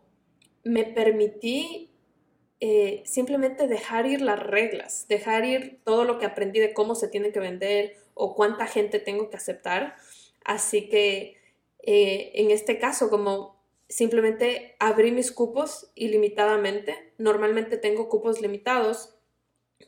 me 0.67 0.85
permití 0.85 1.91
eh, 2.61 3.03
simplemente 3.05 3.67
dejar 3.67 4.07
ir 4.07 4.21
las 4.21 4.41
reglas, 4.41 5.07
dejar 5.09 5.45
ir 5.45 5.81
todo 5.85 6.05
lo 6.05 6.19
que 6.19 6.27
aprendí 6.27 6.61
de 6.61 6.73
cómo 6.73 6.95
se 6.95 7.09
tiene 7.09 7.33
que 7.33 7.41
vender 7.41 7.97
o 8.15 8.35
cuánta 8.35 8.67
gente 8.67 8.99
tengo 8.99 9.29
que 9.31 9.37
aceptar 9.37 9.97
Así 10.47 10.89
que 10.89 11.37
eh, 11.83 12.31
en 12.35 12.53
este 12.53 12.79
caso, 12.79 13.11
como 13.11 13.61
simplemente 13.89 14.77
abrí 14.79 15.11
mis 15.11 15.33
cupos 15.33 15.91
ilimitadamente, 15.97 17.13
normalmente 17.19 17.77
tengo 17.77 18.09
cupos 18.09 18.41
limitados, 18.41 19.17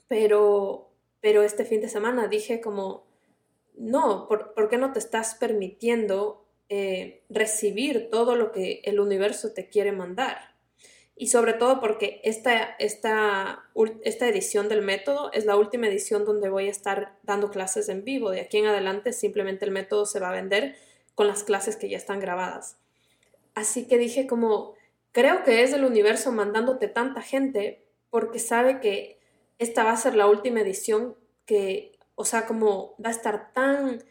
pero, 0.08 0.90
pero 1.20 1.44
este 1.44 1.64
fin 1.64 1.80
de 1.80 1.88
semana 1.88 2.26
dije 2.26 2.60
como, 2.60 3.06
no, 3.76 4.26
¿por, 4.26 4.68
qué 4.68 4.78
no 4.78 4.92
te 4.92 4.98
estás 4.98 5.36
permitiendo 5.36 6.44
eh, 6.68 7.22
recibir 7.28 8.10
todo 8.10 8.34
lo 8.34 8.50
que 8.50 8.80
el 8.82 8.98
universo 8.98 9.52
te 9.52 9.68
quiere 9.68 9.92
mandar? 9.92 10.57
Y 11.20 11.26
sobre 11.26 11.52
todo 11.52 11.80
porque 11.80 12.20
esta, 12.22 12.76
esta, 12.78 13.64
esta 14.04 14.28
edición 14.28 14.68
del 14.68 14.82
método 14.82 15.32
es 15.32 15.46
la 15.46 15.56
última 15.56 15.88
edición 15.88 16.24
donde 16.24 16.48
voy 16.48 16.68
a 16.68 16.70
estar 16.70 17.18
dando 17.24 17.50
clases 17.50 17.88
en 17.88 18.04
vivo. 18.04 18.30
De 18.30 18.40
aquí 18.40 18.58
en 18.58 18.66
adelante 18.66 19.12
simplemente 19.12 19.64
el 19.64 19.72
método 19.72 20.06
se 20.06 20.20
va 20.20 20.28
a 20.28 20.32
vender 20.32 20.76
con 21.16 21.26
las 21.26 21.42
clases 21.42 21.74
que 21.74 21.88
ya 21.88 21.96
están 21.96 22.20
grabadas. 22.20 22.78
Así 23.56 23.88
que 23.88 23.98
dije 23.98 24.28
como, 24.28 24.74
creo 25.10 25.42
que 25.42 25.64
es 25.64 25.72
el 25.72 25.84
universo 25.84 26.30
mandándote 26.30 26.86
tanta 26.86 27.20
gente 27.20 27.84
porque 28.10 28.38
sabe 28.38 28.78
que 28.78 29.18
esta 29.58 29.82
va 29.82 29.90
a 29.90 29.96
ser 29.96 30.14
la 30.14 30.28
última 30.28 30.60
edición 30.60 31.16
que, 31.46 31.98
o 32.14 32.24
sea, 32.24 32.46
como 32.46 32.94
va 33.04 33.08
a 33.08 33.12
estar 33.12 33.52
tan, 33.52 34.04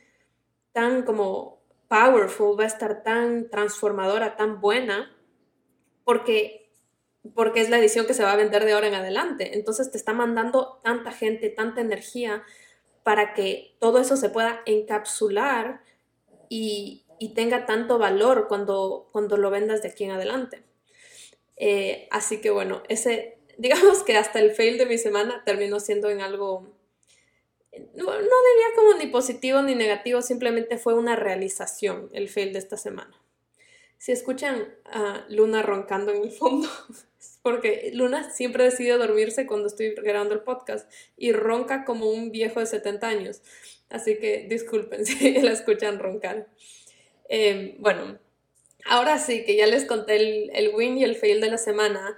tan 0.73 1.03
como 1.03 1.61
powerful, 1.87 2.59
va 2.59 2.65
a 2.65 2.67
estar 2.67 3.01
tan 3.01 3.49
transformadora, 3.49 4.35
tan 4.35 4.59
buena, 4.59 5.15
porque 6.03 6.56
porque 7.33 7.61
es 7.61 7.69
la 7.69 7.77
edición 7.77 8.05
que 8.05 8.13
se 8.13 8.23
va 8.23 8.33
a 8.33 8.37
vender 8.37 8.65
de 8.65 8.73
ahora 8.73 8.87
en 8.87 8.95
adelante. 8.95 9.55
Entonces 9.55 9.91
te 9.91 9.97
está 9.97 10.13
mandando 10.13 10.79
tanta 10.83 11.11
gente, 11.11 11.49
tanta 11.49 11.81
energía 11.81 12.43
para 13.03 13.33
que 13.33 13.75
todo 13.79 13.99
eso 13.99 14.17
se 14.17 14.29
pueda 14.29 14.61
encapsular 14.65 15.81
y, 16.49 17.03
tenga 17.35 17.65
tanto 17.65 17.97
valor 17.97 18.47
cuando, 18.47 19.09
cuando 19.11 19.37
lo 19.37 19.49
vendas 19.49 19.81
de 19.81 19.89
aquí 19.89 20.03
en 20.03 20.11
adelante. 20.11 20.63
Eh, 21.55 22.07
así 22.11 22.41
que 22.41 22.49
bueno, 22.49 22.83
ese, 22.89 23.39
digamos 23.57 24.03
que 24.03 24.17
hasta 24.17 24.39
el 24.39 24.51
fail 24.51 24.77
de 24.77 24.85
mi 24.85 24.97
semana 24.97 25.43
terminó 25.45 25.79
siendo 25.79 26.09
en 26.09 26.21
algo, 26.21 26.67
no, 27.95 28.05
no 28.05 28.13
diría 28.13 28.75
como 28.75 28.93
ni 28.99 29.07
positivo 29.07 29.61
ni 29.61 29.73
negativo, 29.73 30.21
simplemente 30.21 30.77
fue 30.77 30.93
una 30.93 31.15
realización 31.15 32.09
el 32.13 32.29
fail 32.29 32.53
de 32.53 32.59
esta 32.59 32.77
semana. 32.77 33.17
Si 33.97 34.11
escuchan 34.11 34.75
a 34.85 35.25
Luna 35.29 35.63
roncando 35.63 36.11
en 36.11 36.23
el 36.23 36.31
fondo, 36.31 36.69
porque 37.41 37.91
Luna 37.93 38.29
siempre 38.29 38.65
decide 38.65 38.97
dormirse 38.97 39.47
cuando 39.47 39.67
estoy 39.67 39.95
grabando 39.95 40.33
el 40.33 40.41
podcast 40.41 40.89
y 41.15 41.31
ronca 41.31 41.83
como 41.85 42.09
un 42.09 42.31
viejo 42.31 42.59
de 42.59 42.65
70 42.67 43.07
años. 43.07 43.41
Así 43.89 44.17
que 44.17 44.45
disculpen 44.49 45.05
si 45.05 45.41
la 45.41 45.51
escuchan 45.51 45.99
roncar. 45.99 46.47
Em, 47.29 47.75
bueno, 47.79 48.19
ahora 48.85 49.19
sí 49.19 49.43
que 49.45 49.55
ya 49.55 49.67
les 49.67 49.85
conté 49.85 50.15
el, 50.15 50.51
el, 50.53 50.75
win 50.75 50.97
y 50.97 51.03
el 51.03 51.15
fail 51.15 51.41
de 51.41 51.49
la 51.49 51.57
semana, 51.57 52.17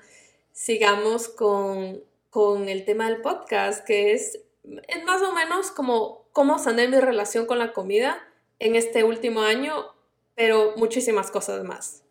sigamos 0.52 1.30
con, 1.30 2.04
con 2.30 2.70
el 2.70 2.86
tema 2.86 3.10
del 3.10 3.22
podcast, 3.22 3.86
que 3.86 4.14
es, 4.14 4.40
es 4.88 5.04
más 5.06 5.22
o 5.22 5.34
menos 5.34 5.72
como 5.72 6.28
cómo 6.32 6.60
sané 6.60 6.88
mi 6.88 7.00
relación 7.00 7.46
con 7.46 7.60
la 7.60 7.74
comida 7.74 8.22
en 8.60 8.76
este 8.76 9.04
último 9.04 9.42
año, 9.42 9.94
pero 10.40 10.74
muchísimas 10.78 11.32
cosas 11.32 11.66
más. 11.66 12.06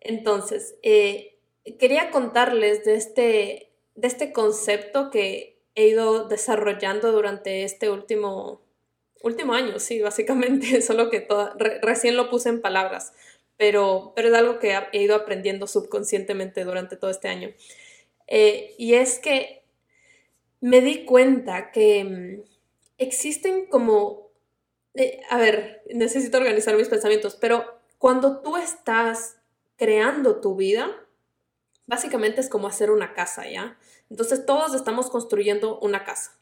Entonces, 0.00 0.76
eh, 0.82 1.36
quería 1.78 2.10
contarles 2.10 2.86
de 2.86 2.94
este, 2.94 3.70
de 3.96 4.08
este 4.08 4.32
concepto 4.32 5.10
que 5.10 5.60
he 5.74 5.88
ido 5.88 6.26
desarrollando 6.26 7.12
durante 7.12 7.64
este 7.64 7.90
último, 7.90 8.62
último 9.22 9.52
año, 9.52 9.78
sí, 9.78 10.00
básicamente, 10.00 10.80
solo 10.80 11.10
que 11.10 11.28
recién 11.82 12.16
lo 12.16 12.30
puse 12.30 12.48
en 12.48 12.62
palabras, 12.62 13.12
pero, 13.58 14.14
pero 14.16 14.28
es 14.28 14.34
algo 14.34 14.58
que 14.58 14.74
he 14.92 15.02
ido 15.02 15.14
aprendiendo 15.14 15.66
subconscientemente 15.66 16.64
durante 16.64 16.96
todo 16.96 17.10
este 17.10 17.28
año. 17.28 17.52
Eh, 18.26 18.74
y 18.78 18.94
es 18.94 19.18
que 19.18 19.64
me 20.62 20.80
di 20.80 21.04
cuenta 21.04 21.72
que 21.72 22.04
mm, 22.04 22.42
existen 22.96 23.66
como, 23.66 24.29
eh, 24.94 25.20
a 25.30 25.38
ver, 25.38 25.82
necesito 25.92 26.38
organizar 26.38 26.76
mis 26.76 26.88
pensamientos, 26.88 27.36
pero 27.36 27.80
cuando 27.98 28.40
tú 28.40 28.56
estás 28.56 29.36
creando 29.76 30.40
tu 30.40 30.56
vida, 30.56 30.90
Básicamente 31.90 32.40
es 32.40 32.48
como 32.48 32.68
hacer 32.68 32.92
una 32.92 33.14
casa, 33.14 33.50
¿ya? 33.50 33.76
Entonces 34.10 34.46
todos 34.46 34.74
estamos 34.74 35.10
construyendo 35.10 35.80
una 35.80 36.04
casa. 36.04 36.38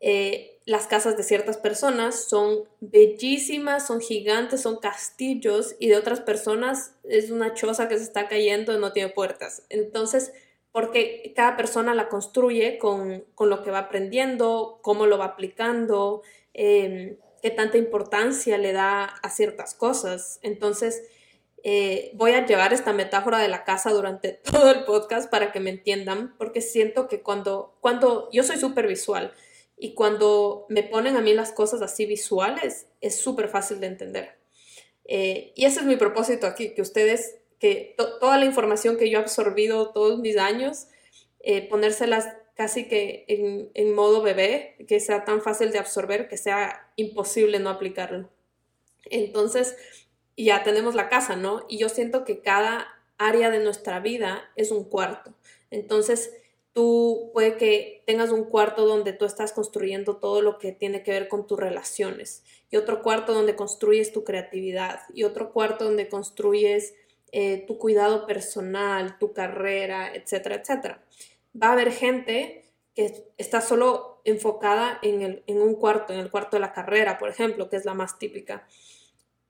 Eh, 0.00 0.58
las 0.64 0.86
casas 0.86 1.18
de 1.18 1.22
ciertas 1.22 1.58
personas 1.58 2.24
son 2.24 2.64
bellísimas, 2.80 3.86
son 3.86 4.00
gigantes, 4.00 4.62
son 4.62 4.78
castillos 4.78 5.76
y 5.78 5.88
de 5.88 5.98
otras 5.98 6.20
personas 6.20 6.94
es 7.04 7.30
una 7.30 7.52
choza 7.52 7.90
que 7.90 7.98
se 7.98 8.04
está 8.04 8.26
cayendo 8.26 8.74
y 8.74 8.78
no 8.78 8.94
tiene 8.94 9.10
puertas. 9.10 9.64
Entonces, 9.68 10.32
porque 10.72 11.34
cada 11.36 11.58
persona 11.58 11.94
la 11.94 12.08
construye 12.08 12.78
con, 12.78 13.26
lo 13.38 13.62
que 13.62 13.70
va 13.70 13.80
aprendiendo, 13.80 14.78
cómo 14.80 15.04
lo 15.04 15.18
va 15.18 15.26
aplicando, 15.26 16.22
em, 16.54 17.18
qué 17.42 17.50
tanta 17.50 17.78
importancia 17.78 18.58
le 18.58 18.72
da 18.72 19.04
a 19.04 19.30
ciertas 19.30 19.74
cosas. 19.74 20.38
Entonces, 20.42 21.02
eh, 21.62 22.10
voy 22.14 22.32
a 22.32 22.46
llevar 22.46 22.72
esta 22.72 22.92
metáfora 22.92 23.38
de 23.38 23.48
la 23.48 23.64
casa 23.64 23.90
durante 23.90 24.32
todo 24.50 24.70
el 24.70 24.84
podcast 24.84 25.30
para 25.30 25.52
que 25.52 25.60
me 25.60 25.70
entiendan, 25.70 26.34
porque 26.38 26.60
siento 26.60 27.08
que 27.08 27.22
cuando, 27.22 27.76
cuando 27.80 28.28
yo 28.32 28.42
soy 28.42 28.56
súper 28.56 28.86
visual 28.86 29.32
y 29.76 29.94
cuando 29.94 30.66
me 30.68 30.82
ponen 30.82 31.16
a 31.16 31.20
mí 31.20 31.32
las 31.34 31.52
cosas 31.52 31.82
así 31.82 32.06
visuales, 32.06 32.86
es 33.00 33.16
súper 33.16 33.48
fácil 33.48 33.80
de 33.80 33.86
entender. 33.86 34.38
Eh, 35.04 35.52
y 35.56 35.64
ese 35.64 35.80
es 35.80 35.86
mi 35.86 35.96
propósito 35.96 36.46
aquí, 36.46 36.74
que 36.74 36.82
ustedes, 36.82 37.38
que 37.58 37.96
toda 37.96 38.38
la 38.38 38.44
información 38.44 38.96
que 38.96 39.10
yo 39.10 39.18
he 39.18 39.22
absorbido 39.22 39.90
todos 39.90 40.18
mis 40.18 40.36
años, 40.36 40.86
eh, 41.40 41.66
ponérselas 41.68 42.28
casi 42.60 42.88
que 42.88 43.24
en, 43.26 43.70
en 43.72 43.94
modo 43.94 44.20
bebé, 44.20 44.76
que 44.86 45.00
sea 45.00 45.24
tan 45.24 45.40
fácil 45.40 45.72
de 45.72 45.78
absorber 45.78 46.28
que 46.28 46.36
sea 46.36 46.92
imposible 46.96 47.58
no 47.58 47.70
aplicarlo. 47.70 48.28
Entonces, 49.06 49.78
ya 50.36 50.62
tenemos 50.62 50.94
la 50.94 51.08
casa, 51.08 51.36
¿no? 51.36 51.64
Y 51.70 51.78
yo 51.78 51.88
siento 51.88 52.22
que 52.26 52.42
cada 52.42 52.86
área 53.16 53.48
de 53.48 53.60
nuestra 53.60 53.98
vida 54.00 54.42
es 54.56 54.72
un 54.72 54.84
cuarto. 54.84 55.32
Entonces, 55.70 56.34
tú 56.74 57.30
puede 57.32 57.56
que 57.56 58.02
tengas 58.06 58.28
un 58.28 58.44
cuarto 58.44 58.84
donde 58.84 59.14
tú 59.14 59.24
estás 59.24 59.52
construyendo 59.52 60.18
todo 60.18 60.42
lo 60.42 60.58
que 60.58 60.72
tiene 60.72 61.02
que 61.02 61.12
ver 61.12 61.28
con 61.28 61.46
tus 61.46 61.58
relaciones 61.58 62.44
y 62.70 62.76
otro 62.76 63.00
cuarto 63.00 63.32
donde 63.32 63.56
construyes 63.56 64.12
tu 64.12 64.22
creatividad 64.22 65.00
y 65.14 65.24
otro 65.24 65.54
cuarto 65.54 65.86
donde 65.86 66.10
construyes 66.10 66.92
eh, 67.32 67.64
tu 67.66 67.78
cuidado 67.78 68.26
personal, 68.26 69.18
tu 69.18 69.32
carrera, 69.32 70.12
etcétera, 70.14 70.56
etcétera. 70.56 71.02
Va 71.54 71.68
a 71.68 71.72
haber 71.72 71.92
gente 71.92 72.64
que 72.94 73.32
está 73.38 73.60
solo 73.60 74.20
enfocada 74.24 74.98
en, 75.02 75.22
el, 75.22 75.44
en 75.46 75.60
un 75.62 75.74
cuarto, 75.74 76.12
en 76.12 76.18
el 76.18 76.30
cuarto 76.30 76.56
de 76.56 76.60
la 76.60 76.72
carrera, 76.72 77.18
por 77.18 77.28
ejemplo, 77.28 77.68
que 77.68 77.76
es 77.76 77.84
la 77.84 77.94
más 77.94 78.18
típica 78.18 78.66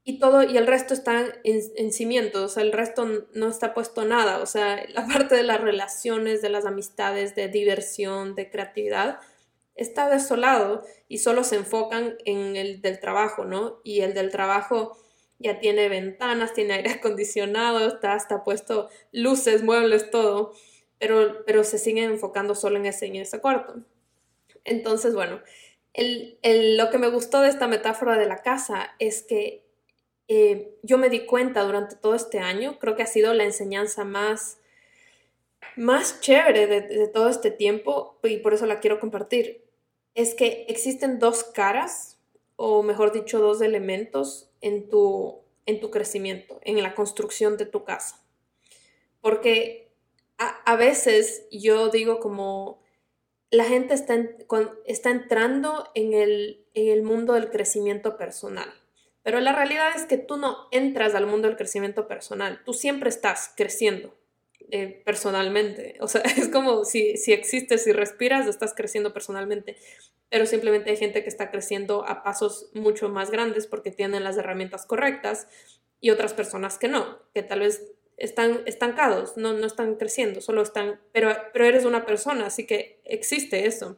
y 0.05 0.19
todo, 0.19 0.43
y 0.43 0.57
el 0.57 0.67
resto 0.67 0.95
está 0.95 1.21
en, 1.45 1.61
en 1.77 1.93
cimientos, 1.93 2.43
o 2.43 2.49
sea, 2.49 2.63
el 2.63 2.73
resto 2.73 3.07
no 3.35 3.49
está 3.49 3.75
puesto 3.75 4.05
nada, 4.05 4.39
o 4.39 4.47
sea, 4.47 4.85
la 4.95 5.07
parte 5.07 5.35
de 5.35 5.43
las 5.43 5.61
relaciones, 5.61 6.43
de 6.43 6.51
las 6.51 6.67
amistades, 6.67 7.35
de 7.35 7.49
diversión, 7.49 8.35
de 8.35 8.51
creatividad, 8.51 9.21
está 9.75 10.11
desolado 10.11 10.85
y 11.09 11.19
solo 11.19 11.45
se 11.45 11.57
enfocan 11.57 12.17
en 12.25 12.57
el 12.57 12.83
del 12.83 13.01
trabajo, 13.01 13.45
¿no? 13.45 13.81
Y 13.83 14.01
el 14.01 14.13
del 14.15 14.31
trabajo 14.31 14.97
ya 15.39 15.59
tiene 15.59 15.89
ventanas, 15.89 16.53
tiene 16.53 16.75
aire 16.75 16.91
acondicionado, 16.99 17.87
está 17.87 18.15
hasta 18.15 18.45
puesto 18.45 18.89
luces, 19.13 19.63
muebles, 19.63 20.11
todo, 20.11 20.55
pero, 21.01 21.45
pero 21.47 21.65
se 21.65 21.79
siguen 21.79 22.11
enfocando 22.11 22.55
solo 22.55 22.77
en 22.77 22.87
ese, 22.87 23.07
en 23.07 23.17
ese 23.17 23.41
cuarto. 23.41 23.81
Entonces, 24.65 25.15
bueno, 25.15 25.41
el, 25.95 26.39
el, 26.43 26.77
lo 26.77 26.91
que 26.91 26.99
me 26.99 27.09
gustó 27.09 27.41
de 27.41 27.49
esta 27.49 27.67
metáfora 27.67 28.17
de 28.17 28.27
la 28.27 28.43
casa 28.43 28.95
es 28.99 29.23
que 29.23 29.65
eh, 30.29 30.79
yo 30.83 30.99
me 30.99 31.09
di 31.09 31.27
cuenta 31.27 31.63
durante 31.63 31.97
todo 31.97 32.15
este 32.15 32.39
año, 32.39 32.79
creo 32.79 32.95
que 32.95 33.03
ha 33.03 33.07
sido 33.07 33.35
la 33.35 33.45
enseñanza 33.45 34.05
más, 34.05 34.59
más 35.75 36.21
chévere 36.21 36.69
de, 36.69 37.09
todo 37.09 37.29
este 37.29 37.51
tiempo 37.51 38.17
y 38.23 38.37
por 38.37 38.55
eso 38.55 38.67
la 38.67 38.79
quiero 38.79 39.01
compartir, 39.01 39.65
es 40.15 40.35
que 40.35 40.67
existen 40.69 41.19
dos 41.19 41.43
caras, 41.43 42.19
o 42.55 42.83
mejor 42.83 43.11
dicho, 43.11 43.41
dos 43.41 43.61
elementos 43.63 44.51
en 44.61 44.89
tu, 44.89 45.41
en 45.67 45.81
tu 45.81 45.91
crecimiento, 45.91 46.61
en 46.63 46.81
la 46.83 46.95
construcción 46.95 47.57
de 47.57 47.67
tu 47.67 47.83
casa. 47.83 48.23
Porque 49.21 49.90
a, 50.41 50.77
veces 50.77 51.47
yo 51.53 51.91
digo 51.91 52.19
como 52.19 52.83
la 53.51 53.65
gente 53.65 53.95
está, 53.95 54.19
está 54.87 55.11
entrando 55.11 55.91
en 55.95 56.15
el, 56.15 56.65
en 56.75 56.89
el 56.89 57.03
mundo 57.03 57.35
del 57.35 57.51
crecimiento 57.51 58.17
personal 58.17 58.73
pero 59.23 59.41
la 59.41 59.53
realidad 59.53 59.91
es 59.95 60.07
que 60.07 60.17
tú 60.17 60.37
no 60.37 60.69
entras 60.71 61.15
al 61.15 61.27
mundo 61.27 61.49
del 61.49 61.57
crecimiento 61.57 62.09
personal, 62.09 62.63
tú 62.65 62.73
siempre 62.73 63.11
estás 63.11 63.53
creciendo 63.57 64.17
eh, 64.71 65.03
personalmente. 65.05 65.97
O 66.01 66.09
sea, 66.09 66.23
es 66.37 66.49
como 66.49 66.85
si, 66.85 67.17
si 67.17 67.33
existes, 67.33 67.85
si 67.85 67.93
respiras, 67.93 68.47
estás 68.47 68.75
creciendo 68.75 69.13
personalmente. 69.13 69.77
Pero 70.31 70.47
simplemente 70.47 70.91
hay 70.91 70.97
gente 70.97 71.23
que 71.23 71.29
está 71.29 71.51
creciendo 71.51 72.07
a 72.07 72.23
pasos 72.23 72.71
mucho 72.73 73.09
más 73.09 73.31
grandes 73.31 73.67
porque 73.67 73.91
tienen 73.91 74.25
las 74.25 74.37
herramientas 74.37 74.87
correctas 74.87 75.49
y 76.01 76.11
otras 76.11 76.33
personas 76.33 76.79
que 76.79 76.89
no, 76.89 77.19
que 77.35 77.43
tal 77.43 77.61
vez 77.61 77.93
están 78.21 78.63
estancados, 78.67 79.37
no, 79.37 79.55
no 79.55 79.67
están 79.67 79.97
creciendo, 79.97 80.41
solo 80.41 80.63
están, 80.63 81.01
pero, 81.13 81.35
pero 81.53 81.65
eres 81.65 81.85
una 81.85 82.07
persona, 82.07 82.47
así 82.47 82.67
que 82.67 83.01
existe 83.05 83.67
eso. 83.67 83.97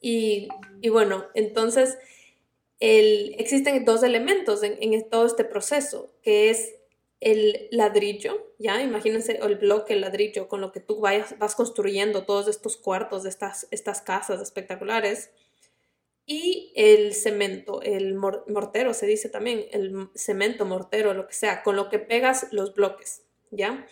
Y, 0.00 0.48
y 0.80 0.88
bueno, 0.88 1.26
entonces 1.34 1.98
existen 2.82 3.84
dos 3.84 4.02
elementos 4.02 4.62
en, 4.62 5.08
todo 5.08 5.26
este 5.26 5.44
proceso, 5.44 6.12
que 6.22 6.50
es 6.50 6.74
el 7.20 7.68
ladrillo, 7.70 8.52
¿ya? 8.58 8.82
Imagínense 8.82 9.38
el 9.40 9.56
bloque, 9.56 9.94
el 9.94 10.00
ladrillo 10.00 10.48
con 10.48 10.60
lo 10.60 10.72
que 10.72 10.80
tú 10.80 10.98
vayas, 10.98 11.38
vas 11.38 11.54
construyendo 11.54 12.24
todos 12.24 12.48
estos 12.48 12.76
cuartos 12.76 13.22
de 13.22 13.28
estas, 13.28 13.68
estas 13.70 14.00
casas 14.00 14.40
espectaculares. 14.40 15.30
Y 16.24 16.72
el 16.76 17.14
cemento, 17.14 17.82
el 17.82 18.14
mortero 18.14 18.94
se 18.94 19.06
dice 19.06 19.28
también, 19.28 19.66
el 19.72 20.08
cemento, 20.14 20.64
mortero, 20.64 21.14
lo 21.14 21.26
que 21.26 21.34
sea, 21.34 21.62
con 21.62 21.76
lo 21.76 21.88
que 21.88 21.98
pegas 21.98 22.48
los 22.52 22.74
bloques, 22.74 23.22
¿ya? 23.50 23.86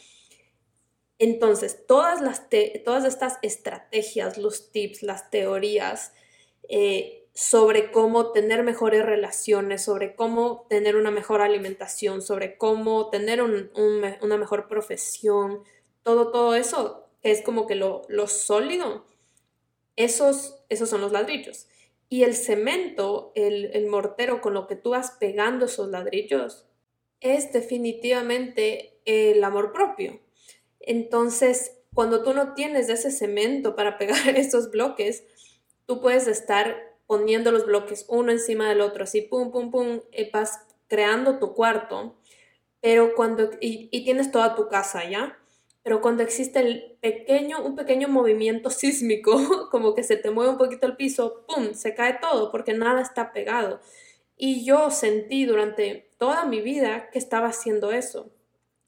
Entonces, 1.19 1.87
todas, 1.87 2.21
las 2.21 2.49
todas 2.85 3.05
estas 3.05 3.39
estrategias, 3.43 4.39
los 4.39 4.71
tips, 4.71 5.03
las 5.03 5.31
teorías, 5.31 6.13
eh, 6.69 7.29
sobre 7.35 7.91
cómo 7.91 8.33
tener 8.33 8.63
mejores 8.63 9.05
relaciones, 9.05 9.85
sobre 9.85 10.15
cómo 10.15 10.67
tener 10.69 10.97
una 10.97 11.11
mejor 11.11 11.43
alimentación, 11.43 12.23
sobre 12.23 12.57
cómo 12.57 13.11
tener 13.11 13.43
una 13.43 14.37
mejor 14.37 14.69
profesión, 14.69 15.65
todo, 16.03 16.31
todo 16.31 16.55
eso 16.55 17.09
es 17.23 17.43
como 17.43 17.67
que 17.67 17.75
lo, 17.75 18.03
sólido, 18.27 19.07
esos, 19.97 20.63
esos 20.69 20.89
son 20.89 21.01
los 21.01 21.13
ladrillos. 21.13 21.67
Y 22.11 22.25
el 22.25 22.35
cemento, 22.35 23.33
el, 23.35 23.87
mortero 23.87 24.43
con 24.43 24.53
lo 24.53 24.67
que 24.67 24.77
tú 24.77 24.91
vas 24.91 25.13
pegando 25.13 25.65
esos 25.67 25.89
ladrillos, 25.89 26.67
es 27.21 27.53
definitivamente 27.53 29.01
el 29.05 29.43
amor 29.45 29.73
propio. 29.73 30.21
Entonces, 30.81 31.79
cuando 31.95 32.23
tú 32.23 32.35
no 32.35 32.55
tienes 32.55 32.89
ese 32.89 33.11
cemento 33.11 33.77
para 33.77 33.97
pegar 33.97 34.29
esos 34.37 34.71
bloques, 34.71 35.25
tú 35.87 36.03
puedes 36.03 36.27
estar 36.27 36.77
poniendo 37.07 37.53
los 37.53 37.65
bloques 37.65 38.05
uno 38.09 38.31
encima 38.33 38.69
del 38.69 38.81
otro, 38.81 39.05
así, 39.05 39.23
pum, 39.23 39.51
pum, 39.51 39.71
pum, 39.71 40.01
y 40.13 40.31
vas 40.31 40.61
creando 40.89 41.39
tu 41.39 41.55
cuarto, 41.55 42.17
pero 42.81 43.15
cuando, 43.15 43.51
y, 43.61 43.89
tienes 44.05 44.31
toda 44.31 44.55
tu 44.55 44.69
casa, 44.69 45.09
¿ya? 45.09 45.39
Pero 45.83 46.01
cuando 46.01 46.23
existe 46.23 46.61
el 46.61 46.99
pequeño, 47.01 47.65
un 47.65 47.75
pequeño 47.75 48.09
movimiento 48.09 48.71
sísmico, 48.71 49.69
como 49.71 49.95
que 49.95 50.03
se 50.03 50.17
te 50.17 50.31
mueve 50.31 50.53
un 50.53 50.59
poquito 50.59 50.87
el 50.87 50.97
piso, 50.97 51.45
¡pum!, 51.47 51.75
se 51.75 51.95
cae 51.95 52.19
todo 52.21 52.51
porque 52.51 52.75
nada 52.75 53.01
está 53.01 53.33
pegado. 53.33 53.81
Y 54.37 54.65
yo 54.65 54.91
sentí 54.91 55.45
durante 55.45 56.11
toda 56.19 56.45
mi 56.45 56.61
vida 56.61 57.11
que 57.11 57.19
estaba 57.19 57.49
haciendo 57.49 57.93
eso. 57.93 58.31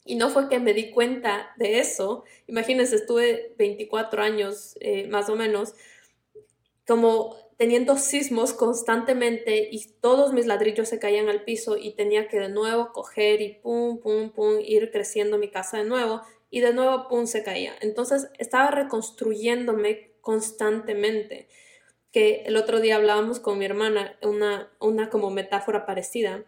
Y 0.05 0.16
no 0.16 0.31
fue 0.31 0.48
que 0.48 0.59
me 0.59 0.74
di 0.74 0.90
cuenta 0.90 1.52
de 1.57 1.78
eso. 1.78 2.24
Imagínense, 2.46 2.96
estuve 2.96 3.55
24 3.59 4.22
años 4.22 4.76
eh, 4.81 5.07
más 5.09 5.28
o 5.28 5.37
menos 5.37 5.74
como 6.87 7.37
teniendo 7.57 7.96
sismos 7.96 8.52
constantemente 8.55 9.68
y 9.70 9.87
todos 10.00 10.33
mis 10.33 10.46
ladrillos 10.46 10.88
se 10.88 10.98
caían 10.98 11.28
al 11.28 11.44
piso 11.44 11.76
y 11.76 11.94
tenía 11.94 12.26
que 12.26 12.40
de 12.40 12.48
nuevo 12.48 12.90
coger 12.92 13.40
y 13.40 13.55
pum, 13.62 14.00
pum, 14.00 14.31
pum, 14.31 14.59
ir 14.61 14.90
creciendo 14.90 15.38
mi 15.38 15.48
casa 15.48 15.78
de 15.78 15.85
nuevo 15.85 16.22
y 16.52 16.60
de 16.60 16.74
nuevo 16.74 17.08
pum 17.08 17.26
se 17.26 17.42
caía. 17.42 17.74
Entonces 17.80 18.28
estaba 18.38 18.70
reconstruyéndome 18.70 20.12
constantemente. 20.20 21.48
Que 22.12 22.42
el 22.44 22.58
otro 22.58 22.80
día 22.80 22.96
hablábamos 22.96 23.40
con 23.40 23.58
mi 23.58 23.64
hermana 23.64 24.18
una, 24.22 24.70
una 24.78 25.08
como 25.08 25.30
metáfora 25.30 25.86
parecida, 25.86 26.44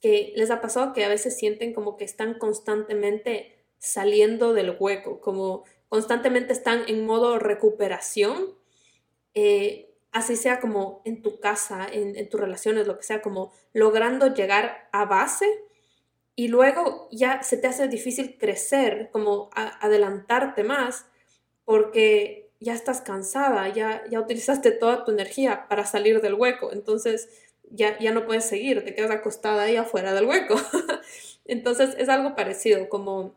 que 0.00 0.32
les 0.36 0.52
ha 0.52 0.60
pasado 0.60 0.92
que 0.92 1.04
a 1.04 1.08
veces 1.08 1.36
sienten 1.36 1.74
como 1.74 1.96
que 1.96 2.04
están 2.04 2.38
constantemente 2.38 3.64
saliendo 3.78 4.52
del 4.52 4.76
hueco, 4.78 5.20
como 5.20 5.64
constantemente 5.88 6.52
están 6.52 6.84
en 6.86 7.04
modo 7.04 7.40
recuperación. 7.40 8.54
Eh, 9.34 9.92
así 10.12 10.36
sea 10.36 10.60
como 10.60 11.02
en 11.04 11.20
tu 11.20 11.40
casa, 11.40 11.84
en, 11.90 12.28
tus 12.28 12.40
relaciones, 12.40 12.86
lo 12.86 12.96
que 12.96 13.02
sea, 13.02 13.22
como 13.22 13.50
logrando 13.72 14.32
llegar 14.32 14.88
a 14.92 15.04
base 15.04 15.46
y 16.38 16.46
luego 16.46 17.08
ya 17.10 17.42
se 17.42 17.56
te 17.56 17.66
hace 17.66 17.88
difícil 17.88 18.38
crecer, 18.38 19.08
como 19.10 19.50
adelantarte 19.56 20.62
más, 20.62 21.04
porque 21.64 22.48
ya 22.60 22.74
estás 22.74 23.00
cansada, 23.00 23.68
ya, 23.70 24.04
ya 24.08 24.20
utilizaste 24.20 24.70
toda 24.70 25.04
tu 25.04 25.10
energía 25.10 25.66
para 25.68 25.84
salir 25.84 26.20
del 26.20 26.34
hueco, 26.34 26.72
entonces 26.72 27.28
ya, 27.72 27.98
ya 27.98 28.12
no 28.12 28.24
puedes 28.24 28.44
seguir, 28.44 28.84
te 28.84 28.94
quedas 28.94 29.10
acostada 29.10 29.64
ahí 29.64 29.74
afuera 29.74 30.14
del 30.14 30.26
hueco. 30.26 30.54
entonces 31.44 31.96
es 31.98 32.08
algo 32.08 32.36
parecido, 32.36 32.88
como 32.88 33.34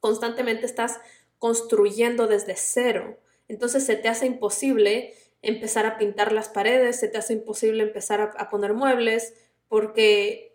constantemente 0.00 0.66
estás 0.66 0.98
construyendo 1.38 2.26
desde 2.26 2.56
cero. 2.56 3.20
Entonces 3.46 3.86
se 3.86 3.94
te 3.94 4.08
hace 4.08 4.26
imposible 4.26 5.14
empezar 5.42 5.86
a 5.86 5.96
pintar 5.96 6.32
las 6.32 6.48
paredes, 6.48 6.98
se 6.98 7.06
te 7.06 7.18
hace 7.18 7.34
imposible 7.34 7.84
empezar 7.84 8.34
a, 8.36 8.50
poner 8.50 8.74
muebles 8.74 9.32
porque, 9.68 10.51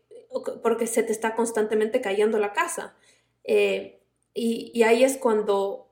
porque 0.62 0.88
se 0.88 1.04
te 1.04 1.12
está 1.12 1.36
constantemente 1.36 2.02
cayendo 2.02 2.40
la 2.40 2.54
casa. 2.54 2.96
Eh, 3.44 4.02
y, 4.34 4.84
ahí 4.84 5.04
es 5.04 5.18
cuando 5.18 5.88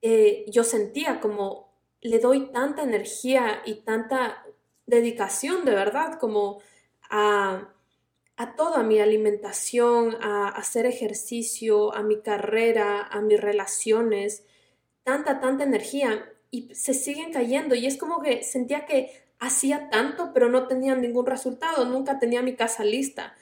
eh, 0.00 0.44
yo 0.48 0.64
sentía 0.64 1.20
como 1.20 1.70
le 2.00 2.18
doy 2.18 2.52
tanta 2.52 2.82
energía 2.82 3.62
y 3.66 3.74
tanta 3.76 4.46
dedicación 4.86 5.64
de 5.64 5.74
verdad 5.74 6.18
como 6.18 6.60
a, 7.10 7.72
a 8.36 8.56
toda 8.56 8.82
mi 8.82 9.00
alimentación, 9.00 10.16
a 10.22 10.48
hacer 10.48 10.86
ejercicio, 10.86 11.94
a 11.94 12.02
mi 12.02 12.20
carrera, 12.20 13.02
a 13.02 13.20
mis 13.20 13.40
relaciones, 13.40 14.44
tanta, 15.02 15.40
tanta 15.40 15.64
energía 15.64 16.32
y 16.50 16.74
se 16.74 16.94
siguen 16.94 17.32
cayendo 17.32 17.74
y 17.74 17.86
es 17.86 17.96
como 17.96 18.22
que 18.22 18.42
sentía 18.42 18.86
que 18.86 19.10
hacía 19.38 19.90
tanto 19.90 20.32
pero 20.32 20.48
no 20.48 20.66
tenía 20.68 20.94
ningún 20.94 21.26
resultado, 21.26 21.84
nunca 21.86 22.18
tenía 22.18 22.42
mi 22.42 22.54
casa 22.54 22.84
lista 22.84 23.34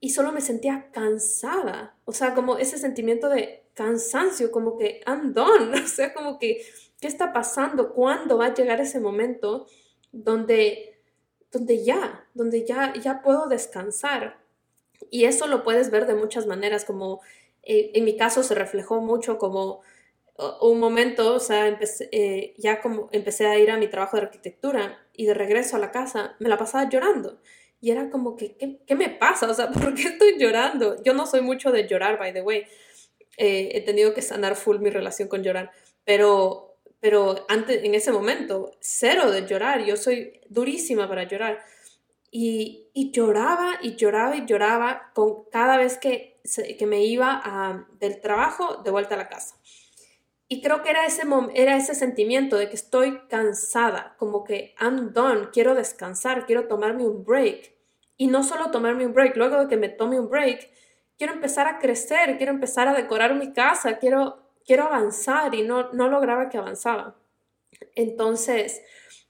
y 0.00 0.10
solo 0.10 0.32
me 0.32 0.40
sentía 0.40 0.90
cansada, 0.92 1.96
o 2.06 2.12
sea, 2.12 2.34
como 2.34 2.56
ese 2.56 2.78
sentimiento 2.78 3.28
de 3.28 3.64
cansancio, 3.74 4.50
como 4.50 4.78
que 4.78 5.02
I'm 5.06 5.34
done, 5.34 5.78
o 5.84 5.86
sea, 5.86 6.14
como 6.14 6.38
que, 6.38 6.64
¿qué 7.00 7.06
está 7.06 7.32
pasando? 7.32 7.92
¿Cuándo 7.92 8.38
va 8.38 8.46
a 8.46 8.54
llegar 8.54 8.80
ese 8.80 8.98
momento 8.98 9.66
donde, 10.10 10.98
donde 11.52 11.84
ya, 11.84 12.26
donde 12.34 12.66
ya, 12.66 12.94
ya 12.94 13.22
puedo 13.22 13.46
descansar? 13.46 14.40
Y 15.10 15.24
eso 15.24 15.46
lo 15.46 15.64
puedes 15.64 15.90
ver 15.90 16.06
de 16.06 16.14
muchas 16.14 16.46
maneras, 16.46 16.84
como 16.84 17.20
eh, 17.62 17.92
en 17.94 18.04
mi 18.04 18.16
caso 18.16 18.42
se 18.42 18.54
reflejó 18.54 19.00
mucho 19.00 19.38
como 19.38 19.82
un 20.60 20.80
momento, 20.80 21.34
o 21.34 21.40
sea, 21.40 21.78
eh, 22.12 22.54
ya 22.56 22.80
como 22.80 23.08
empecé 23.12 23.46
a 23.46 23.58
ir 23.58 23.70
a 23.70 23.76
mi 23.76 23.88
trabajo 23.88 24.16
de 24.16 24.22
arquitectura 24.22 24.98
y 25.12 25.26
de 25.26 25.34
regreso 25.34 25.76
a 25.76 25.80
la 25.80 25.90
casa 25.90 26.36
me 26.38 26.48
la 26.48 26.56
pasaba 26.56 26.88
llorando. 26.88 27.40
Y 27.80 27.90
era 27.90 28.10
como 28.10 28.36
que, 28.36 28.56
¿qué, 28.86 28.94
me 28.94 29.08
pasa? 29.08 29.48
O 29.50 29.54
sea, 29.54 29.70
¿por 29.70 29.94
qué 29.94 30.08
estoy 30.08 30.38
llorando? 30.38 31.02
Yo 31.02 31.14
no 31.14 31.26
soy 31.26 31.40
mucho 31.40 31.72
de 31.72 31.86
llorar, 31.86 32.18
by 32.18 32.32
the 32.32 32.42
way. 32.42 32.64
Eh, 33.36 33.70
he 33.72 33.80
tenido 33.80 34.12
que 34.12 34.22
sanar 34.22 34.56
full 34.56 34.78
mi 34.80 34.90
relación 34.90 35.28
con 35.28 35.42
llorar, 35.42 35.70
pero, 36.04 36.76
pero 37.00 37.46
antes, 37.48 37.82
en 37.82 37.94
ese 37.94 38.12
momento, 38.12 38.72
cero 38.80 39.30
de 39.30 39.46
llorar. 39.46 39.84
Yo 39.84 39.96
soy 39.96 40.40
durísima 40.48 41.08
para 41.08 41.24
llorar. 41.24 41.60
Y, 42.30 42.90
y 42.92 43.10
lloraba 43.10 43.78
y 43.82 43.96
lloraba 43.96 44.36
y 44.36 44.46
lloraba 44.46 45.10
con 45.14 45.44
cada 45.50 45.76
vez 45.76 45.98
que, 45.98 46.40
que 46.78 46.86
me 46.86 47.04
iba 47.04 47.40
a, 47.42 47.88
del 47.98 48.20
trabajo 48.20 48.82
de 48.84 48.90
vuelta 48.90 49.14
a 49.14 49.18
la 49.18 49.28
casa. 49.28 49.56
Y 50.52 50.62
creo 50.62 50.82
que 50.82 50.90
era 50.90 51.06
ese, 51.06 51.22
era 51.54 51.76
ese 51.76 51.94
sentimiento 51.94 52.56
de 52.56 52.68
que 52.68 52.74
estoy 52.74 53.20
cansada, 53.28 54.16
como 54.18 54.42
que 54.42 54.74
I'm 54.80 55.12
done, 55.12 55.50
quiero 55.52 55.76
descansar, 55.76 56.44
quiero 56.44 56.66
tomarme 56.66 57.06
un 57.06 57.24
break. 57.24 57.72
Y 58.16 58.26
no 58.26 58.42
solo 58.42 58.72
tomarme 58.72 59.06
un 59.06 59.14
break, 59.14 59.36
luego 59.36 59.60
de 59.60 59.68
que 59.68 59.76
me 59.76 59.88
tome 59.88 60.18
un 60.18 60.28
break, 60.28 60.68
quiero 61.16 61.34
empezar 61.34 61.68
a 61.68 61.78
crecer, 61.78 62.36
quiero 62.36 62.50
empezar 62.50 62.88
a 62.88 62.94
decorar 62.94 63.36
mi 63.36 63.52
casa, 63.52 63.98
quiero, 63.98 64.42
quiero 64.66 64.86
avanzar 64.86 65.54
y 65.54 65.62
no, 65.62 65.92
no 65.92 66.08
lograba 66.08 66.48
que 66.48 66.58
avanzaba. 66.58 67.14
Entonces, 67.94 68.82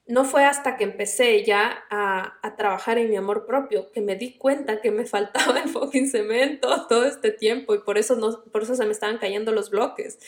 no 0.07 0.25
fue 0.25 0.47
hasta 0.47 0.79
que 0.79 0.85
empecé 0.85 1.45
ya 1.45 1.85
a, 1.91 2.39
a, 2.41 2.57
trabajar 2.57 2.97
en 2.97 3.11
mi 3.11 3.17
amor 3.17 3.45
propio 3.45 3.93
que 3.93 4.01
me 4.01 4.17
di 4.17 4.39
cuenta 4.39 4.81
que 4.81 4.91
me 4.91 5.05
faltaba 5.05 5.61
el 5.61 5.69
fucking 5.69 6.09
cemento 6.09 6.87
todo 6.89 7.05
este 7.05 7.31
tiempo 7.31 7.75
y 7.75 7.81
por 7.81 7.99
eso, 7.99 8.17
no, 8.17 8.43
por 8.45 8.63
eso 8.63 8.75
se 8.75 8.87
me 8.87 8.93
estaban 8.93 9.19
cayendo 9.19 9.53
los 9.53 9.69
bloques. 9.69 10.19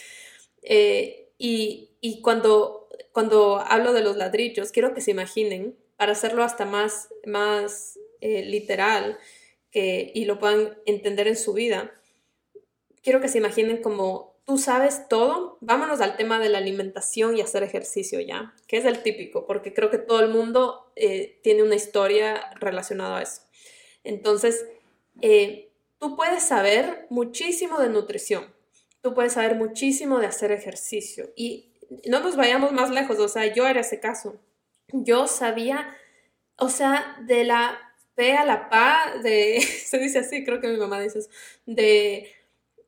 Eh, 0.62 1.30
y, 1.38 2.20
cuando, 2.22 2.88
cuando 3.12 3.58
hablo 3.58 3.92
de 3.92 4.02
los 4.02 4.16
ladrillos, 4.16 4.70
quiero 4.70 4.94
que 4.94 5.00
se 5.00 5.10
imaginen, 5.10 5.76
para 5.96 6.12
hacerlo 6.12 6.42
hasta 6.42 6.64
más, 6.64 7.08
más 7.26 7.98
eh, 8.20 8.44
literal 8.44 9.18
que, 9.70 10.10
y 10.14 10.24
lo 10.24 10.38
puedan 10.38 10.78
entender 10.86 11.28
en 11.28 11.36
su 11.36 11.52
vida, 11.52 11.92
quiero 13.02 13.20
que 13.20 13.28
se 13.28 13.38
imaginen 13.38 13.82
como 13.82 14.32
tú 14.44 14.58
sabes 14.58 15.08
todo, 15.08 15.58
vámonos 15.60 16.00
al 16.00 16.16
tema 16.16 16.40
de 16.40 16.48
la 16.48 16.58
alimentación 16.58 17.36
y 17.36 17.40
hacer 17.40 17.62
ejercicio 17.62 18.20
ya, 18.20 18.54
que 18.66 18.78
es 18.78 18.84
el 18.84 19.02
típico, 19.02 19.46
porque 19.46 19.72
creo 19.72 19.90
que 19.90 19.98
todo 19.98 20.20
el 20.20 20.28
mundo 20.28 20.92
eh, 20.96 21.38
tiene 21.42 21.62
una 21.62 21.76
historia 21.76 22.50
relacionada 22.58 23.18
a 23.18 23.22
eso. 23.22 23.42
Entonces, 24.02 24.66
tú 25.98 26.16
puedes 26.16 26.42
saber 26.42 27.06
muchísimo 27.08 27.78
de 27.78 27.88
nutrición, 27.88 28.52
tú 29.02 29.14
puedes 29.14 29.34
saber 29.34 29.56
muchísimo 29.56 30.18
de 30.18 30.26
hacer 30.26 30.52
ejercicio. 30.52 31.30
Y 31.36 31.72
no 32.08 32.20
nos 32.20 32.36
vayamos 32.36 32.72
más 32.72 32.90
lejos, 32.90 33.18
o 33.18 33.28
sea, 33.28 33.52
yo 33.52 33.66
era 33.66 33.80
ese 33.80 34.00
caso. 34.00 34.40
Yo 34.92 35.26
sabía, 35.26 35.94
o 36.56 36.68
sea, 36.68 37.16
de 37.26 37.44
la 37.44 37.78
P 38.14 38.32
a 38.34 38.44
la 38.44 38.68
PA, 38.68 39.14
de, 39.22 39.60
se 39.86 39.98
dice 39.98 40.20
así, 40.20 40.44
creo 40.44 40.60
que 40.60 40.68
mi 40.68 40.76
mamá 40.76 41.00
dice 41.00 41.20
eso, 41.20 41.30
de, 41.66 42.30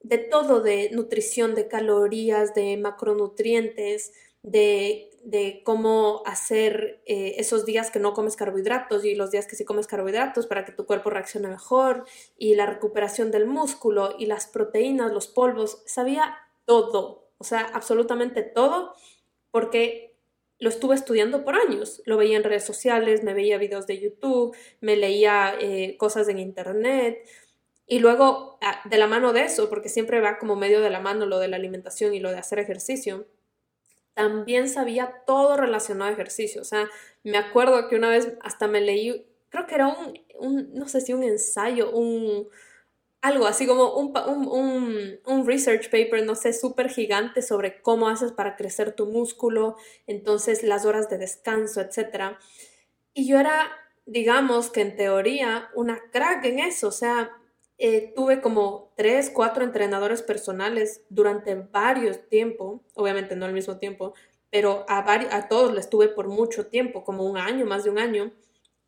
de 0.02 0.18
todo, 0.18 0.60
de 0.60 0.90
nutrición, 0.92 1.54
de 1.54 1.68
calorías, 1.68 2.54
de 2.54 2.76
macronutrientes, 2.76 4.12
de 4.42 5.10
de 5.24 5.62
cómo 5.64 6.22
hacer 6.26 7.02
eh, 7.06 7.36
esos 7.38 7.64
días 7.64 7.90
que 7.90 7.98
no 7.98 8.12
comes 8.12 8.36
carbohidratos 8.36 9.04
y 9.06 9.14
los 9.14 9.30
días 9.30 9.46
que 9.46 9.56
sí 9.56 9.64
comes 9.64 9.86
carbohidratos 9.86 10.46
para 10.46 10.66
que 10.66 10.72
tu 10.72 10.84
cuerpo 10.84 11.08
reaccione 11.08 11.48
mejor 11.48 12.04
y 12.36 12.54
la 12.54 12.66
recuperación 12.66 13.30
del 13.30 13.46
músculo 13.46 14.14
y 14.18 14.26
las 14.26 14.46
proteínas, 14.46 15.12
los 15.12 15.26
polvos, 15.26 15.82
sabía 15.86 16.36
todo, 16.66 17.30
o 17.38 17.44
sea, 17.44 17.60
absolutamente 17.72 18.42
todo 18.42 18.94
porque 19.50 20.14
lo 20.58 20.68
estuve 20.68 20.94
estudiando 20.94 21.42
por 21.42 21.56
años, 21.56 22.02
lo 22.04 22.16
veía 22.16 22.36
en 22.36 22.44
redes 22.44 22.64
sociales, 22.64 23.22
me 23.22 23.34
veía 23.34 23.56
videos 23.56 23.86
de 23.86 23.98
YouTube, 23.98 24.54
me 24.80 24.96
leía 24.96 25.54
eh, 25.58 25.96
cosas 25.96 26.28
en 26.28 26.38
internet. 26.38 27.26
Y 27.86 27.98
luego 27.98 28.58
ah, 28.62 28.80
de 28.84 28.96
la 28.96 29.06
mano 29.06 29.32
de 29.32 29.44
eso, 29.44 29.68
porque 29.68 29.88
siempre 29.88 30.20
va 30.20 30.38
como 30.38 30.56
medio 30.56 30.80
de 30.80 30.90
la 30.90 31.00
mano 31.00 31.26
lo 31.26 31.38
de 31.38 31.48
la 31.48 31.56
alimentación 31.56 32.14
y 32.14 32.20
lo 32.20 32.30
de 32.30 32.38
hacer 32.38 32.58
ejercicio 32.58 33.26
también 34.14 34.68
sabía 34.68 35.22
todo 35.26 35.56
relacionado 35.56 36.10
a 36.10 36.14
ejercicio. 36.14 36.62
O 36.62 36.64
sea, 36.64 36.88
me 37.22 37.38
acuerdo 37.38 37.88
que 37.88 37.96
una 37.96 38.08
vez 38.08 38.32
hasta 38.40 38.66
me 38.66 38.80
leí, 38.80 39.26
creo 39.50 39.66
que 39.66 39.74
era 39.74 39.88
un, 39.88 40.74
no 40.74 40.88
sé 40.88 41.00
si 41.00 41.12
un 41.12 41.24
ensayo, 41.24 41.90
un, 41.90 42.48
algo 43.20 43.46
así 43.46 43.66
como 43.66 43.94
un, 43.94 44.16
un, 44.48 45.20
un 45.24 45.46
research 45.46 45.90
paper, 45.90 46.24
no 46.24 46.34
sé, 46.34 46.52
súper 46.52 46.90
gigante 46.90 47.42
sobre 47.42 47.80
cómo 47.82 48.08
haces 48.08 48.32
para 48.32 48.56
crecer 48.56 48.92
tu 48.92 49.06
músculo, 49.06 49.76
entonces 50.06 50.62
las 50.62 50.84
horas 50.84 51.08
de 51.08 51.18
descanso, 51.18 51.80
etc. 51.80 52.36
Y 53.14 53.26
yo 53.26 53.38
era, 53.40 53.70
digamos 54.06 54.70
que 54.70 54.82
en 54.82 54.96
teoría, 54.96 55.70
una 55.74 56.00
crack 56.10 56.44
en 56.44 56.58
eso, 56.60 56.88
o 56.88 56.92
sea, 56.92 57.30
eh, 57.78 58.12
tuve 58.14 58.40
como 58.40 58.92
tres, 58.96 59.30
cuatro 59.30 59.64
entrenadores 59.64 60.22
personales 60.22 61.02
durante 61.08 61.54
varios 61.54 62.28
tiempo, 62.28 62.82
obviamente 62.94 63.36
no 63.36 63.46
al 63.46 63.52
mismo 63.52 63.78
tiempo, 63.78 64.14
pero 64.50 64.84
a, 64.88 64.98
a 64.98 65.48
todos 65.48 65.74
les 65.74 65.90
tuve 65.90 66.08
por 66.08 66.28
mucho 66.28 66.66
tiempo, 66.66 67.02
como 67.02 67.24
un 67.24 67.36
año, 67.36 67.66
más 67.66 67.84
de 67.84 67.90
un 67.90 67.98
año, 67.98 68.32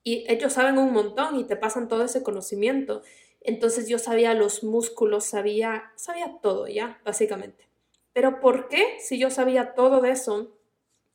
y 0.04 0.24
ellos 0.28 0.52
saben 0.52 0.78
un 0.78 0.92
montón 0.92 1.34
y 1.34 1.44
te 1.44 1.56
pasan 1.56 1.88
todo 1.88 2.04
ese 2.04 2.22
conocimiento. 2.22 3.02
Entonces 3.40 3.88
yo 3.88 3.98
sabía 3.98 4.34
los 4.34 4.62
músculos, 4.62 5.24
sabía, 5.24 5.90
sabía 5.96 6.38
todo 6.40 6.68
ya, 6.68 7.00
básicamente. 7.04 7.68
Pero 8.12 8.38
¿por 8.38 8.68
qué 8.68 8.98
si 9.00 9.18
yo 9.18 9.30
sabía 9.30 9.74
todo 9.74 10.00
de 10.00 10.12
eso, 10.12 10.56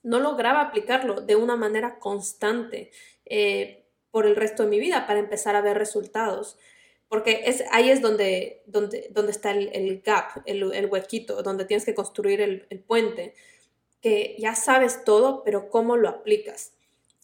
no 0.04 0.20
lograba 0.20 0.60
aplicarlo 0.60 1.22
de 1.22 1.38
una 1.38 1.56
manera 1.56 2.00
constante 2.00 2.92
eh, 3.26 3.86
por 4.12 4.26
el 4.26 4.36
resto 4.36 4.64
de 4.64 4.70
mi 4.70 4.80
vida 4.80 5.08
para 5.08 5.20
empezar 5.20 5.56
a 5.56 5.62
ver 5.62 5.78
resultados? 5.78 6.60
Porque 7.12 7.44
ahí 7.72 7.90
es 7.90 8.02
donde, 8.02 8.64
donde, 8.68 9.10
donde 9.12 9.34
está 9.34 9.52
el, 9.52 10.02
gap, 10.02 10.44
el, 10.46 10.72
el, 10.74 10.86
huequito, 10.86 11.44
donde 11.44 11.66
tienes 11.66 11.84
que 11.84 11.94
construir 11.94 12.40
el, 12.40 12.68
el, 12.70 12.80
puente, 12.80 13.36
que 14.00 14.38
ya 14.40 14.56
sabes 14.56 15.04
todo, 15.04 15.44
pero 15.44 15.70
cómo 15.70 15.98
lo 15.98 16.08
aplicas. 16.08 16.72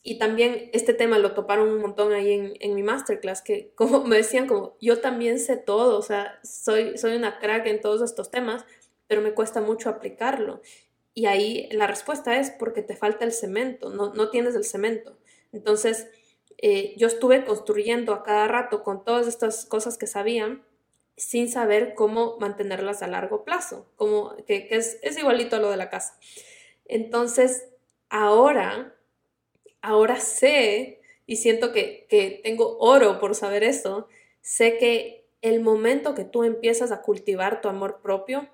Y 0.03 0.17
también 0.19 0.69
este 0.73 0.93
tema 0.93 1.19
lo 1.19 1.31
toparon 1.31 1.69
un 1.69 1.79
montón 1.79 2.11
ahí 2.11 2.33
en, 2.33 2.53
en 2.59 2.75
mi 2.75 2.83
masterclass, 2.83 3.41
que 3.41 3.71
como 3.75 4.03
me 4.03 4.17
decían, 4.17 4.45
como 4.45 4.75
yo 4.81 4.99
también 4.99 5.39
sé 5.39 5.55
todo, 5.55 5.97
o 5.97 6.01
sea, 6.01 6.37
soy, 6.43 6.97
soy 6.97 7.15
una 7.15 7.39
crack 7.39 7.65
en 7.67 7.79
todos 7.79 8.01
estos 8.01 8.29
temas, 8.29 8.65
pero 9.07 9.21
me 9.21 9.31
cuesta 9.31 9.61
mucho 9.61 9.87
aplicarlo. 9.87 10.61
Y 11.13 11.27
ahí 11.27 11.69
la 11.71 11.87
respuesta 11.87 12.37
es 12.37 12.51
porque 12.51 12.81
te 12.81 12.97
falta 12.97 13.23
el 13.23 13.31
cemento, 13.31 13.89
no, 13.89 14.13
no 14.13 14.31
tienes 14.31 14.53
el 14.55 14.65
cemento. 14.65 15.17
Entonces, 15.53 16.07
eh, 16.57 16.95
yo 16.97 17.07
estuve 17.07 17.45
construyendo 17.45 18.13
a 18.13 18.23
cada 18.23 18.47
rato 18.47 18.83
con 18.83 19.03
todas 19.03 19.27
estas 19.27 19.65
cosas 19.65 19.97
que 19.97 20.07
sabían 20.07 20.63
sin 21.15 21.49
saber 21.49 21.95
cómo 21.95 22.37
mantenerlas 22.39 23.01
a 23.01 23.07
largo 23.07 23.43
plazo, 23.43 23.87
como 23.95 24.35
que, 24.45 24.67
es, 24.71 24.99
igualito 25.17 25.55
a 25.55 25.59
lo 25.59 25.69
de 25.69 25.77
la 25.77 25.89
casa. 25.89 26.17
Entonces, 26.85 27.67
ahora, 28.09 28.95
ahora 29.81 30.19
sé 30.19 31.01
y 31.25 31.37
siento 31.37 31.71
que, 31.71 32.05
que 32.09 32.39
tengo 32.43 32.77
oro 32.79 33.19
por 33.19 33.35
saber 33.35 33.63
eso, 33.63 34.07
sé 34.41 34.77
que 34.77 35.25
el 35.41 35.59
momento 35.61 36.15
que 36.15 36.23
tú 36.23 36.43
empiezas 36.43 36.91
a 36.91 37.01
cultivar 37.01 37.61
tu 37.61 37.67
amor 37.67 37.99
propio, 38.01 38.47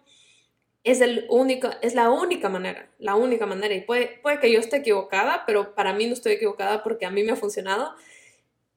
es, 0.84 1.02
el 1.02 1.26
único, 1.30 1.70
es 1.82 1.96
la 1.96 2.10
única 2.10 2.50
manera, 2.50 2.90
la 3.00 3.16
única 3.16 3.46
manera. 3.46 3.74
Y 3.74 3.82
puede, 3.82 4.20
puede 4.22 4.40
que 4.40 4.52
yo 4.52 4.60
esté 4.60 4.78
equivocada, 4.78 5.44
pero 5.46 5.76
para 5.76 5.94
mí 5.94 6.08
no 6.08 6.14
estoy 6.14 6.34
equivocada 6.34 6.84
porque 6.84 7.06
a 7.06 7.12
mí 7.12 7.24
me 7.24 7.32
ha 7.32 7.38
funcionado. 7.38 7.94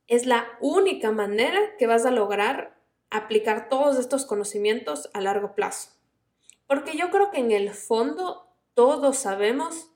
Es 0.06 0.26
la 0.26 0.46
única 0.60 1.10
manera 1.10 1.60
que 1.78 1.86
vas 1.86 2.06
a 2.06 2.10
lograr 2.10 2.76
aplicar 3.10 3.68
todos 3.68 3.98
estos 3.98 4.24
conocimientos 4.24 5.10
a 5.14 5.20
largo 5.20 5.54
plazo. 5.54 5.90
Porque 6.66 6.96
yo 6.96 7.10
creo 7.10 7.30
que 7.30 7.38
en 7.38 7.52
el 7.52 7.70
fondo 7.70 8.48
todos 8.74 9.16
sabemos 9.16 9.90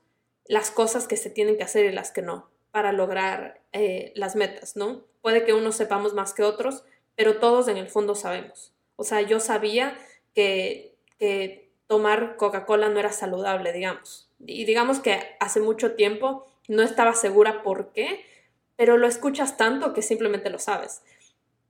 las 0.46 0.70
cosas 0.70 1.06
que 1.06 1.16
se 1.16 1.30
tienen 1.30 1.56
que 1.56 1.64
hacer 1.64 1.84
y 1.84 1.92
las 1.92 2.11
que 2.11 2.22
no 2.22 2.50
para 2.70 2.92
lograr 2.92 3.61
eh, 3.72 4.12
las 4.14 4.36
metas, 4.36 4.76
¿no? 4.76 5.04
Puede 5.22 5.44
que 5.44 5.52
unos 5.52 5.76
sepamos 5.76 6.14
más 6.14 6.34
que 6.34 6.42
otros, 6.42 6.84
pero 7.16 7.38
todos 7.38 7.68
en 7.68 7.76
el 7.76 7.88
fondo 7.88 8.14
sabemos. 8.14 8.72
O 8.96 9.04
sea, 9.04 9.20
yo 9.20 9.40
sabía 9.40 9.98
que, 10.34 10.96
que 11.18 11.70
tomar 11.91 12.36
Coca-Cola 12.36 12.88
no 12.88 13.01
era 13.01 13.11
saludable, 13.11 13.72
digamos. 13.72 14.30
Y 14.47 14.64
digamos 14.64 15.01
que 15.01 15.18
hace 15.41 15.59
mucho 15.59 15.97
tiempo 15.97 16.47
no 16.68 16.82
estaba 16.82 17.14
segura 17.14 17.64
por 17.64 17.93
qué, 17.93 18.24
pero 18.76 18.97
lo 18.97 19.09
escuchas 19.09 19.57
tanto 19.57 19.93
que 19.93 20.01
simplemente 20.01 20.51
lo 20.51 20.61
sabes. 20.61 21.03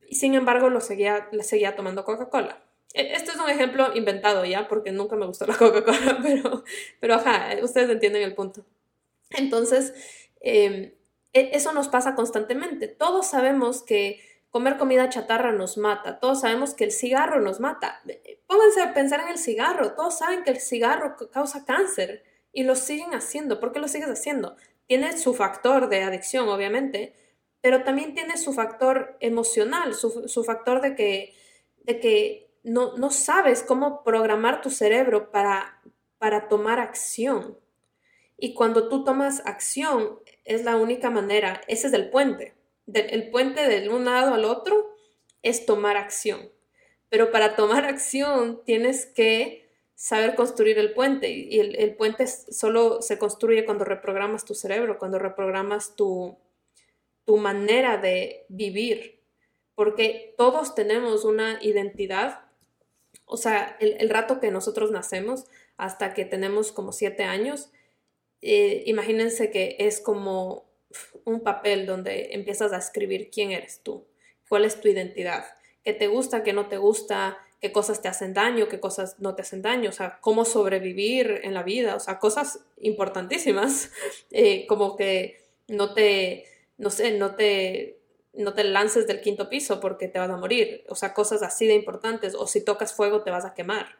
Y 0.06 0.16
sin 0.16 0.34
embargo, 0.34 0.68
lo 0.68 0.82
seguía, 0.82 1.30
seguía 1.40 1.74
tomando 1.74 2.04
Coca-Cola. 2.04 2.62
E, 2.92 3.14
este 3.14 3.30
es 3.30 3.38
un 3.38 3.48
ejemplo 3.48 3.96
inventado 3.96 4.44
ya, 4.44 4.68
porque 4.68 4.92
nunca 4.92 5.16
me 5.16 5.24
gustó 5.24 5.46
la 5.46 5.56
Coca-Cola, 5.56 6.18
pero, 6.22 6.64
pero 7.00 7.14
ajá, 7.14 7.56
ustedes 7.62 7.88
entienden 7.88 8.20
el 8.20 8.34
punto. 8.34 8.66
Entonces, 9.30 9.94
em, 10.42 10.92
e, 11.32 11.50
eso 11.54 11.72
nos 11.72 11.88
pasa 11.88 12.14
constantemente. 12.14 12.88
Todos 12.88 13.26
sabemos 13.26 13.82
que 13.82 14.20
comer 14.50 14.76
comida 14.76 15.08
chatarra 15.08 15.52
nos 15.52 15.78
mata, 15.78 16.18
todos 16.18 16.40
sabemos 16.40 16.74
que 16.74 16.84
el 16.84 16.92
cigarro 16.92 17.40
nos 17.40 17.60
mata. 17.60 18.02
Pónganse 18.46 18.82
a 18.82 18.92
pensar 18.92 19.20
en 19.20 19.28
el 19.28 19.38
cigarro, 19.38 19.94
todos 19.94 20.18
saben 20.18 20.42
que 20.42 20.50
el 20.50 20.60
cigarro 20.60 21.16
causa 21.32 21.64
cáncer 21.64 22.24
y 22.52 22.64
lo 22.64 22.74
siguen 22.74 23.14
haciendo. 23.14 23.60
¿Por 23.60 23.72
qué 23.72 23.78
lo 23.78 23.88
sigues 23.88 24.08
haciendo? 24.08 24.56
Tiene 24.86 25.16
su 25.16 25.34
factor 25.34 25.88
de 25.88 26.02
adicción, 26.02 26.48
obviamente, 26.48 27.14
pero 27.60 27.84
también 27.84 28.14
tiene 28.14 28.36
su 28.36 28.52
factor 28.52 29.16
emocional, 29.20 29.94
su, 29.94 30.44
factor 30.44 30.80
de 30.80 30.96
que, 30.96 31.34
de 31.84 32.00
que 32.00 32.50
no, 32.64 32.96
no, 32.96 33.10
sabes 33.10 33.62
cómo 33.62 34.02
programar 34.02 34.62
tu 34.62 34.70
cerebro 34.70 35.30
para, 35.30 35.80
para 36.18 36.48
tomar 36.48 36.80
acción. 36.80 37.56
Y 38.36 38.54
cuando 38.54 38.88
tú 38.88 39.04
tomas 39.04 39.42
acción, 39.46 40.18
es 40.44 40.64
la 40.64 40.76
única 40.76 41.10
manera, 41.10 41.60
ese 41.68 41.86
es 41.86 41.92
el 41.92 42.10
puente. 42.10 42.54
El 42.94 43.30
puente 43.30 43.66
de 43.68 43.88
un 43.88 44.04
lado 44.04 44.34
al 44.34 44.44
otro 44.44 44.96
es 45.42 45.66
tomar 45.66 45.96
acción. 45.96 46.50
Pero 47.08 47.32
para 47.32 47.56
tomar 47.56 47.84
acción 47.84 48.62
tienes 48.64 49.06
que 49.06 49.68
saber 50.00 50.34
construir 50.34 50.78
el 50.78 50.94
puente 50.94 51.28
y 51.28 51.60
el, 51.60 51.94
puente 51.94 52.26
solo 52.26 53.02
se 53.02 53.18
construye 53.18 53.66
cuando 53.66 53.84
reprogramas 53.84 54.46
tu 54.46 54.54
cerebro, 54.54 54.98
cuando 54.98 55.18
reprogramas 55.18 55.94
tu, 55.94 56.38
tu 57.26 57.36
manera 57.36 57.98
de 57.98 58.46
vivir, 58.48 59.20
porque 59.74 60.34
todos 60.38 60.74
tenemos 60.74 61.26
una 61.26 61.58
identidad, 61.62 62.46
o 63.26 63.36
sea, 63.36 63.76
el, 63.80 64.08
rato 64.08 64.40
que 64.40 64.50
nosotros 64.50 64.90
nacemos 64.90 65.44
hasta 65.76 66.14
que 66.14 66.24
tenemos 66.24 66.72
como 66.72 66.92
siete 66.92 67.24
años, 67.24 67.70
eh, 68.40 68.84
imagínense 68.86 69.50
que 69.50 69.76
es 69.80 70.00
como 70.00 70.69
un 71.24 71.40
papel 71.40 71.86
donde 71.86 72.30
empiezas 72.32 72.72
a 72.72 72.78
escribir 72.78 73.30
quién 73.30 73.52
eres 73.52 73.80
tú, 73.82 74.06
cuál 74.48 74.64
es 74.64 74.80
tu 74.80 74.88
identidad, 74.88 75.44
qué 75.84 75.92
te 75.92 76.08
gusta, 76.08 76.42
qué 76.42 76.52
no 76.52 76.68
te 76.68 76.78
gusta, 76.78 77.38
qué 77.60 77.72
cosas 77.72 78.00
te 78.00 78.08
hacen 78.08 78.34
daño, 78.34 78.68
qué 78.68 78.80
cosas 78.80 79.16
no 79.20 79.34
te 79.34 79.42
hacen 79.42 79.62
daño, 79.62 79.90
o 79.90 79.92
sea, 79.92 80.18
cómo 80.20 80.44
sobrevivir 80.44 81.40
en 81.44 81.54
la 81.54 81.62
vida, 81.62 81.94
o 81.94 82.00
sea, 82.00 82.18
cosas 82.18 82.64
importantísimas, 82.78 83.90
eh, 84.30 84.66
como 84.66 84.96
que 84.96 85.44
no 85.68 85.92
te, 85.94 86.46
no 86.78 86.90
sé, 86.90 87.12
no 87.12 87.34
te, 87.34 87.98
no 88.32 88.54
te 88.54 88.64
lances 88.64 89.06
del 89.06 89.20
quinto 89.20 89.48
piso 89.48 89.80
porque 89.80 90.08
te 90.08 90.18
vas 90.18 90.30
a 90.30 90.36
morir, 90.36 90.84
o 90.88 90.94
sea, 90.94 91.12
cosas 91.12 91.42
así 91.42 91.66
de 91.66 91.74
importantes, 91.74 92.34
o 92.34 92.46
si 92.46 92.64
tocas 92.64 92.94
fuego 92.94 93.22
te 93.22 93.30
vas 93.30 93.44
a 93.44 93.54
quemar. 93.54 93.98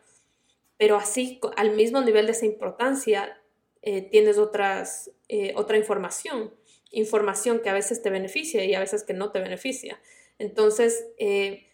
Pero 0.79 0.97
así, 0.97 1.39
al 1.57 1.73
mismo 1.77 2.01
nivel 2.01 2.25
de 2.25 2.33
esa 2.33 2.47
importancia, 2.47 3.39
eh, 3.83 4.03
tienes 4.03 4.39
otras, 4.39 5.11
eh, 5.29 5.53
otra 5.57 5.77
información, 5.77 6.55
información 6.91 7.61
que 7.61 7.71
a 7.71 7.75
veces 7.75 8.03
te 8.03 8.11
beneficia 8.11 8.65
y 8.65 8.75
a 8.75 8.81
veces 8.81 9.05
que 9.05 9.15
no 9.15 9.31
te 9.31 9.41
beneficia. 9.41 10.01
Entonces, 10.39 11.07
eh, 11.19 11.67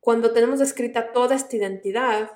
cuando 0.00 0.32
tenemos 0.32 0.60
escrita 0.60 1.12
toda 1.12 1.36
esta 1.36 1.56
identidad, 1.56 2.30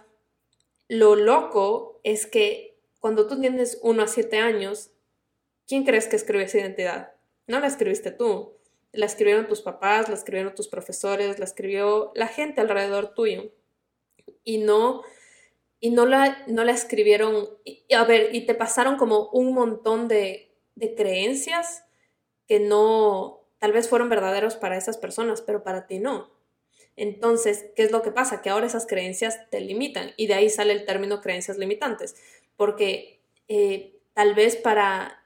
lo 0.88 1.16
loco 1.16 2.00
es 2.04 2.26
que 2.26 2.78
cuando 2.98 3.26
tú 3.26 3.40
tienes 3.40 3.78
uno 3.82 4.02
a 4.02 4.08
siete 4.08 4.38
años, 4.38 4.90
¿quién 5.66 5.84
crees 5.84 6.06
que 6.08 6.16
escribe 6.16 6.44
esa 6.44 6.58
identidad? 6.58 7.12
No 7.46 7.60
la 7.60 7.66
escribiste 7.66 8.10
tú, 8.10 8.54
la 8.92 9.06
escribieron 9.06 9.48
tus 9.48 9.62
papás, 9.62 10.08
la 10.08 10.14
escribieron 10.14 10.54
tus 10.54 10.68
profesores, 10.68 11.38
la 11.38 11.44
escribió 11.44 12.12
la 12.14 12.28
gente 12.28 12.60
alrededor 12.60 13.14
tuyo. 13.14 13.52
Y 14.42 14.58
no, 14.58 15.02
y 15.80 15.90
no 15.90 16.06
la, 16.06 16.44
no 16.48 16.64
la 16.64 16.72
escribieron, 16.72 17.48
a 17.96 18.04
ver, 18.04 18.34
y 18.34 18.46
te 18.46 18.54
pasaron 18.54 18.96
como 18.96 19.30
un 19.30 19.54
montón 19.54 20.08
de 20.08 20.50
creencias 20.96 21.84
que 22.46 22.60
no, 22.60 23.40
tal 23.58 23.72
vez 23.72 23.88
fueron 23.88 24.08
verdaderos 24.08 24.56
para 24.56 24.76
esas 24.76 24.96
personas, 24.96 25.40
pero 25.40 25.62
para 25.62 25.86
ti 25.86 25.98
no. 25.98 26.30
Entonces, 26.96 27.66
¿qué 27.74 27.82
es 27.82 27.90
lo 27.90 28.02
que 28.02 28.12
pasa? 28.12 28.42
Que 28.42 28.50
ahora 28.50 28.66
esas 28.66 28.86
creencias 28.86 29.50
te 29.50 29.60
limitan 29.60 30.12
y 30.16 30.26
de 30.28 30.34
ahí 30.34 30.50
sale 30.50 30.72
el 30.72 30.84
término 30.84 31.20
creencias 31.20 31.58
limitantes, 31.58 32.14
porque 32.56 33.20
eh, 33.48 33.98
tal 34.14 34.34
vez 34.34 34.56
para 34.56 35.24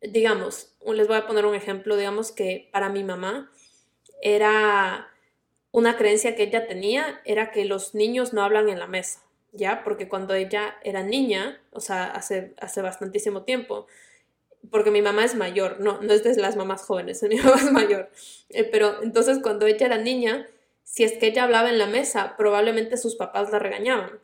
digamos, 0.00 0.74
les 0.86 1.08
voy 1.08 1.16
a 1.16 1.26
poner 1.26 1.44
un 1.46 1.54
ejemplo, 1.54 1.96
digamos 1.96 2.32
que 2.32 2.68
para 2.72 2.88
mi 2.88 3.04
mamá 3.04 3.50
era 4.22 5.08
una 5.70 5.96
creencia 5.96 6.34
que 6.34 6.44
ella 6.44 6.66
tenía, 6.66 7.20
era 7.24 7.50
que 7.50 7.64
los 7.64 7.94
niños 7.94 8.32
no 8.32 8.42
hablan 8.42 8.68
en 8.68 8.78
la 8.78 8.86
mesa, 8.86 9.22
¿ya? 9.52 9.82
Porque 9.84 10.08
cuando 10.08 10.34
ella 10.34 10.76
era 10.82 11.02
niña, 11.02 11.60
o 11.72 11.80
sea, 11.80 12.04
hace, 12.04 12.54
hace 12.60 12.82
bastantísimo 12.82 13.42
tiempo, 13.42 13.86
porque 14.70 14.90
mi 14.90 15.02
mamá 15.02 15.24
es 15.24 15.34
mayor, 15.34 15.80
no, 15.80 16.00
no 16.00 16.12
es 16.12 16.22
de 16.22 16.36
las 16.36 16.56
mamás 16.56 16.82
jóvenes, 16.82 17.22
mi 17.28 17.36
mamá 17.36 17.56
es 17.56 17.72
mayor, 17.72 18.10
eh, 18.50 18.64
pero 18.64 19.02
entonces 19.02 19.38
cuando 19.42 19.66
ella 19.66 19.86
era 19.86 19.98
niña, 19.98 20.48
si 20.84 21.04
es 21.04 21.12
que 21.18 21.26
ella 21.28 21.44
hablaba 21.44 21.68
en 21.68 21.78
la 21.78 21.86
mesa, 21.86 22.34
probablemente 22.36 22.96
sus 22.96 23.16
papás 23.16 23.50
la 23.52 23.58
regañaban. 23.58 24.18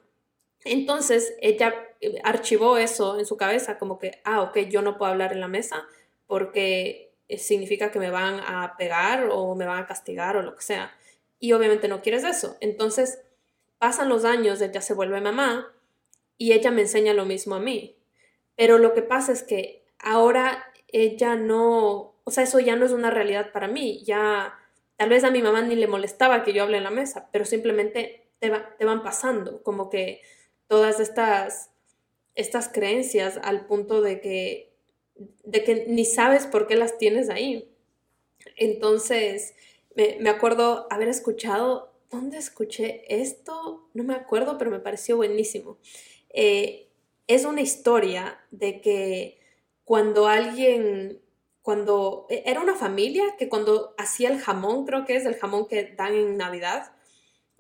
Entonces 0.65 1.35
ella 1.41 1.75
eh, 2.01 2.19
archivó 2.25 2.79
eso 2.79 3.19
en 3.19 3.27
su 3.27 3.37
cabeza 3.37 3.79
como 3.79 3.99
que, 3.99 4.21
ah, 4.25 4.41
ok, 4.43 4.59
yo 4.71 4.81
no 4.81 4.97
puedo 4.97 5.13
hablar 5.13 5.33
en 5.33 5.41
la 5.41 5.49
mesa 5.49 5.87
porque 6.27 7.13
eh, 7.29 7.39
significa 7.39 7.91
que 7.91 7.99
me 7.99 8.11
van 8.11 8.41
a 8.41 8.77
pegar 8.79 9.29
o 9.31 9.55
me 9.55 9.67
van 9.67 9.83
a 9.83 9.87
castigar 9.87 10.37
o 10.37 10.43
lo 10.43 10.57
que 10.57 10.63
sea. 10.63 10.97
Y 11.39 11.53
obviamente 11.53 11.89
no 11.89 12.01
quieres 12.01 12.25
eso. 12.25 12.57
Entonces 12.61 13.21
pasan 13.79 14.09
los 14.09 14.25
años, 14.25 14.63
ella 14.63 14.81
se 14.81 14.95
vuelve 14.95 15.21
mamá 15.21 15.71
y 16.39 16.53
ella 16.53 16.71
me 16.71 16.83
enseña 16.83 17.13
lo 17.13 17.27
mismo 17.27 17.55
a 17.57 17.61
mí. 17.61 17.99
Pero 18.57 18.79
lo 18.79 18.95
que 18.95 19.03
pasa 19.03 19.33
es 19.33 19.43
que 19.43 19.84
ahora 20.05 20.65
ella 20.89 21.35
no, 21.35 22.15
o 22.23 22.31
sea, 22.31 22.45
eso 22.45 22.61
ya 22.61 22.77
no 22.77 22.87
es 22.87 22.93
una 22.93 23.11
realidad 23.11 23.51
para 23.53 23.69
mí. 23.69 24.03
Ya, 24.05 24.55
tal 24.97 25.09
vez 25.09 25.25
a 25.25 25.31
mi 25.31 25.43
mamá 25.43 25.63
ni 25.63 25.75
le 25.75 25.87
molestaba 25.87 26.45
que 26.45 26.53
yo 26.53 26.63
hable 26.63 26.77
en 26.77 26.85
la 26.85 26.91
mesa, 26.91 27.29
pero 27.33 27.45
simplemente 27.45 28.29
te, 28.39 28.53
te 28.79 28.85
van 28.85 29.03
pasando, 29.03 29.63
como 29.63 29.91
que 29.91 30.21
todas 30.69 31.01
estas, 31.01 31.71
estas 32.35 32.69
creencias 32.69 33.39
al 33.43 33.67
punto 33.67 34.01
de 34.03 34.21
que, 34.21 34.73
de 35.45 35.65
que 35.65 35.87
ni 35.89 36.05
sabes 36.05 36.47
por 36.47 36.67
qué 36.67 36.77
las 36.77 36.99
tienes 36.99 37.29
ahí. 37.29 37.71
Entonces, 38.57 39.55
me, 39.95 40.29
acuerdo 40.29 40.87
haber 40.91 41.09
escuchado, 41.09 41.93
¿dónde 42.11 42.39
escuché 42.39 43.05
esto? 43.09 43.89
No 43.95 44.05
me 44.05 44.15
acuerdo, 44.15 44.59
pero 44.59 44.71
me 44.71 44.81
pareció 44.81 45.17
buenísimo. 45.17 45.79
Eh, 46.31 46.89
es 47.27 47.45
una 47.45 47.63
historia 47.63 48.41
de 48.51 48.81
que 48.81 49.39
cuando 49.85 50.27
alguien, 50.27 51.21
cuando 51.63 52.27
e, 52.31 52.43
era 52.47 52.61
una 52.61 52.75
familia 52.75 53.25
que 53.39 53.49
cuando 53.49 53.95
hacía 53.99 54.31
el 54.31 54.41
jamón, 54.41 54.87
creo 54.87 55.05
que 55.05 55.17
es 55.17 55.27
el 55.27 55.37
jamón 55.37 55.69
que 55.69 55.95
dan 55.97 56.15
en 56.15 56.37
Navidad, 56.37 56.93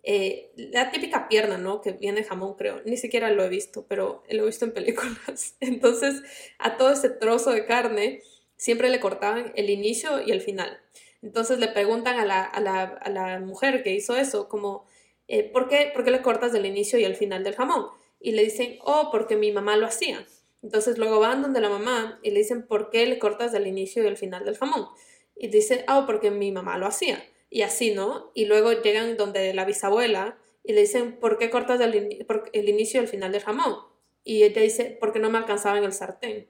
eh, 0.02 0.52
la 0.56 0.90
típica 0.90 1.28
pierna, 1.28 1.56
¿no? 1.56 1.80
Que 1.80 1.92
viene 1.92 2.24
jamón, 2.24 2.54
creo. 2.56 2.82
Ni 2.84 2.98
siquiera 2.98 3.30
lo 3.30 3.42
he 3.42 3.48
visto, 3.48 3.86
pero 3.88 4.22
lo 4.28 4.42
he 4.42 4.46
visto 4.46 4.66
en 4.66 4.72
películas. 4.74 5.56
Entonces, 5.60 6.22
a 6.58 6.76
todo 6.76 6.92
ese 6.92 7.08
trozo 7.08 7.50
de 7.52 7.64
carne 7.66 8.22
siempre 8.56 8.90
le 8.90 9.00
cortaban 9.00 9.52
el 9.56 9.70
inicio 9.70 10.20
y 10.22 10.30
el 10.30 10.40
final. 10.40 10.80
Entonces 11.22 11.58
le 11.58 11.68
preguntan 11.68 12.18
a 12.20 12.26
la, 12.26 13.40
mujer 13.40 13.82
que 13.82 13.94
hizo 13.94 14.14
eso, 14.14 14.48
como, 14.48 14.86
eh, 15.26 15.42
¿por, 15.42 15.68
qué, 15.68 15.90
¿por 15.94 16.04
qué 16.04 16.10
le 16.10 16.20
cortas 16.20 16.54
el 16.54 16.66
inicio 16.66 16.98
y 16.98 17.04
el 17.04 17.16
final 17.16 17.42
del 17.44 17.54
jamón? 17.54 17.86
Y 18.20 18.32
le 18.32 18.44
dicen, 18.44 18.78
oh, 18.84 19.08
porque 19.10 19.36
mi 19.36 19.50
mamá 19.50 19.76
lo 19.76 19.86
hacía. 19.86 20.26
Entonces 20.64 20.96
luego 20.96 21.20
van 21.20 21.42
donde 21.42 21.60
la 21.60 21.68
mamá 21.68 22.18
y 22.22 22.30
le 22.30 22.38
dicen, 22.38 22.66
¿por 22.66 22.88
qué 22.88 23.04
le 23.04 23.18
cortas 23.18 23.52
el 23.52 23.66
inicio 23.66 24.02
y 24.02 24.06
el 24.06 24.16
final 24.16 24.46
del 24.46 24.56
jamón? 24.56 24.88
Y 25.36 25.48
dice, 25.48 25.84
oh, 25.88 26.04
porque 26.06 26.30
mi 26.30 26.52
mamá 26.52 26.78
lo 26.78 26.86
hacía 26.86 27.22
y 27.50 27.60
así, 27.62 27.92
¿no? 27.92 28.30
Y 28.34 28.46
luego 28.46 28.72
llegan 28.72 29.18
donde 29.18 29.52
la 29.52 29.66
bisabuela 29.66 30.38
y 30.62 30.72
le 30.72 30.80
dicen, 30.80 31.20
¿por 31.20 31.36
qué 31.36 31.50
cortas 31.50 31.82
el, 31.82 32.26
el 32.52 32.68
inicio 32.68 32.98
y 32.98 33.04
el 33.04 33.08
final 33.08 33.30
del 33.30 33.42
jamón? 33.42 33.76
Y 34.24 34.42
ella 34.42 34.62
dice, 34.62 34.96
porque 34.98 35.18
no 35.18 35.28
me 35.28 35.36
alcanzaba 35.36 35.76
en 35.76 35.84
el 35.84 35.92
sartén. 35.92 36.48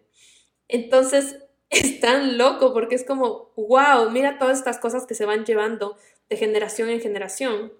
Entonces, 0.68 1.40
es 1.70 1.98
tan 1.98 2.38
loco 2.38 2.72
porque 2.72 2.94
es 2.94 3.04
como, 3.04 3.52
wow, 3.56 4.10
mira 4.10 4.38
todas 4.38 4.58
estas 4.58 4.78
cosas 4.78 5.06
que 5.06 5.16
se 5.16 5.26
van 5.26 5.44
llevando 5.44 5.96
de 6.28 6.36
generación 6.36 6.88
en 6.88 7.00
generación. 7.00 7.72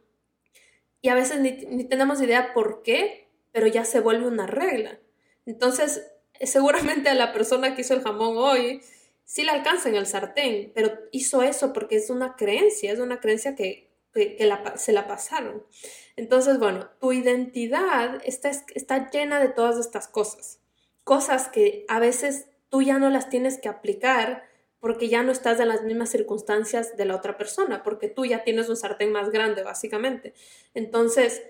Y 1.01 1.11
a 1.11 1.14
veces 1.14 1.39
ni, 1.39 1.85
tenemos 1.85 2.20
idea 2.20 2.53
por 2.55 2.82
qué, 2.82 3.28
pero 3.53 3.68
ya 3.68 3.85
se 3.85 4.01
vuelve 4.01 4.26
una 4.26 4.49
regla. 4.49 4.99
Entonces, 5.47 6.11
seguramente 6.43 7.09
a 7.09 7.14
la 7.14 7.32
persona 7.32 7.74
que 7.74 7.82
hizo 7.82 7.95
el 7.95 8.03
jamón 8.03 8.37
hoy 8.37 8.80
sí 9.24 9.43
le 9.43 9.51
alcanza 9.51 9.89
en 9.89 9.97
el 9.97 10.07
sartén, 10.07 10.72
pero 10.74 10.93
hizo 11.12 11.43
eso 11.43 11.72
porque 11.72 11.97
es 11.97 12.11
una 12.11 12.37
creencia, 12.37 12.93
es 12.93 12.99
una 12.99 13.20
creencia 13.20 13.55
que, 13.55 13.93
se 14.76 14.93
la 14.93 15.09
pasaron. 15.09 15.64
Entonces, 16.14 16.61
bueno, 16.61 16.89
tu 17.01 17.12
identidad 17.12 18.20
está, 18.24 18.53
está 18.74 19.11
llena 19.11 19.41
de 19.41 19.49
todas 19.49 19.76
estas 19.76 20.07
cosas, 20.07 20.61
cosas 21.03 21.49
que 21.49 21.85
a 21.89 21.99
veces 21.99 22.47
tú 22.68 22.82
ya 22.82 23.01
no 23.01 23.11
las 23.11 23.28
tienes 23.28 23.59
que 23.59 23.68
aplicar 23.68 24.45
porque 24.78 25.09
ya 25.09 25.22
no 25.22 25.32
estás 25.32 25.59
en 25.59 25.68
las 25.68 25.82
mismas 25.82 26.11
circunstancias 26.11 26.97
de 26.97 27.07
la 27.07 27.16
otra 27.16 27.39
persona, 27.39 27.82
porque 27.82 28.07
tú 28.09 28.24
ya 28.24 28.45
tienes 28.45 28.68
un 28.68 28.76
sartén 28.76 29.11
más 29.11 29.30
grande, 29.30 29.62
básicamente. 29.62 30.35
Entonces, 30.74 31.43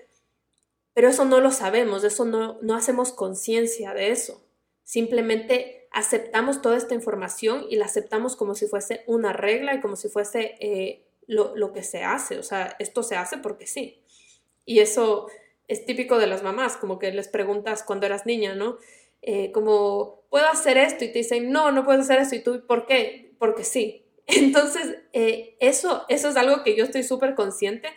pero 0.93 1.09
eso 1.09 1.25
no 1.25 1.41
lo 1.41 1.51
sabemos, 1.51 2.03
eso 2.03 2.25
no, 2.25 2.57
no 2.61 2.75
hacemos 2.75 3.11
conciencia 3.11 3.93
de 3.93 4.11
eso. 4.11 4.44
Simplemente 4.85 5.89
aceptamos 5.91 6.61
toda 6.61 6.77
esta 6.77 6.93
información 6.93 7.65
y 7.69 7.75
la 7.75 7.85
aceptamos 7.85 8.37
como 8.37 8.55
si 8.55 8.67
fuese 8.67 9.03
una 9.07 9.33
regla 9.33 9.75
y 9.75 9.81
como 9.81 9.97
si 9.97 10.07
fuese 10.07 10.55
eh, 10.61 11.03
lo, 11.27 11.53
lo, 11.57 11.73
que 11.73 11.83
se 11.83 12.03
hace. 12.03 12.37
O 12.37 12.43
sea, 12.43 12.77
esto 12.79 13.03
se 13.03 13.17
hace 13.17 13.37
porque 13.37 13.67
sí. 13.67 14.01
Y 14.63 14.79
eso 14.79 15.27
es 15.67 15.85
típico 15.85 16.17
de 16.17 16.27
las 16.27 16.43
mamás, 16.43 16.77
como 16.77 16.99
que 16.99 17.11
les 17.11 17.27
preguntas 17.27 17.83
cuando 17.83 18.05
eras 18.05 18.25
niña, 18.25 18.55
¿no? 18.55 18.77
Eh, 19.21 19.51
como, 19.51 20.21
¿puedo 20.29 20.47
hacer 20.47 20.77
esto? 20.77 21.03
Y 21.03 21.07
te 21.07 21.19
dicen, 21.19 21.51
no, 21.51 21.71
no 21.71 21.83
puedes 21.83 22.01
hacer 22.01 22.19
esto. 22.19 22.35
¿Y 22.35 22.43
tú, 22.43 22.65
por 22.65 22.85
qué? 22.85 23.33
Porque 23.39 23.63
sí. 23.63 24.05
Entonces, 24.27 24.99
eh, 25.13 25.57
eso, 25.59 26.05
eso 26.09 26.29
es 26.29 26.37
algo 26.37 26.63
que 26.63 26.75
yo 26.75 26.83
estoy 26.85 27.03
súper 27.03 27.35
consciente 27.35 27.89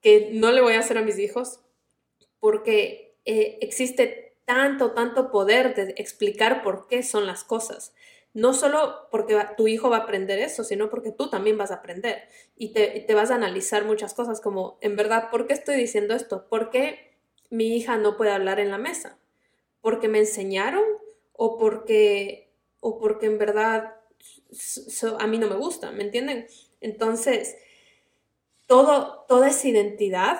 que 0.00 0.30
no 0.32 0.50
le 0.50 0.60
voy 0.60 0.74
a 0.74 0.80
hacer 0.80 0.98
a 0.98 1.02
mis 1.02 1.18
hijos 1.18 1.60
porque 2.40 3.14
eh, 3.24 3.58
existe 3.60 4.31
tanto, 4.44 4.92
tanto 4.92 5.30
poder 5.30 5.74
de 5.74 5.94
explicar 5.96 6.62
por 6.62 6.86
qué 6.86 7.02
son 7.02 7.26
las 7.26 7.44
cosas. 7.44 7.94
No 8.34 8.54
solo 8.54 9.08
porque 9.10 9.38
tu 9.56 9.68
hijo 9.68 9.90
va 9.90 9.98
a 9.98 10.00
aprender 10.00 10.38
eso, 10.38 10.64
sino 10.64 10.88
porque 10.88 11.12
tú 11.12 11.28
también 11.28 11.58
vas 11.58 11.70
a 11.70 11.76
aprender 11.76 12.28
y 12.56 12.72
te, 12.72 13.04
te 13.06 13.14
vas 13.14 13.30
a 13.30 13.34
analizar 13.34 13.84
muchas 13.84 14.14
cosas 14.14 14.40
como, 14.40 14.78
en 14.80 14.96
verdad, 14.96 15.30
¿por 15.30 15.46
qué 15.46 15.52
estoy 15.52 15.76
diciendo 15.76 16.14
esto? 16.14 16.48
¿Por 16.48 16.70
qué 16.70 17.12
mi 17.50 17.76
hija 17.76 17.98
no 17.98 18.16
puede 18.16 18.30
hablar 18.30 18.58
en 18.58 18.70
la 18.70 18.78
mesa? 18.78 19.18
porque 19.82 20.08
me 20.08 20.20
enseñaron 20.20 20.84
o 21.32 21.58
porque, 21.58 22.54
o 22.80 22.98
porque 22.98 23.26
en 23.26 23.36
verdad 23.36 23.96
a 25.18 25.26
mí 25.26 25.38
no 25.38 25.48
me 25.48 25.56
gusta, 25.56 25.90
¿me 25.90 26.04
entienden? 26.04 26.46
Entonces, 26.80 27.56
todo, 28.66 29.26
toda 29.28 29.48
esa 29.48 29.68
identidad, 29.68 30.38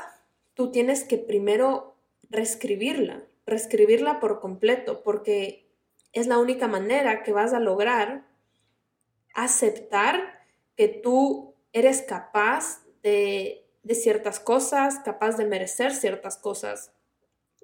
tú 0.55 0.71
tienes 0.71 1.05
que 1.05 1.19
primero 1.19 1.97
reescribirla, 2.31 3.27
reescribirla 3.47 4.21
por 4.21 4.41
completo, 4.41 5.03
porque 5.03 5.69
es 6.13 6.27
la 6.27 6.39
única 6.39 6.69
manera 6.69 7.23
que 7.23 7.33
vas 7.33 7.53
a 7.53 7.61
lograr 7.61 8.27
aceptar 9.35 10.41
que 10.77 10.89
tú 10.89 11.55
eres 11.73 12.03
capaz 12.03 12.85
de, 13.03 13.67
de 13.83 13.95
ciertas 13.95 14.41
cosas, 14.41 15.01
capaz 15.05 15.37
de 15.37 15.47
merecer 15.47 15.95
ciertas 15.95 16.37
cosas, 16.37 16.93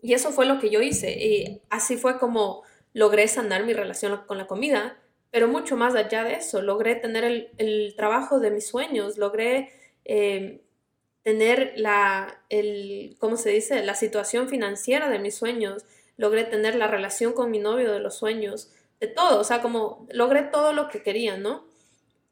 y 0.02 0.14
eso 0.14 0.30
fue 0.30 0.46
lo 0.46 0.58
que 0.58 0.70
yo 0.70 0.80
hice. 0.80 1.10
Y 1.12 1.62
así 1.70 1.96
fue 1.96 2.18
como 2.18 2.62
logré 2.92 3.28
sanar 3.28 3.64
mi 3.64 3.72
relación 3.72 4.24
con 4.26 4.38
la 4.38 4.46
comida. 4.46 4.98
Pero 5.30 5.48
mucho 5.48 5.76
más 5.76 5.94
allá 5.94 6.24
de 6.24 6.34
eso, 6.34 6.62
logré 6.62 6.94
tener 6.94 7.24
el, 7.58 7.94
trabajo 7.96 8.40
de 8.40 8.50
mis 8.50 8.66
sueños, 8.66 9.18
logré 9.18 9.70
eh, 10.04 10.62
tener 11.22 11.74
la, 11.76 12.42
el, 12.48 13.16
¿cómo 13.18 13.36
se 13.36 13.50
dice? 13.50 13.84
La 13.84 13.94
situación 13.94 14.48
financiera 14.48 15.08
de 15.08 15.18
mis 15.18 15.34
sueños, 15.34 15.84
logré 16.16 16.44
tener 16.44 16.74
la 16.74 16.88
relación 16.88 17.32
con 17.32 17.50
mi 17.50 17.58
novio 17.58 17.92
de 17.92 18.00
los 18.00 18.16
sueños, 18.16 18.70
de 19.00 19.06
todo, 19.06 19.40
o 19.40 19.44
sea, 19.44 19.62
como 19.62 20.06
logré 20.10 20.42
todo 20.42 20.72
lo 20.72 20.88
que 20.88 21.02
quería, 21.02 21.36
¿no? 21.36 21.64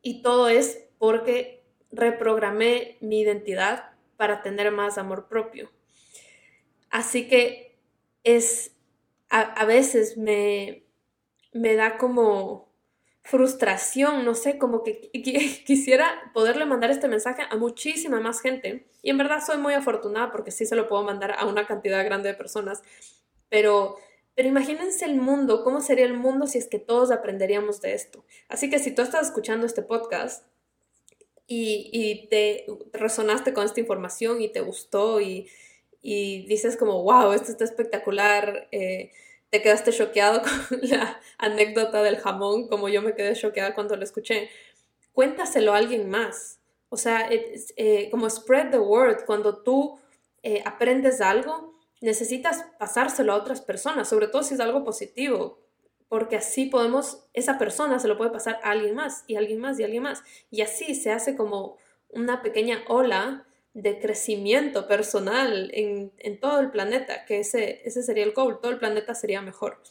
Y 0.02 0.22
todo 0.22 0.48
es 0.48 0.84
porque 0.98 1.62
reprogramé 1.92 2.96
mi 3.00 3.20
identidad 3.20 3.90
para 4.16 4.42
tener 4.42 4.70
más 4.72 4.98
amor 4.98 5.28
propio. 5.28 5.70
Así 6.90 7.28
que 7.28 7.76
es, 8.24 8.72
a, 9.28 9.64
veces 9.66 10.16
me, 10.16 10.84
me 11.52 11.74
da 11.74 11.98
como 11.98 12.65
frustración, 13.26 14.24
no 14.24 14.36
sé, 14.36 14.56
como 14.56 14.84
que 14.84 15.10
quisiera 15.66 16.30
poderle 16.32 16.64
mandar 16.64 16.90
este 16.90 17.08
mensaje 17.08 17.42
a 17.48 17.56
muchísima 17.56 18.20
más 18.20 18.40
gente. 18.40 18.86
Y 19.02 19.10
en 19.10 19.18
verdad 19.18 19.42
soy 19.44 19.58
muy 19.58 19.74
afortunada 19.74 20.30
porque 20.30 20.52
sí 20.52 20.64
se 20.64 20.76
lo 20.76 20.88
puedo 20.88 21.02
mandar 21.02 21.34
a 21.36 21.44
una 21.44 21.66
cantidad 21.66 22.04
grande 22.04 22.28
de 22.28 22.34
personas. 22.34 22.82
Pero, 23.48 23.96
pero 24.36 24.48
imagínense 24.48 25.04
el 25.04 25.16
mundo, 25.16 25.64
cómo 25.64 25.80
sería 25.80 26.04
el 26.04 26.14
mundo 26.14 26.46
si 26.46 26.58
es 26.58 26.68
que 26.68 26.78
todos 26.78 27.10
aprenderíamos 27.10 27.80
de 27.80 27.94
esto. 27.94 28.24
Así 28.48 28.70
que 28.70 28.78
si 28.78 28.94
tú 28.94 29.02
estás 29.02 29.26
escuchando 29.26 29.66
este 29.66 29.82
podcast 29.82 30.46
y, 31.48 31.90
y 31.92 32.28
te 32.28 32.66
resonaste 32.92 33.52
con 33.52 33.64
esta 33.64 33.80
información 33.80 34.40
y 34.40 34.52
te 34.52 34.60
gustó 34.60 35.20
y, 35.20 35.48
y 36.00 36.46
dices 36.46 36.76
como, 36.76 37.02
wow, 37.02 37.32
esto 37.32 37.50
está 37.50 37.64
espectacular, 37.64 38.68
eh, 38.70 39.10
te 39.50 39.62
quedaste 39.62 39.92
choqueado 39.92 40.42
con 40.70 40.80
la 40.82 41.20
anécdota 41.38 42.02
del 42.02 42.18
jamón, 42.18 42.68
como 42.68 42.88
yo 42.88 43.02
me 43.02 43.14
quedé 43.14 43.34
choqueada 43.34 43.74
cuando 43.74 43.96
lo 43.96 44.04
escuché, 44.04 44.50
cuéntaselo 45.12 45.72
a 45.72 45.78
alguien 45.78 46.08
más. 46.08 46.60
O 46.88 46.96
sea, 46.96 47.28
eh, 47.30 48.08
como 48.10 48.30
spread 48.30 48.70
the 48.70 48.78
word, 48.78 49.24
cuando 49.26 49.62
tú 49.62 49.98
eh, 50.42 50.62
aprendes 50.64 51.20
algo, 51.20 51.74
necesitas 52.00 52.64
pasárselo 52.78 53.32
a 53.32 53.36
otras 53.36 53.60
personas, 53.60 54.08
sobre 54.08 54.28
todo 54.28 54.42
si 54.42 54.54
es 54.54 54.60
algo 54.60 54.84
positivo, 54.84 55.58
porque 56.08 56.36
así 56.36 56.66
podemos, 56.66 57.24
esa 57.32 57.58
persona 57.58 57.98
se 57.98 58.06
lo 58.06 58.16
puede 58.16 58.30
pasar 58.30 58.60
a 58.62 58.70
alguien 58.70 58.94
más 58.94 59.24
y 59.26 59.36
alguien 59.36 59.60
más 59.60 59.78
y 59.80 59.84
alguien 59.84 60.04
más. 60.04 60.22
Y 60.50 60.60
así 60.60 60.94
se 60.94 61.10
hace 61.10 61.36
como 61.36 61.78
una 62.10 62.42
pequeña 62.42 62.84
ola 62.86 63.45
de 63.76 63.98
crecimiento 63.98 64.88
personal 64.88 65.70
en, 65.74 66.40
todo 66.40 66.60
el 66.60 66.70
planeta, 66.70 67.26
que 67.26 67.40
ese, 67.40 67.82
ese 67.84 68.02
sería 68.02 68.24
el 68.24 68.32
goal, 68.32 68.58
todo 68.62 68.72
el 68.72 68.78
planeta 68.78 69.14
sería 69.14 69.42
mejor. 69.42 69.82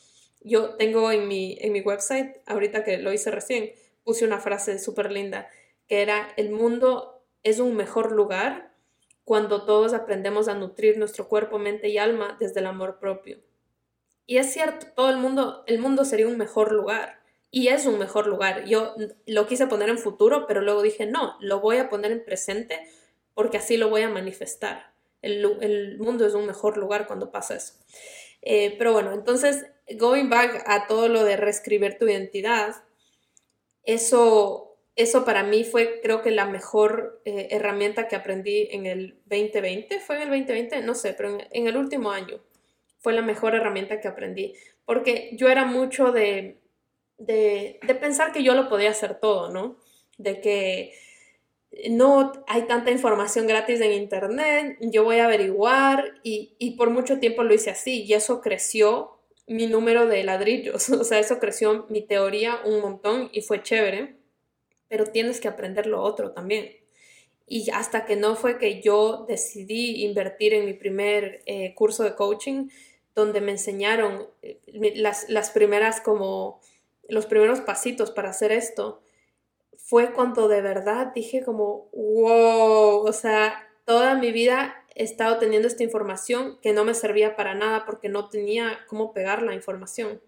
Yo 0.42 0.72
tengo 0.72 1.12
en 1.12 1.28
mi, 1.28 1.56
en 1.62 1.72
mi 1.72 1.82
website, 1.82 2.38
ahorita 2.48 2.84
que 2.84 2.98
lo 2.98 3.14
hice 3.14 3.30
recién, 3.30 3.74
puse 4.04 4.26
una 4.26 4.40
frase 4.40 4.80
súper 4.80 5.12
linda, 5.12 5.50
que 5.88 6.02
era, 6.02 6.30
el 6.36 6.50
mundo 6.50 7.24
es 7.44 7.60
un 7.60 7.76
mejor 7.76 8.12
lugar 8.12 8.74
cuando 9.24 9.66
todos 9.66 9.94
aprendemos 9.94 10.48
a 10.48 10.56
nutrir 10.56 10.98
nuestro 10.98 11.28
cuerpo, 11.28 11.60
mente 11.60 11.90
y 11.90 12.00
alma 12.00 12.38
desde 12.40 12.62
el 12.62 12.66
amor 12.66 12.98
propio. 12.98 13.38
Y 14.26 14.38
es 14.38 14.52
cierto, 14.52 14.88
todo 14.96 15.12
el 15.12 15.18
mundo, 15.18 15.64
el 15.68 15.78
mundo 15.78 16.06
sería 16.06 16.28
un 16.28 16.38
mejor 16.38 16.72
lugar. 16.72 17.20
Y 17.52 17.68
es 17.68 17.86
un 17.86 18.00
mejor 18.00 18.26
lugar. 18.26 18.66
Yo 18.66 18.96
lo 19.28 19.46
quise 19.46 19.68
poner 19.68 19.90
en 19.90 20.00
futuro, 20.00 20.48
pero 20.48 20.62
luego 20.62 20.82
dije, 20.82 21.06
no, 21.06 21.38
lo 21.40 21.60
voy 21.60 21.78
a 21.78 21.90
poner 21.90 22.12
en 22.12 22.26
presente 22.26 22.80
porque 23.36 23.58
así 23.58 23.78
lo 23.78 23.90
voy 23.90 24.02
a 24.02 24.10
manifestar. 24.10 24.96
El, 25.22 25.98
mundo 26.00 26.26
es 26.26 26.34
un 26.34 26.48
mejor 26.48 26.78
lugar 26.78 27.06
cuando 27.06 27.32
pasa 27.32 27.56
eso. 27.56 27.74
Eh, 28.42 28.76
pero 28.78 28.94
bueno, 28.94 29.12
entonces, 29.12 29.66
going 29.98 30.30
back 30.30 30.64
a 30.68 30.88
todo 30.88 31.10
lo 31.10 31.24
de 31.24 31.36
reescribir 31.36 31.98
tu 31.98 32.08
identidad, 32.08 32.76
eso, 33.84 34.78
eso 34.96 35.26
para 35.26 35.44
mí 35.44 35.64
fue 35.64 36.00
creo 36.02 36.22
que 36.22 36.32
la 36.32 36.46
mejor 36.46 37.22
eh, 37.26 37.50
herramienta 37.52 38.08
que 38.08 38.16
aprendí 38.16 38.70
en 38.72 38.86
el 38.86 39.20
2020. 39.26 40.00
¿Fue 40.00 40.16
en 40.16 40.22
el 40.24 40.30
2020? 40.30 40.82
No 40.82 40.96
sé, 40.96 41.14
pero 41.14 41.38
en, 41.52 41.68
el 41.68 41.76
último 41.76 42.12
año 42.12 42.40
fue 43.00 43.14
la 43.14 43.22
mejor 43.22 43.56
herramienta 43.56 44.00
que 44.00 44.08
aprendí. 44.08 44.54
Porque 44.86 45.32
yo 45.34 45.50
era 45.50 45.66
mucho 45.66 46.12
de, 46.12 46.62
de, 47.18 47.80
de 47.86 47.96
pensar 47.96 48.32
que 48.32 48.44
yo 48.44 48.54
lo 48.54 48.70
podía 48.70 48.92
hacer 48.92 49.20
todo, 49.20 49.50
¿no? 49.50 49.78
De 50.18 50.40
que 50.40 50.94
no 51.90 52.32
hay 52.48 52.64
tanta 52.64 52.92
información 52.92 53.48
gratis 53.48 53.82
en 53.82 53.92
internet, 53.92 54.78
yo 54.82 55.04
voy 55.04 55.20
a 55.20 55.26
averiguar 55.26 56.16
y, 56.24 56.76
por 56.78 56.90
mucho 56.90 57.20
tiempo 57.20 57.44
lo 57.44 57.54
hice 57.54 57.70
así 57.70 58.04
y 58.04 58.14
eso 58.14 58.42
creció 58.42 59.12
mi 59.48 59.68
número 59.68 60.08
de 60.08 60.24
ladrillos, 60.24 60.90
o 60.90 61.04
sea, 61.04 61.20
eso 61.20 61.40
creció 61.40 61.86
mi 61.90 62.02
teoría 62.02 62.60
un 62.66 62.82
montón 62.82 63.30
y 63.32 63.42
fue 63.42 63.62
chévere, 63.62 64.16
pero 64.88 65.06
tienes 65.08 65.40
que 65.40 65.48
aprender 65.48 65.88
lo 65.88 66.02
otro 66.02 66.32
también. 66.32 66.78
Y 67.48 67.70
hasta 67.70 68.06
que 68.06 68.16
no 68.16 68.36
fue 68.36 68.58
que 68.58 68.82
yo 68.82 69.26
decidí 69.28 70.04
invertir 70.04 70.56
en 70.56 70.66
mi 70.66 70.74
primer 70.74 71.44
eh, 71.46 71.76
curso 71.76 72.04
de 72.04 72.16
coaching, 72.16 72.70
donde 73.14 73.40
me 73.40 73.52
enseñaron 73.52 74.28
eh, 74.42 74.60
las, 74.96 75.30
las 75.30 75.52
primeras 75.52 76.02
como 76.02 76.60
los 77.08 77.28
primeros 77.28 77.62
pasitos 77.62 78.10
para 78.10 78.32
hacer 78.32 78.52
esto, 78.52 79.02
fue 79.78 80.14
cuando 80.14 80.48
de 80.48 80.62
verdad 80.62 81.12
dije 81.14 81.44
como, 81.44 81.90
wow, 81.94 83.06
o 83.06 83.14
sea, 83.14 83.70
toda 83.86 84.16
mi 84.16 84.32
vida 84.32 84.86
he 84.96 85.04
estado 85.04 85.38
teniendo 85.38 85.68
esta 85.68 85.84
información 85.84 86.58
que 86.62 86.74
no 86.74 86.86
me 86.86 86.94
servía 86.94 87.36
para 87.36 87.54
nada 87.54 87.86
porque 87.86 88.10
no 88.10 88.30
tenía 88.30 88.80
cómo 88.88 89.14
pegar 89.14 89.44
la 89.44 89.54
información. 89.54 90.22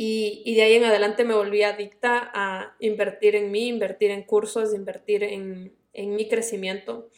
Y, 0.00 0.54
de 0.54 0.62
ahí 0.62 0.74
en 0.74 0.84
adelante 0.84 1.24
me 1.24 1.34
volví 1.34 1.64
adicta 1.64 2.30
a 2.32 2.76
invertir 2.78 3.34
en 3.34 3.50
mí, 3.50 3.66
invertir 3.66 4.12
en 4.12 4.22
cursos, 4.22 4.72
invertir 4.72 5.24
en, 5.24 5.74
mi 5.92 6.28
crecimiento. 6.28 7.08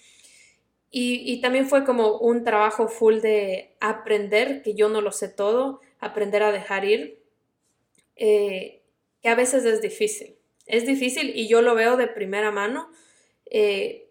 Y, 0.91 1.43
también 1.43 1.69
fue 1.69 1.85
como 1.85 2.17
un 2.17 2.43
trabajo 2.43 2.89
full 2.89 3.19
de 3.21 3.77
aprender, 3.81 4.63
que 4.63 4.73
yo 4.73 4.89
no 4.89 5.03
lo 5.03 5.13
sé 5.13 5.29
todo, 5.29 5.81
aprender 5.99 6.43
a 6.43 6.53
dejar 6.53 6.87
ir, 6.87 7.23
eh, 8.17 8.81
que 9.21 9.29
a 9.29 9.35
veces 9.35 9.67
es 9.67 9.83
difícil. 9.83 10.40
Es 10.71 10.87
difícil 10.87 11.33
y 11.35 11.49
yo 11.49 11.63
lo 11.63 11.75
veo 11.75 11.97
de 11.97 12.07
primera 12.07 12.53
mano, 12.53 12.91
eh, 13.47 14.09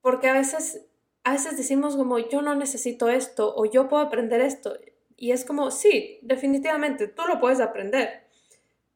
porque 0.00 0.28
a 0.28 0.32
veces, 0.32 0.86
a 1.22 1.32
veces 1.32 1.58
decimos 1.58 1.96
como 1.96 2.18
yo 2.18 2.40
no 2.40 2.54
necesito 2.54 3.10
esto 3.10 3.54
o 3.54 3.66
yo 3.66 3.88
puedo 3.88 4.02
aprender 4.02 4.40
esto. 4.40 4.76
Y 5.16 5.32
es 5.32 5.44
como, 5.44 5.70
sí, 5.70 6.18
definitivamente, 6.22 7.08
tú 7.08 7.22
lo 7.26 7.40
puedes 7.40 7.60
aprender. 7.60 8.22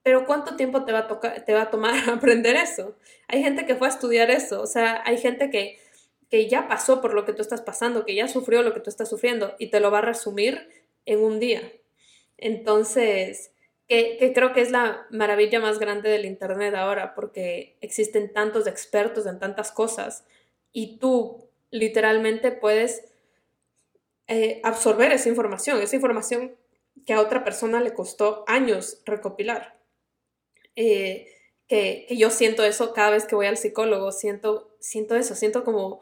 Pero 0.03 0.25
¿cuánto 0.25 0.57
tiempo 0.57 0.85
te 0.85 0.93
va 0.93 1.01
a, 1.01 1.07
tocar, 1.07 1.45
te 1.45 1.53
va 1.53 1.63
a 1.63 1.71
tomar 1.71 1.95
aprender 2.11 2.57
eso? 2.57 2.97
Hay 3.29 3.43
gente 3.43 3.67
que 3.67 3.77
fue 3.77 3.89
a 3.89 3.91
estudiar 3.91 4.31
eso, 4.31 4.63
o 4.63 4.67
sea, 4.67 5.03
hay 5.05 5.19
gente 5.19 5.51
que, 5.51 5.79
que 6.31 6.49
ya 6.49 6.67
pasó 6.67 7.03
por 7.03 7.13
lo 7.13 7.27
que 7.27 7.35
tú 7.35 7.43
estás 7.43 7.61
pasando, 7.61 8.07
que 8.07 8.15
ya 8.15 8.27
sufrió 8.27 8.63
lo 8.63 8.73
que 8.73 8.81
tú 8.81 8.89
estás 8.89 9.11
sufriendo 9.11 9.55
y 9.59 9.71
te 9.71 9.81
lo 9.81 9.91
va 9.91 9.99
a 9.99 10.03
resumir 10.03 10.67
en 11.05 11.21
un 11.21 11.39
día. 11.41 11.61
Entonces, 12.39 13.52
que, 13.93 14.17
que, 14.17 14.33
creo 14.33 14.55
que 14.55 14.63
es 14.63 14.71
la 14.71 15.07
maravilla 15.11 15.61
más 15.61 15.79
grande 15.79 16.09
del 16.09 16.25
Internet 16.25 16.75
ahora, 16.75 17.15
porque 17.15 17.77
existen 17.83 18.33
tantos 18.33 18.67
expertos 18.67 19.27
en 19.27 19.39
tantas 19.39 19.71
cosas 19.71 20.25
y 20.73 20.97
tú 20.97 21.51
literalmente 21.71 22.53
puedes 22.53 23.05
eh, 24.29 24.63
absorber 24.65 25.13
esa 25.13 25.29
información, 25.29 25.83
esa 25.83 25.97
información 25.97 26.57
que 27.05 27.13
a 27.13 27.21
otra 27.21 27.45
persona 27.45 27.83
le 27.83 27.93
costó 27.93 28.45
años 28.47 29.03
recopilar. 29.05 29.79
Eh, 30.75 31.29
que, 31.69 32.07
yo 32.09 32.31
siento 32.31 32.65
eso 32.65 32.95
cada 32.95 33.11
vez 33.11 33.27
que 33.27 33.35
voy 33.35 33.45
al 33.45 33.59
psicólogo, 33.59 34.11
siento, 34.11 34.75
siento 34.81 35.17
eso, 35.17 35.35
siento 35.35 35.65
como, 35.65 36.01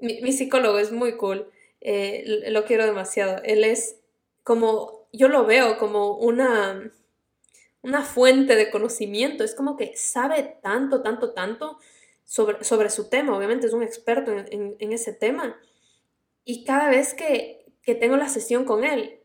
mi, 0.00 0.32
psicólogo 0.32 0.78
es 0.78 0.92
muy 0.92 1.16
cool, 1.16 1.50
eh, 1.80 2.44
lo 2.50 2.66
quiero 2.66 2.84
demasiado, 2.84 3.40
él 3.42 3.64
es 3.64 3.96
como, 4.42 5.08
yo 5.14 5.28
lo 5.28 5.46
veo 5.46 5.78
como 5.78 6.18
una, 6.18 6.92
una 7.82 8.02
fuente 8.02 8.56
de 8.56 8.70
conocimiento, 8.70 9.44
es 9.44 9.54
como 9.54 9.76
que 9.76 9.96
sabe 9.96 10.58
tanto, 10.62 11.02
tanto, 11.02 11.32
tanto 11.32 11.78
sobre, 12.24 12.64
sobre 12.64 12.90
su 12.90 13.08
tema, 13.08 13.36
obviamente 13.36 13.66
es 13.66 13.72
un 13.72 13.82
experto 13.82 14.32
en, 14.32 14.76
en 14.78 14.92
ese 14.92 15.12
tema, 15.12 15.56
y 16.44 16.64
cada 16.64 16.88
vez 16.88 17.14
que, 17.14 17.66
que 17.82 17.94
tengo 17.94 18.16
la 18.16 18.28
sesión 18.28 18.64
con 18.64 18.84
él, 18.84 19.20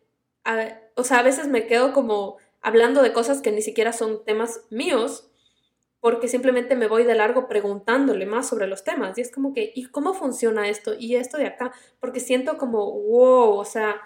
o 0.95 1.03
sea, 1.03 1.19
a 1.19 1.23
veces 1.23 1.47
me 1.47 1.67
quedo 1.67 1.93
como 1.93 2.37
hablando 2.61 3.01
de 3.01 3.13
cosas 3.13 3.41
que 3.41 3.51
ni 3.51 3.61
siquiera 3.61 3.93
son 3.93 4.23
temas 4.23 4.65
míos, 4.69 5.29
porque 5.99 6.27
simplemente 6.27 6.75
me 6.75 6.87
voy 6.87 7.03
de 7.03 7.15
largo 7.15 7.47
preguntándole 7.47 8.25
más 8.25 8.47
sobre 8.47 8.67
los 8.67 8.83
temas. 8.83 9.17
Y 9.17 9.21
es 9.21 9.31
como 9.31 9.53
que, 9.53 9.71
¿y 9.75 9.85
cómo 9.85 10.13
funciona 10.13 10.69
esto? 10.69 10.93
Y 10.97 11.15
esto 11.15 11.37
de 11.37 11.47
acá, 11.47 11.73
porque 11.99 12.19
siento 12.19 12.57
como, 12.57 12.91
wow, 12.91 13.57
o 13.57 13.65
sea, 13.65 13.99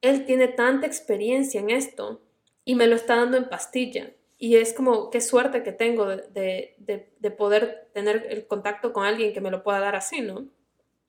él 0.00 0.26
tiene 0.26 0.48
tanta 0.48 0.86
experiencia 0.86 1.60
en 1.60 1.70
esto 1.70 2.22
y 2.64 2.74
me 2.74 2.86
lo 2.86 2.96
está 2.96 3.16
dando 3.16 3.36
en 3.36 3.48
pastilla. 3.48 4.12
Y 4.38 4.56
es 4.56 4.74
como, 4.74 5.10
qué 5.10 5.20
suerte 5.20 5.62
que 5.62 5.72
tengo 5.72 6.06
de, 6.06 6.74
de, 6.78 7.12
de 7.18 7.30
poder 7.30 7.88
tener 7.94 8.26
el 8.30 8.46
contacto 8.46 8.92
con 8.92 9.04
alguien 9.04 9.32
que 9.32 9.40
me 9.40 9.50
lo 9.50 9.62
pueda 9.62 9.80
dar 9.80 9.96
así, 9.96 10.20
¿no? 10.20 10.48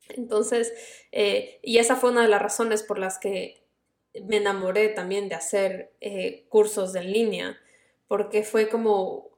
Entonces, 0.09 0.73
eh, 1.11 1.59
y 1.61 1.79
esa 1.79 1.95
fue 1.95 2.11
una 2.11 2.21
de 2.21 2.27
las 2.27 2.41
razones 2.41 2.83
por 2.83 2.99
las 2.99 3.17
que 3.17 3.63
me 4.27 4.37
enamoré 4.37 4.89
también 4.89 5.27
de 5.29 5.35
hacer 5.35 5.93
eh, 6.01 6.45
cursos 6.49 6.95
en 6.95 7.11
línea, 7.11 7.57
porque 8.07 8.43
fue 8.43 8.69
como, 8.69 9.31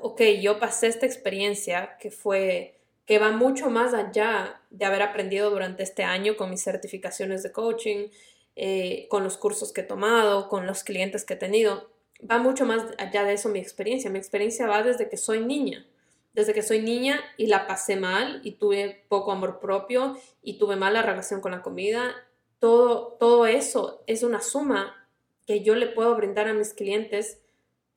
ok, 0.00 0.22
yo 0.40 0.58
pasé 0.58 0.88
esta 0.88 1.06
experiencia 1.06 1.96
que 2.00 2.10
fue, 2.10 2.80
que 3.06 3.18
va 3.18 3.30
mucho 3.32 3.70
más 3.70 3.94
allá 3.94 4.62
de 4.70 4.84
haber 4.84 5.02
aprendido 5.02 5.50
durante 5.50 5.82
este 5.82 6.02
año 6.02 6.36
con 6.36 6.50
mis 6.50 6.62
certificaciones 6.62 7.42
de 7.42 7.52
coaching, 7.52 8.08
eh, 8.56 9.06
con 9.10 9.24
los 9.24 9.36
cursos 9.36 9.72
que 9.72 9.82
he 9.82 9.84
tomado, 9.84 10.48
con 10.48 10.66
los 10.66 10.84
clientes 10.84 11.24
que 11.24 11.34
he 11.34 11.38
tenido. 11.38 11.90
Va 12.30 12.38
mucho 12.38 12.64
más 12.64 12.82
allá 12.98 13.24
de 13.24 13.34
eso 13.34 13.48
mi 13.48 13.58
experiencia. 13.58 14.10
Mi 14.10 14.18
experiencia 14.18 14.66
va 14.66 14.82
desde 14.82 15.08
que 15.08 15.16
soy 15.16 15.40
niña 15.40 15.86
desde 16.34 16.52
que 16.52 16.62
soy 16.62 16.80
niña 16.80 17.20
y 17.36 17.46
la 17.46 17.66
pasé 17.66 17.96
mal 17.96 18.40
y 18.42 18.52
tuve 18.52 19.04
poco 19.08 19.32
amor 19.32 19.60
propio 19.60 20.18
y 20.42 20.58
tuve 20.58 20.76
mala 20.76 21.00
relación 21.00 21.40
con 21.40 21.52
la 21.52 21.62
comida, 21.62 22.12
todo, 22.58 23.16
todo 23.20 23.46
eso 23.46 24.02
es 24.06 24.22
una 24.22 24.40
suma 24.40 25.08
que 25.46 25.62
yo 25.62 25.76
le 25.76 25.86
puedo 25.86 26.14
brindar 26.16 26.48
a 26.48 26.54
mis 26.54 26.74
clientes 26.74 27.40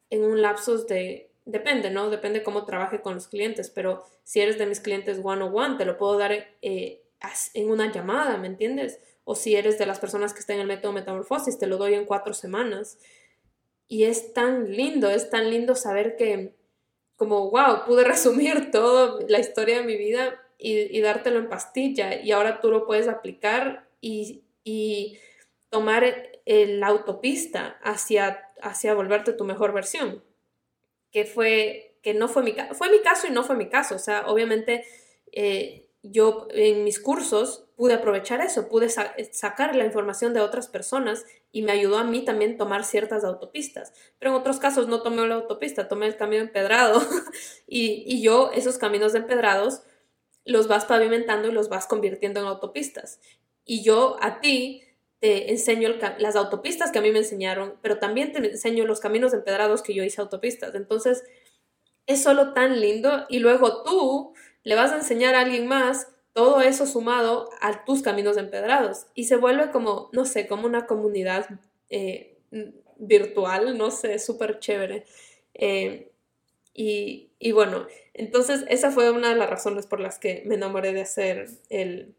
en 0.10 0.24
un 0.24 0.42
lapso 0.42 0.78
de, 0.86 1.32
depende, 1.46 1.90
¿no? 1.90 2.10
Depende 2.10 2.44
cómo 2.44 2.66
trabaje 2.66 3.02
con 3.02 3.16
los 3.16 3.28
clientes, 3.28 3.72
pero 3.72 4.04
si 4.24 4.40
eres 4.40 4.58
de 4.58 4.68
mis 4.68 4.82
clientes 4.82 5.20
one 5.24 5.44
on 5.44 5.56
one, 5.56 5.78
te 5.78 5.86
lo 5.86 5.98
puedo 5.98 6.18
dar 6.18 6.32
eh, 6.32 7.02
en 7.54 7.70
una 7.70 7.92
llamada, 7.92 8.38
¿me 8.38 8.48
entiendes? 8.48 9.00
O 9.30 9.36
si 9.36 9.58
eres 9.58 9.78
de 9.78 9.86
las 9.86 10.00
personas 10.00 10.34
que 10.34 10.40
están 10.40 10.56
en 10.56 10.62
el 10.62 10.68
método 10.68 10.94
metamorfosis, 10.94 11.60
te 11.60 11.68
lo 11.68 11.76
doy 11.76 11.96
en 11.96 12.06
cuatro 12.06 12.34
semanas. 12.34 12.98
Y 13.90 14.06
es 14.06 14.32
tan 14.32 14.72
lindo, 14.72 15.10
es 15.10 15.30
tan 15.30 15.50
lindo 15.50 15.76
saber 15.76 16.16
que 16.16 16.56
como, 17.18 17.52
wow, 17.52 17.84
pude 17.86 18.06
resumir 18.06 18.72
toda 18.72 19.20
la 19.28 19.40
historia 19.40 19.80
de 19.80 19.84
mi 19.84 19.98
vida 19.98 20.42
y, 20.58 21.02
dártelo 21.02 21.40
en 21.40 21.50
pastilla 21.50 22.22
y 22.22 22.32
ahora 22.32 22.62
tú 22.62 22.72
lo 22.72 22.86
puedes 22.86 23.10
aplicar 23.10 23.90
y, 24.00 24.44
tomar 25.70 26.06
la 26.46 26.88
autopista 26.88 27.78
hacia, 27.84 28.48
hacia 28.62 28.94
volverte 28.94 29.34
tu 29.34 29.44
mejor 29.44 29.74
versión. 29.74 30.24
Que 31.12 31.26
fue, 31.26 32.00
que 32.02 32.14
no 32.14 32.30
fue 32.30 32.44
mi 32.44 32.54
caso, 32.54 32.76
fue 32.76 32.90
mi 32.90 33.02
caso 33.02 33.28
y 33.28 33.32
no 33.32 33.44
fue 33.44 33.58
mi 33.58 33.68
caso. 33.68 33.96
O 33.96 34.00
sea, 34.00 34.26
obviamente 34.28 34.86
eh, 35.34 35.87
yo 36.12 36.48
en 36.52 36.84
mis 36.84 37.00
cursos 37.00 37.66
pude 37.76 37.94
aprovechar 37.94 38.42
eso, 38.42 38.70
pude 38.70 38.90
sacar 38.90 39.76
la 39.76 39.86
información 39.86 40.34
de 40.34 40.42
otras 40.42 40.68
personas 40.68 41.26
y 41.52 41.62
me 41.62 41.72
ayudó 41.72 41.98
a 41.98 42.04
mí 42.04 42.26
también 42.26 42.58
tomar 42.58 42.84
ciertas 42.84 43.24
autopistas. 43.24 43.94
Pero 44.20 44.32
en 44.32 44.38
otros 44.38 44.58
casos 44.58 44.88
no 44.88 45.02
tomé 45.02 45.28
la 45.28 45.36
autopista, 45.36 45.88
tomé 45.88 46.08
el 46.08 46.18
camino 46.18 46.42
empedrado 46.42 47.02
y, 47.68 48.04
y 48.06 48.22
yo 48.22 48.52
esos 48.54 48.78
caminos 48.78 49.16
empedrados 49.16 49.82
los 50.44 50.68
vas 50.68 50.86
pavimentando 50.86 51.50
y 51.50 51.52
los 51.52 51.70
vas 51.70 51.88
convirtiendo 51.88 52.40
en 52.40 52.48
autopistas. 52.48 53.20
Y 53.66 53.84
yo 53.84 54.18
a 54.22 54.40
ti 54.40 54.84
te 55.20 55.52
enseño 55.52 55.90
las 56.20 56.36
autopistas 56.36 56.92
que 56.92 57.00
a 57.00 57.02
mí 57.02 57.12
me 57.12 57.20
enseñaron, 57.20 57.76
pero 57.82 57.98
también 57.98 58.32
te 58.32 58.40
enseño 58.40 58.86
los 58.86 59.00
caminos 59.00 59.34
empedrados 59.34 59.82
que 59.82 59.94
yo 59.94 60.04
hice 60.04 60.22
autopistas. 60.22 60.76
Entonces, 60.76 61.24
es 62.06 62.24
solo 62.24 62.54
tan 62.54 62.80
lindo 62.80 63.26
y 63.30 63.40
luego 63.40 63.84
tú 63.84 64.34
le 64.68 64.76
vas 64.76 64.92
a 64.92 64.98
enseñar 64.98 65.34
a 65.34 65.40
alguien 65.40 65.66
más 65.66 66.10
todo 66.34 66.60
eso 66.60 66.86
sumado 66.86 67.50
a 67.62 67.86
tus 67.86 68.02
caminos 68.02 68.36
empedrados. 68.36 69.08
Y 69.14 69.24
se 69.24 69.38
vuelve 69.38 69.72
como, 69.72 70.10
no 70.12 70.26
sé, 70.26 70.46
como 70.46 70.66
una 70.66 70.86
comunidad 70.88 71.48
eh, 71.90 72.38
virtual, 72.98 73.78
no 73.78 73.92
sé, 73.92 74.20
súper 74.20 74.60
chévere. 74.60 75.06
Eh, 75.54 76.12
y, 76.74 77.30
y, 77.40 77.54
bueno, 77.54 77.88
entonces 78.14 78.66
esa 78.68 78.92
fue 78.92 79.10
una 79.10 79.30
de 79.30 79.36
las 79.36 79.50
razones 79.50 79.88
por 79.88 80.02
las 80.02 80.20
que 80.20 80.44
me 80.46 80.56
enamoré 80.56 80.92
de 80.92 81.02
hacer 81.04 81.48
el, 81.70 82.14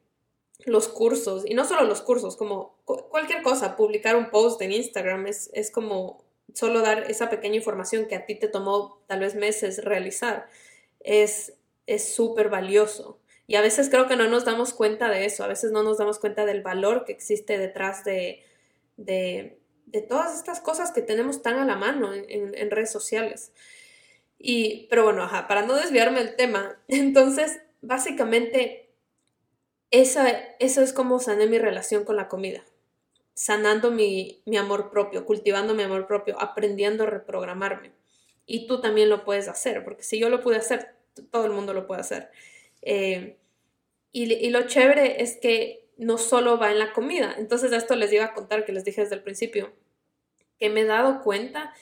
los 0.65 0.89
cursos, 0.89 1.45
y 1.47 1.53
no 1.53 1.67
solo 1.67 1.85
los 1.85 2.01
cursos, 2.01 2.39
como 2.39 2.79
cualquier 2.87 3.43
cosa, 3.43 3.77
publicar 3.77 4.17
un 4.17 4.31
post 4.31 4.63
en 4.63 4.73
Instagram 4.73 5.27
es, 5.27 5.51
es 5.53 5.71
como 5.71 6.25
solo 6.55 6.81
dar 6.81 7.11
esa 7.11 7.29
pequeña 7.29 7.57
información 7.57 8.07
que 8.07 8.15
a 8.15 8.25
ti 8.25 8.37
te 8.37 8.49
tomó 8.49 9.03
tal 9.07 9.21
vez 9.21 9.35
meses 9.35 9.85
realizar, 9.85 10.49
es 11.01 11.58
súper 11.97 12.51
valioso. 12.51 13.19
Y 13.47 13.57
a 13.57 13.63
veces 13.63 13.89
creo 13.89 14.07
que 14.07 14.17
no 14.17 14.29
nos 14.29 14.45
damos 14.45 14.75
cuenta 14.75 15.09
de 15.09 15.25
eso, 15.25 15.43
a 15.43 15.49
veces 15.49 15.73
no 15.73 15.83
nos 15.83 15.97
damos 15.97 16.19
cuenta 16.19 16.45
del 16.45 16.63
valor 16.63 17.07
que 17.07 17.13
existe 17.13 17.57
detrás 17.57 18.05
de, 18.05 18.45
de, 18.99 19.59
todas 20.07 20.37
estas 20.37 20.61
cosas 20.61 20.93
que 20.93 21.01
tenemos 21.01 21.41
tan 21.41 21.59
a 21.59 21.65
la 21.65 21.75
mano 21.75 22.13
en, 22.13 22.71
redes 22.71 22.93
sociales. 22.93 23.53
Y, 24.39 24.87
pero 24.91 25.05
bueno, 25.05 25.23
ajá, 25.23 25.49
para 25.49 25.63
no 25.63 25.75
desviarme 25.75 26.23
del 26.23 26.37
tema, 26.37 26.79
entonces, 26.89 27.59
básicamente, 27.81 28.91
esa, 29.91 30.29
eso 30.61 30.83
es 30.83 30.93
como 30.93 31.19
sané 31.19 31.47
mi 31.47 31.59
relación 31.59 32.05
con 32.05 32.17
la 32.17 32.29
comida, 32.29 32.63
sanando 33.33 33.91
mi, 33.91 34.43
mi 34.45 34.59
amor 34.59 34.91
propio, 34.91 35.25
cultivando 35.25 35.75
mi 35.75 35.85
amor 35.85 36.07
propio, 36.07 36.39
aprendiendo 36.39 37.05
a 37.05 37.07
reprogramarme. 37.07 37.93
Y 38.45 38.67
tú 38.67 38.83
también 38.83 39.09
lo 39.09 39.25
puedes 39.25 39.49
hacer, 39.49 39.85
porque 39.85 40.03
si 40.03 40.19
yo 40.19 40.29
lo 40.29 40.43
pude 40.43 40.57
hacer, 40.57 40.98
todo 41.31 41.47
el 41.47 41.53
mundo 41.53 41.75
lo 41.75 41.87
puede 41.87 42.01
hacer. 42.01 42.31
Eh, 42.83 43.37
y, 44.13 44.51
lo 44.51 44.67
chévere 44.67 45.23
es 45.23 45.37
que 45.37 45.89
no 45.97 46.19
solo 46.19 46.59
va 46.59 46.71
en 46.71 46.79
la 46.79 46.93
comida. 46.93 47.35
Entonces, 47.39 47.73
esto 47.73 47.95
les 47.97 48.13
iba 48.13 48.25
a 48.25 48.35
contar 48.35 48.65
que 48.65 48.73
les 48.73 48.85
dije 48.85 49.03
desde 49.03 49.17
el 49.17 49.23
principio, 49.23 49.73
que 50.59 50.71
me 50.71 50.81
he 50.81 50.85
dado 50.85 51.23
cuenta 51.23 51.75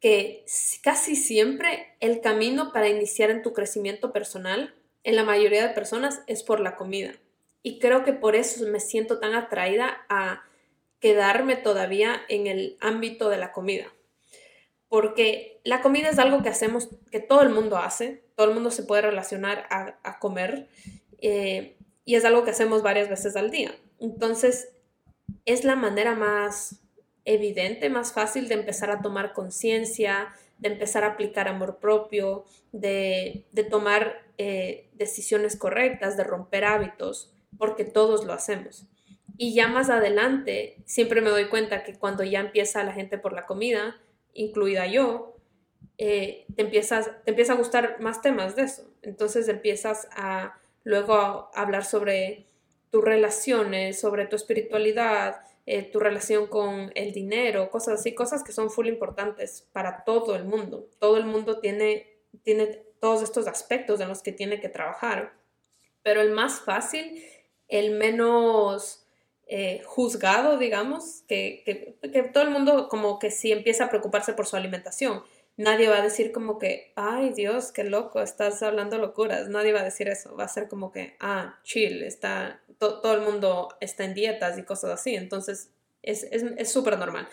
que 0.00 0.44
casi 0.82 1.16
siempre 1.16 1.94
el 2.00 2.20
camino 2.20 2.72
para 2.72 2.88
iniciar 2.88 3.30
en 3.30 3.42
tu 3.42 3.52
crecimiento 3.52 4.12
personal, 4.12 4.74
en 5.04 5.16
la 5.16 5.24
mayoría 5.24 5.66
de 5.66 5.74
personas, 5.74 6.22
es 6.26 6.42
por 6.42 6.60
la 6.60 6.76
comida. 6.76 7.14
Y 7.62 7.78
creo 7.78 8.04
que 8.04 8.12
por 8.12 8.34
eso 8.34 8.66
me 8.66 8.80
siento 8.80 9.18
tan 9.18 9.34
atraída 9.34 10.04
a 10.08 10.44
quedarme 11.00 11.56
todavía 11.56 12.20
en 12.28 12.46
el 12.46 12.76
ámbito 12.80 13.28
de 13.28 13.38
la 13.38 13.52
comida. 13.52 13.92
Porque 14.88 15.60
la 15.64 15.80
comida 15.80 16.10
es 16.10 16.18
algo 16.18 16.42
que 16.42 16.48
hacemos, 16.48 16.88
que 17.10 17.20
todo 17.20 17.42
el 17.42 17.48
mundo 17.48 17.76
hace, 17.76 18.22
todo 18.42 18.50
el 18.50 18.56
mundo 18.56 18.72
se 18.72 18.82
puede 18.82 19.02
relacionar 19.02 19.68
a, 19.70 20.18
comer 20.18 20.66
eh, 21.20 21.76
y 22.04 22.16
es 22.16 22.24
algo 22.24 22.42
que 22.42 22.50
hacemos 22.50 22.82
varias 22.82 23.08
veces 23.08 23.36
al 23.36 23.52
día. 23.52 23.72
Entonces, 24.00 24.70
es 25.44 25.62
la 25.62 25.76
manera 25.76 26.16
más 26.16 26.80
evidente, 27.24 27.88
más 27.88 28.12
fácil 28.12 28.48
de 28.48 28.54
empezar 28.54 28.90
a 28.90 29.00
tomar 29.00 29.32
conciencia, 29.32 30.34
de 30.58 30.70
empezar 30.70 31.04
a 31.04 31.12
aplicar 31.12 31.46
amor 31.46 31.78
propio, 31.78 32.44
de, 32.72 33.46
tomar 33.70 34.24
eh, 34.38 34.90
decisiones 34.94 35.54
correctas, 35.54 36.16
de 36.16 36.24
romper 36.24 36.64
hábitos, 36.64 37.32
porque 37.58 37.84
todos 37.84 38.24
lo 38.24 38.32
hacemos. 38.32 38.88
Y 39.36 39.54
ya 39.54 39.68
más 39.68 39.88
adelante, 39.88 40.78
siempre 40.84 41.20
me 41.20 41.30
doy 41.30 41.48
cuenta 41.48 41.84
que 41.84 41.96
cuando 41.96 42.24
ya 42.24 42.40
empieza 42.40 42.82
la 42.82 42.92
gente 42.92 43.18
por 43.18 43.34
la 43.34 43.46
comida, 43.46 44.00
incluida 44.34 44.88
yo, 44.88 45.31
eh, 45.98 46.46
te, 46.54 46.62
empiezas, 46.62 47.10
te 47.24 47.30
empieza 47.30 47.52
a 47.52 47.56
gustar 47.56 48.00
más 48.00 48.22
temas 48.22 48.56
de 48.56 48.62
eso. 48.62 48.90
Entonces 49.02 49.48
empiezas 49.48 50.08
a 50.12 50.58
luego 50.84 51.50
hablar 51.54 51.84
sobre 51.84 52.46
tus 52.90 53.04
relaciones, 53.04 54.00
sobre 54.00 54.26
tu 54.26 54.36
espiritualidad, 54.36 55.42
eh, 55.64 55.82
tu 55.82 55.98
relación 56.00 56.46
con 56.46 56.90
el 56.94 57.12
dinero, 57.12 57.70
cosas 57.70 58.00
así, 58.00 58.14
cosas 58.14 58.42
que 58.42 58.52
son 58.52 58.70
full 58.70 58.86
importantes 58.86 59.68
para 59.72 60.04
todo 60.04 60.34
el 60.34 60.44
mundo. 60.44 60.88
Todo 60.98 61.16
el 61.16 61.24
mundo 61.24 61.60
tiene, 61.60 62.06
tiene 62.42 62.66
todos 63.00 63.22
estos 63.22 63.46
aspectos 63.46 64.00
en 64.00 64.08
los 64.08 64.22
que 64.22 64.32
tiene 64.32 64.60
que 64.60 64.68
trabajar, 64.68 65.34
pero 66.02 66.20
el 66.20 66.30
más 66.30 66.60
fácil, 66.60 67.24
el 67.68 67.92
menos 67.92 69.06
eh, 69.46 69.82
juzgado, 69.84 70.58
digamos, 70.58 71.22
que, 71.28 71.62
que, 71.64 72.10
que 72.10 72.22
todo 72.24 72.42
el 72.42 72.50
mundo 72.50 72.88
como 72.88 73.18
que 73.18 73.30
sí 73.30 73.52
empieza 73.52 73.84
a 73.84 73.88
preocuparse 73.88 74.32
por 74.34 74.46
su 74.46 74.56
alimentación 74.56 75.22
nadie 75.56 75.88
va 75.88 75.98
a 75.98 76.02
decir 76.02 76.32
como 76.32 76.58
que, 76.58 76.92
ay 76.96 77.30
Dios, 77.30 77.72
qué 77.72 77.84
loco, 77.84 78.20
estás 78.20 78.62
hablando 78.62 78.98
locuras. 78.98 79.48
Nadie 79.48 79.72
va 79.72 79.80
a 79.80 79.84
decir 79.84 80.08
eso. 80.08 80.36
Va 80.36 80.44
a 80.44 80.48
ser 80.48 80.68
como 80.68 80.92
que, 80.92 81.16
ah, 81.20 81.60
chill, 81.64 82.02
está, 82.02 82.62
todo 82.78 83.14
el 83.14 83.22
mundo 83.22 83.68
está 83.80 84.04
en 84.04 84.14
dietas 84.14 84.58
y 84.58 84.64
cosas 84.64 84.90
así. 84.90 85.14
Entonces, 85.14 85.70
es 86.02 86.72
súper 86.72 86.98
normal. 86.98 87.28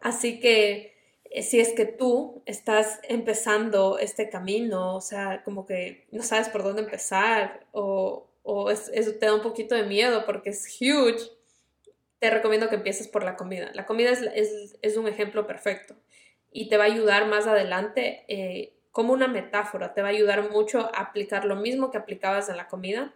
Así 0.00 0.38
que 0.40 0.96
eh, 1.30 1.42
si 1.42 1.60
es 1.60 1.72
que 1.72 1.84
tú 1.86 2.42
estás 2.46 3.00
empezando 3.08 3.98
este 3.98 4.28
camino, 4.28 4.96
o 4.96 5.00
sea, 5.00 5.42
como 5.44 5.66
que 5.66 6.06
no 6.10 6.22
sabes 6.22 6.48
por 6.48 6.62
dónde 6.62 6.82
empezar 6.82 7.66
o, 7.72 8.28
o 8.42 8.70
es, 8.70 8.90
te 8.90 9.26
da 9.26 9.34
un 9.34 9.42
poquito 9.42 9.74
de 9.74 9.84
miedo 9.84 10.24
porque 10.26 10.50
es 10.50 10.66
huge, 10.80 11.30
te 12.18 12.30
recomiendo 12.30 12.68
que 12.68 12.76
empieces 12.76 13.08
por 13.08 13.24
la 13.24 13.36
comida. 13.36 13.70
La 13.74 13.86
comida 13.86 14.10
es, 14.10 14.22
es, 14.34 14.76
es 14.80 14.96
un 14.96 15.08
ejemplo 15.08 15.46
perfecto 15.46 15.96
y 16.56 16.70
te 16.70 16.78
va 16.78 16.84
a 16.84 16.86
ayudar 16.86 17.26
más 17.26 17.46
adelante 17.46 18.24
eh, 18.28 18.72
como 18.90 19.12
una 19.12 19.28
metáfora, 19.28 19.92
te 19.92 20.00
va 20.00 20.08
a 20.08 20.12
ayudar 20.12 20.50
mucho 20.50 20.80
a 20.80 21.00
aplicar 21.00 21.44
lo 21.44 21.54
mismo 21.54 21.90
que 21.90 21.98
aplicabas 21.98 22.48
en 22.48 22.56
la 22.56 22.66
comida, 22.66 23.14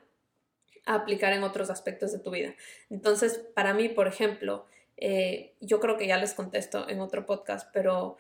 a 0.84 0.94
aplicar 0.94 1.32
en 1.32 1.42
otros 1.42 1.70
aspectos 1.70 2.12
de 2.12 2.18
tu 2.18 2.30
vida. 2.30 2.54
Entonces, 2.90 3.38
para 3.54 3.72
mí, 3.72 3.88
por 3.88 4.06
ejemplo, 4.06 4.66
eh, 4.98 5.54
yo 5.60 5.80
creo 5.80 5.96
que 5.96 6.06
ya 6.06 6.18
les 6.18 6.34
contesto 6.34 6.86
en 6.86 7.00
otro 7.00 7.24
podcast, 7.24 7.70
pero 7.72 8.18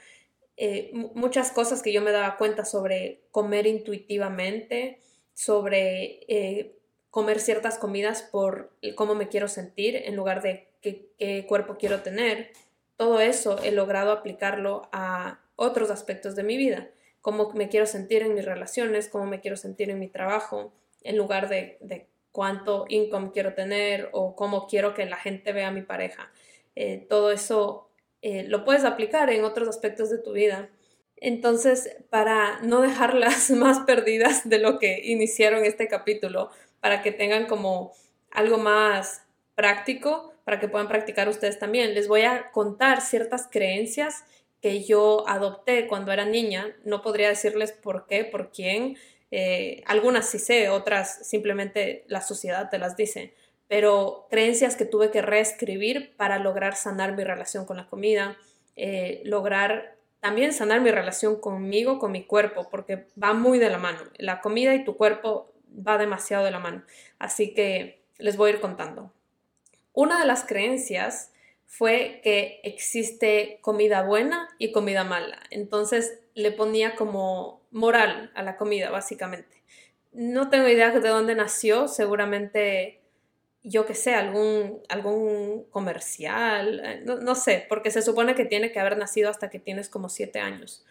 eh, 0.56 0.90
muchas 0.94 1.52
cosas 1.52 1.82
que 1.82 1.92
yo 1.92 2.00
me 2.00 2.12
daba 2.12 2.38
cuenta 2.38 2.64
sobre 2.64 3.20
comer 3.30 3.66
intuitivamente, 3.66 5.00
sobre 5.34 6.78
comer 7.10 7.40
ciertas 7.40 7.76
comidas 7.76 8.22
por 8.22 8.72
cómo 8.94 9.14
me 9.14 9.28
quiero 9.28 9.48
sentir 9.48 9.96
en 9.96 10.16
lugar 10.16 10.40
de 10.40 10.68
qué 10.80 11.44
cuerpo 11.46 11.76
quiero 11.78 12.00
tener, 12.00 12.52
todo 13.00 13.18
eso 13.18 13.58
he 13.64 13.72
logrado 13.72 14.12
aplicarlo 14.12 14.90
a 14.92 15.40
otros 15.56 15.90
aspectos 15.90 16.36
de 16.36 16.42
mi 16.42 16.58
vida, 16.58 16.90
cómo 17.22 17.50
me 17.54 17.70
quiero 17.70 17.86
sentir 17.86 18.20
en 18.20 18.34
mis 18.34 18.44
relaciones, 18.44 19.08
cómo 19.08 19.24
me 19.24 19.40
quiero 19.40 19.56
sentir 19.56 19.88
en 19.88 19.98
mi 19.98 20.08
trabajo, 20.08 20.74
en 21.02 21.16
lugar 21.16 21.48
de, 21.48 21.78
cuánto 22.30 22.84
income 22.90 23.30
quiero 23.32 23.54
tener 23.54 24.10
o 24.12 24.36
cómo 24.36 24.66
quiero 24.66 24.92
que 24.92 25.06
la 25.06 25.16
gente 25.16 25.54
vea 25.54 25.68
a 25.68 25.70
mi 25.70 25.80
pareja. 25.80 26.30
Eh, 26.76 27.06
todo 27.08 27.32
eso 27.32 27.88
eh, 28.20 28.42
lo 28.42 28.66
puedes 28.66 28.84
aplicar 28.84 29.30
en 29.30 29.46
otros 29.46 29.66
aspectos 29.66 30.10
de 30.10 30.18
tu 30.18 30.32
vida. 30.32 30.68
Entonces, 31.16 31.96
para 32.10 32.60
no 32.60 32.82
dejarlas 32.82 33.50
más 33.50 33.80
perdidas 33.80 34.46
de 34.46 34.58
lo 34.58 34.78
que 34.78 35.00
iniciaron 35.06 35.64
este 35.64 35.88
capítulo, 35.88 36.50
para 36.80 37.00
que 37.00 37.12
tengan 37.12 37.46
como 37.46 37.94
algo 38.30 38.58
más 38.58 39.22
práctico, 39.54 40.34
para 40.50 40.58
que 40.58 40.66
puedan 40.66 40.88
practicar 40.88 41.28
ustedes 41.28 41.60
también. 41.60 41.94
Les 41.94 42.08
voy 42.08 42.22
a 42.22 42.50
contar 42.50 43.02
ciertas 43.02 43.46
creencias 43.48 44.24
que 44.60 44.82
yo 44.82 45.22
adopté 45.28 45.86
cuando 45.86 46.10
era 46.10 46.24
niña. 46.24 46.74
No 46.84 47.02
podría 47.02 47.28
decirles 47.28 47.70
por 47.70 48.08
qué, 48.08 48.24
por 48.24 48.50
quién. 48.50 48.96
Eh, 49.30 49.84
algunas 49.86 50.28
sí 50.28 50.40
sé, 50.40 50.68
otras 50.68 51.24
simplemente 51.24 52.02
la 52.08 52.20
sociedad 52.20 52.68
te 52.68 52.78
las 52.78 52.96
dice. 52.96 53.32
Pero 53.68 54.26
creencias 54.28 54.74
que 54.74 54.86
tuve 54.86 55.12
que 55.12 55.22
reescribir 55.22 56.16
para 56.16 56.40
lograr 56.40 56.74
sanar 56.74 57.14
mi 57.14 57.22
relación 57.22 57.64
con 57.64 57.76
la 57.76 57.86
comida, 57.86 58.36
eh, 58.74 59.22
lograr 59.24 59.98
también 60.18 60.52
sanar 60.52 60.80
mi 60.80 60.90
relación 60.90 61.36
conmigo, 61.40 62.00
con 62.00 62.10
mi 62.10 62.24
cuerpo, 62.24 62.68
porque 62.72 63.06
va 63.22 63.34
muy 63.34 63.60
de 63.60 63.70
la 63.70 63.78
mano. 63.78 64.00
La 64.16 64.40
comida 64.40 64.74
y 64.74 64.82
tu 64.82 64.96
cuerpo 64.96 65.52
va 65.68 65.96
demasiado 65.96 66.44
de 66.44 66.50
la 66.50 66.58
mano. 66.58 66.82
Así 67.20 67.54
que 67.54 68.02
les 68.18 68.36
voy 68.36 68.50
a 68.50 68.54
ir 68.54 68.60
contando. 68.60 69.12
Una 69.92 70.20
de 70.20 70.26
las 70.26 70.44
creencias 70.44 71.32
fue 71.66 72.20
que 72.24 72.60
existe 72.64 73.58
comida 73.60 74.02
buena 74.02 74.48
y 74.58 74.72
comida 74.72 75.04
mala. 75.04 75.40
Entonces 75.50 76.18
le 76.34 76.50
ponía 76.50 76.96
como 76.96 77.62
moral 77.70 78.32
a 78.34 78.42
la 78.42 78.56
comida, 78.56 78.90
básicamente. 78.90 79.62
No 80.12 80.50
tengo 80.50 80.68
idea 80.68 80.90
de 80.90 81.08
dónde 81.08 81.36
nació, 81.36 81.86
seguramente, 81.86 83.00
yo 83.62 83.86
que 83.86 83.94
sé, 83.94 84.14
algún, 84.14 84.82
algún 84.88 85.64
comercial, 85.70 86.80
eh, 86.84 87.02
no, 87.04 87.18
no, 87.18 87.36
sé, 87.36 87.66
porque 87.68 87.92
se 87.92 88.02
supone 88.02 88.34
que 88.34 88.44
tiene 88.44 88.72
que 88.72 88.80
haber 88.80 88.96
nacido 88.96 89.30
hasta 89.30 89.50
que 89.50 89.60
tienes 89.60 89.88
como 89.88 90.08
siete 90.08 90.40
años. 90.40 90.84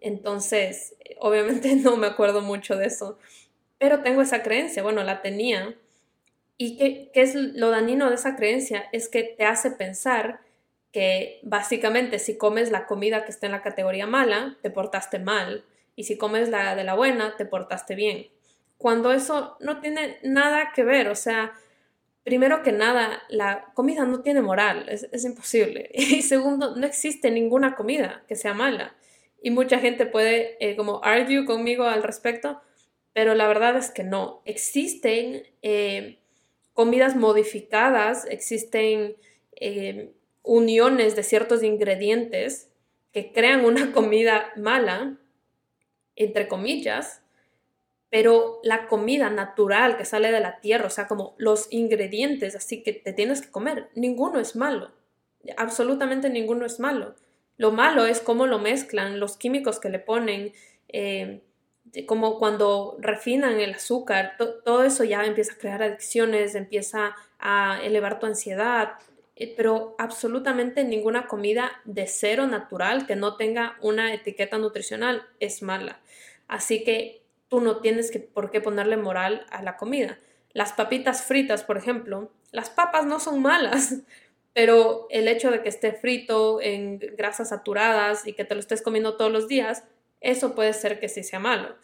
Entonces, 0.00 0.96
obviamente 1.20 1.76
no 1.76 1.96
me 1.96 2.08
acuerdo 2.08 2.40
mucho 2.40 2.76
de 2.76 2.86
eso, 2.86 3.18
pero 3.78 4.02
tengo 4.02 4.22
esa 4.22 4.42
creencia, 4.42 4.82
bueno, 4.82 5.04
la 5.04 5.22
tenía 5.22 5.76
¿Y 6.58 6.78
qué, 6.78 7.10
es 7.14 7.34
lo 7.34 7.70
dañino 7.70 8.08
de 8.08 8.14
esa 8.14 8.36
creencia? 8.36 8.88
Es 8.92 9.08
que 9.08 9.22
te 9.24 9.44
hace 9.44 9.70
pensar 9.70 10.40
que 10.92 11.40
básicamente 11.42 12.18
si 12.18 12.38
comes 12.38 12.70
la 12.70 12.86
comida 12.86 13.24
que 13.24 13.30
está 13.30 13.46
en 13.46 13.52
la 13.52 13.62
categoría 13.62 14.06
mala, 14.06 14.56
te 14.62 14.70
portaste 14.70 15.18
mal, 15.18 15.64
y 15.94 16.04
si 16.04 16.16
comes 16.16 16.48
la 16.48 16.74
de 16.74 16.84
la 16.84 16.94
buena, 16.94 17.36
te 17.36 17.44
portaste 17.44 17.94
bien. 17.94 18.28
Cuando 18.78 19.12
eso 19.12 19.56
no 19.60 19.80
tiene 19.80 20.18
nada 20.22 20.72
que 20.74 20.84
ver, 20.84 21.08
o 21.08 21.14
sea, 21.14 21.52
primero 22.22 22.62
que 22.62 22.72
nada, 22.72 23.22
la 23.28 23.66
comida 23.74 24.04
no 24.04 24.20
tiene 24.20 24.42
moral, 24.42 24.88
es, 24.88 25.24
imposible. 25.24 25.90
Y 25.94 26.22
segundo, 26.22 26.76
no 26.76 26.86
existe 26.86 27.30
ninguna 27.30 27.74
comida 27.74 28.24
que 28.28 28.36
sea 28.36 28.52
mala. 28.52 28.94
Y 29.42 29.50
mucha 29.50 29.78
gente 29.78 30.06
puede 30.06 30.56
eh, 30.60 30.76
como 30.76 31.02
argue 31.04 31.44
conmigo 31.44 31.84
al 31.84 32.02
respecto, 32.02 32.60
pero 33.12 33.34
la 33.34 33.46
verdad 33.46 33.76
es 33.76 33.90
que 33.90 34.02
no. 34.04 34.42
Existen 34.44 35.44
eh, 35.62 36.18
comidas 36.76 37.16
modificadas, 37.16 38.26
existen 38.26 39.16
eh, 39.56 40.12
uniones 40.42 41.16
de 41.16 41.22
ciertos 41.22 41.62
ingredientes 41.62 42.70
que 43.12 43.32
crean 43.32 43.64
una 43.64 43.92
comida 43.92 44.52
mala, 44.56 45.16
entre 46.14 46.48
comillas, 46.48 47.22
pero 48.10 48.60
la 48.62 48.88
comida 48.88 49.30
natural 49.30 49.96
que 49.96 50.04
sale 50.04 50.30
de 50.30 50.40
la 50.40 50.60
tierra, 50.60 50.86
o 50.86 50.90
sea, 50.90 51.08
como 51.08 51.34
los 51.38 51.66
ingredientes, 51.72 52.54
así 52.54 52.82
que 52.82 52.92
te 52.92 53.14
tienes 53.14 53.40
que 53.40 53.50
comer, 53.50 53.88
ninguno 53.94 54.38
es 54.38 54.54
malo, 54.54 54.92
absolutamente 55.56 56.28
ninguno 56.28 56.66
es 56.66 56.78
malo. 56.78 57.16
Lo 57.56 57.72
malo 57.72 58.04
es 58.04 58.20
cómo 58.20 58.46
lo 58.46 58.58
mezclan, 58.58 59.18
los 59.18 59.38
químicos 59.38 59.80
que 59.80 59.88
le 59.88 59.98
ponen, 59.98 60.52
eh, 60.88 61.40
como 62.06 62.38
cuando 62.38 62.96
refinan 62.98 63.60
el 63.60 63.74
azúcar, 63.74 64.36
todo 64.64 64.84
eso 64.84 65.04
ya 65.04 65.24
empieza 65.24 65.54
a 65.54 65.58
crear 65.58 65.82
adicciones, 65.82 66.54
empieza 66.54 67.14
a 67.38 67.80
elevar 67.82 68.18
tu 68.18 68.26
ansiedad, 68.26 68.94
eh, 69.36 69.52
pero 69.56 69.94
absolutamente 69.98 70.84
ninguna 70.84 71.26
comida 71.26 71.72
de 71.84 72.06
cero 72.06 72.46
natural 72.46 73.06
que 73.06 73.16
no 73.16 73.36
tenga 73.36 73.76
una 73.82 74.14
etiqueta 74.14 74.58
nutricional 74.58 75.22
es 75.40 75.62
mala. 75.62 76.00
Así 76.48 76.84
que 76.84 77.22
tú 77.48 77.60
no 77.60 77.80
tienes 77.80 78.10
que, 78.10 78.20
por 78.20 78.50
qué 78.50 78.60
ponerle 78.60 78.96
moral 78.96 79.46
a 79.50 79.62
la 79.62 79.76
comida. 79.76 80.18
Las 80.52 80.72
papitas 80.72 81.22
fritas, 81.22 81.64
por 81.64 81.76
ejemplo, 81.76 82.30
las 82.50 82.70
papas 82.70 83.04
no 83.04 83.20
son 83.20 83.42
malas, 83.42 83.96
pero 84.54 85.06
el 85.10 85.28
hecho 85.28 85.50
de 85.50 85.62
que 85.62 85.68
esté 85.68 85.92
frito 85.92 86.60
en 86.62 86.98
grasas 86.98 87.50
saturadas 87.50 88.26
y 88.26 88.32
que 88.32 88.44
te 88.44 88.54
lo 88.54 88.60
estés 88.60 88.80
comiendo 88.80 89.16
todos 89.16 89.30
los 89.30 89.48
días, 89.48 89.84
eso 90.20 90.54
puede 90.54 90.72
ser 90.72 91.00
que 91.00 91.08
sí 91.08 91.22
sea 91.22 91.38
malo. 91.38 91.76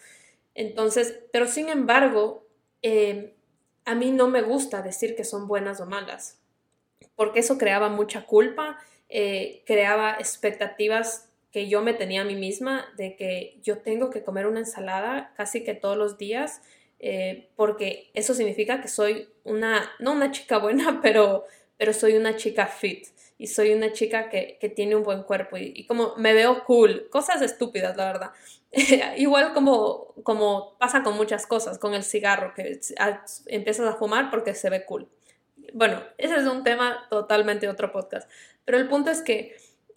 Entonces, 0.54 1.20
pero 1.32 1.46
sin 1.46 1.68
embargo, 1.68 2.46
eh, 2.82 3.34
a 3.84 3.94
mí 3.94 4.10
no 4.10 4.28
me 4.28 4.42
gusta 4.42 4.82
decir 4.82 5.16
que 5.16 5.24
son 5.24 5.48
buenas 5.48 5.80
o 5.80 5.86
malas, 5.86 6.40
porque 7.16 7.40
eso 7.40 7.58
creaba 7.58 7.88
mucha 7.88 8.26
culpa, 8.26 8.78
eh, 9.08 9.62
creaba 9.66 10.16
expectativas 10.18 11.28
que 11.50 11.68
yo 11.68 11.82
me 11.82 11.92
tenía 11.92 12.22
a 12.22 12.24
mí 12.24 12.34
misma 12.34 12.86
de 12.96 13.14
que 13.16 13.58
yo 13.62 13.78
tengo 13.78 14.10
que 14.10 14.22
comer 14.22 14.46
una 14.46 14.60
ensalada 14.60 15.32
casi 15.36 15.64
que 15.64 15.74
todos 15.74 15.96
los 15.96 16.16
días, 16.16 16.62
eh, 16.98 17.50
porque 17.56 18.10
eso 18.14 18.32
significa 18.34 18.80
que 18.80 18.88
soy 18.88 19.28
una, 19.44 19.90
no 19.98 20.12
una 20.12 20.30
chica 20.30 20.58
buena, 20.58 21.00
pero, 21.02 21.44
pero 21.76 21.92
soy 21.92 22.14
una 22.14 22.36
chica 22.36 22.66
fit 22.66 23.06
y 23.42 23.48
soy 23.48 23.72
una 23.72 23.90
chica 23.90 24.28
que, 24.28 24.72
tiene 24.76 24.94
un 24.94 25.02
buen 25.02 25.24
cuerpo 25.24 25.56
y, 25.56 25.84
como 25.86 26.14
me 26.16 26.32
veo 26.32 26.62
cool, 26.62 27.08
cosas 27.10 27.42
estúpidas, 27.42 27.96
la 27.96 28.04
verdad. 28.04 28.30
Igual 29.16 29.52
como, 29.52 30.14
como 30.22 30.78
pasa 30.78 31.02
con 31.02 31.16
muchas 31.16 31.44
cosas, 31.48 31.76
con 31.76 31.92
el 31.94 32.04
cigarro, 32.04 32.54
que 32.54 32.78
empiezas 33.46 33.88
a 33.88 33.98
fumar 33.98 34.30
porque 34.30 34.54
se 34.54 34.70
ve 34.70 34.84
cool. 34.84 35.08
Bueno, 35.74 36.04
ese 36.18 36.36
es 36.36 36.44
un 36.44 36.62
tema 36.62 37.04
totalmente 37.10 37.68
otro 37.68 37.90
podcast, 37.90 38.30
pero 38.64 38.78
el 38.78 38.88
punto 38.88 39.10
es 39.10 39.22
que 39.22 39.56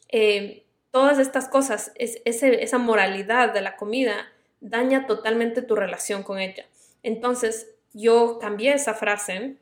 eh, 0.10 0.66
todas 0.90 1.20
estas 1.20 1.48
cosas, 1.48 1.92
es, 1.94 2.20
esa 2.26 2.80
moralidad 2.80 3.54
de 3.54 3.62
la 3.62 3.76
comida, 3.78 4.28
daña 4.60 5.06
totalmente 5.06 5.62
tu 5.62 5.76
relación 5.76 6.24
con 6.24 6.40
ella. 6.40 6.66
Entonces, 7.04 7.70
yo 7.94 8.40
cambié 8.42 8.74
esa 8.74 8.96
frase 8.96 9.58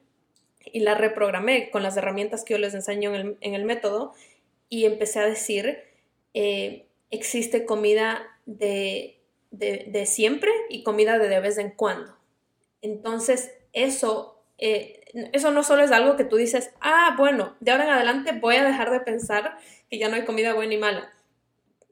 y 0.72 0.80
la 0.80 0.96
reprogramé 0.96 1.70
con 1.72 1.84
las 1.84 1.98
herramientas 1.98 2.44
que 2.44 2.54
yo 2.54 2.58
les 2.58 2.74
enseño 2.74 3.14
en 3.16 3.54
el, 3.54 3.66
método 3.66 4.14
y 4.70 4.86
empecé 4.86 5.20
a 5.20 5.26
decir, 5.26 5.80
eh, 6.34 6.88
existe 7.12 7.66
comida 7.66 8.28
de, 8.46 9.20
siempre 10.06 10.52
y 10.70 10.84
comida 10.84 11.20
de 11.20 11.30
de 11.30 11.40
vez 11.40 11.58
en 11.58 11.72
cuando. 11.72 12.18
Entonces, 12.82 13.52
eso, 13.72 14.44
eh, 14.58 15.02
eso 15.32 15.52
no 15.52 15.64
solo 15.64 15.84
es 15.84 15.92
algo 15.92 16.16
que 16.16 16.24
tú 16.24 16.38
dices, 16.38 16.72
ah, 16.82 17.16
bueno, 17.18 17.56
de 17.60 17.72
ahora 17.72 17.86
en 17.86 17.90
adelante 17.92 18.32
voy 18.34 18.56
a 18.56 18.64
dejar 18.64 18.92
de 18.92 19.00
pensar 19.00 19.58
que 19.90 19.98
ya 19.98 20.10
no 20.10 20.16
hay 20.16 20.26
comida 20.26 20.54
buena 20.54 20.74
y 20.74 20.78
mala. 20.78 21.14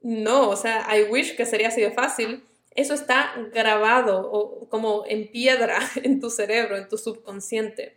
No, 0.02 0.50
o 0.50 0.56
sea, 0.56 0.86
I 0.96 1.04
wish 1.04 1.36
que 1.36 1.46
sería 1.46 1.68
así 1.68 1.80
de 1.80 1.92
fácil. 1.92 2.44
Eso 2.74 2.94
está 2.94 3.34
grabado 3.52 4.28
o 4.30 4.68
como 4.68 5.04
en 5.06 5.30
piedra 5.30 5.78
en 6.02 6.20
tu 6.20 6.30
cerebro, 6.30 6.76
en 6.76 6.88
tu 6.88 6.98
subconsciente. 6.98 7.96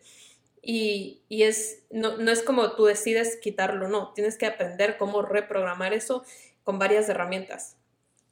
Y, 0.68 1.22
es, 1.30 1.84
no, 1.92 2.20
es 2.32 2.42
como 2.42 2.72
tú 2.72 2.86
decides 2.86 3.38
quitarlo, 3.38 3.88
no, 3.88 4.14
tienes 4.14 4.36
que 4.36 4.48
aprender 4.48 4.98
cómo 4.98 5.22
reprogramar 5.22 5.94
eso 5.94 6.24
con 6.64 6.80
varias 6.80 7.08
herramientas. 7.08 7.78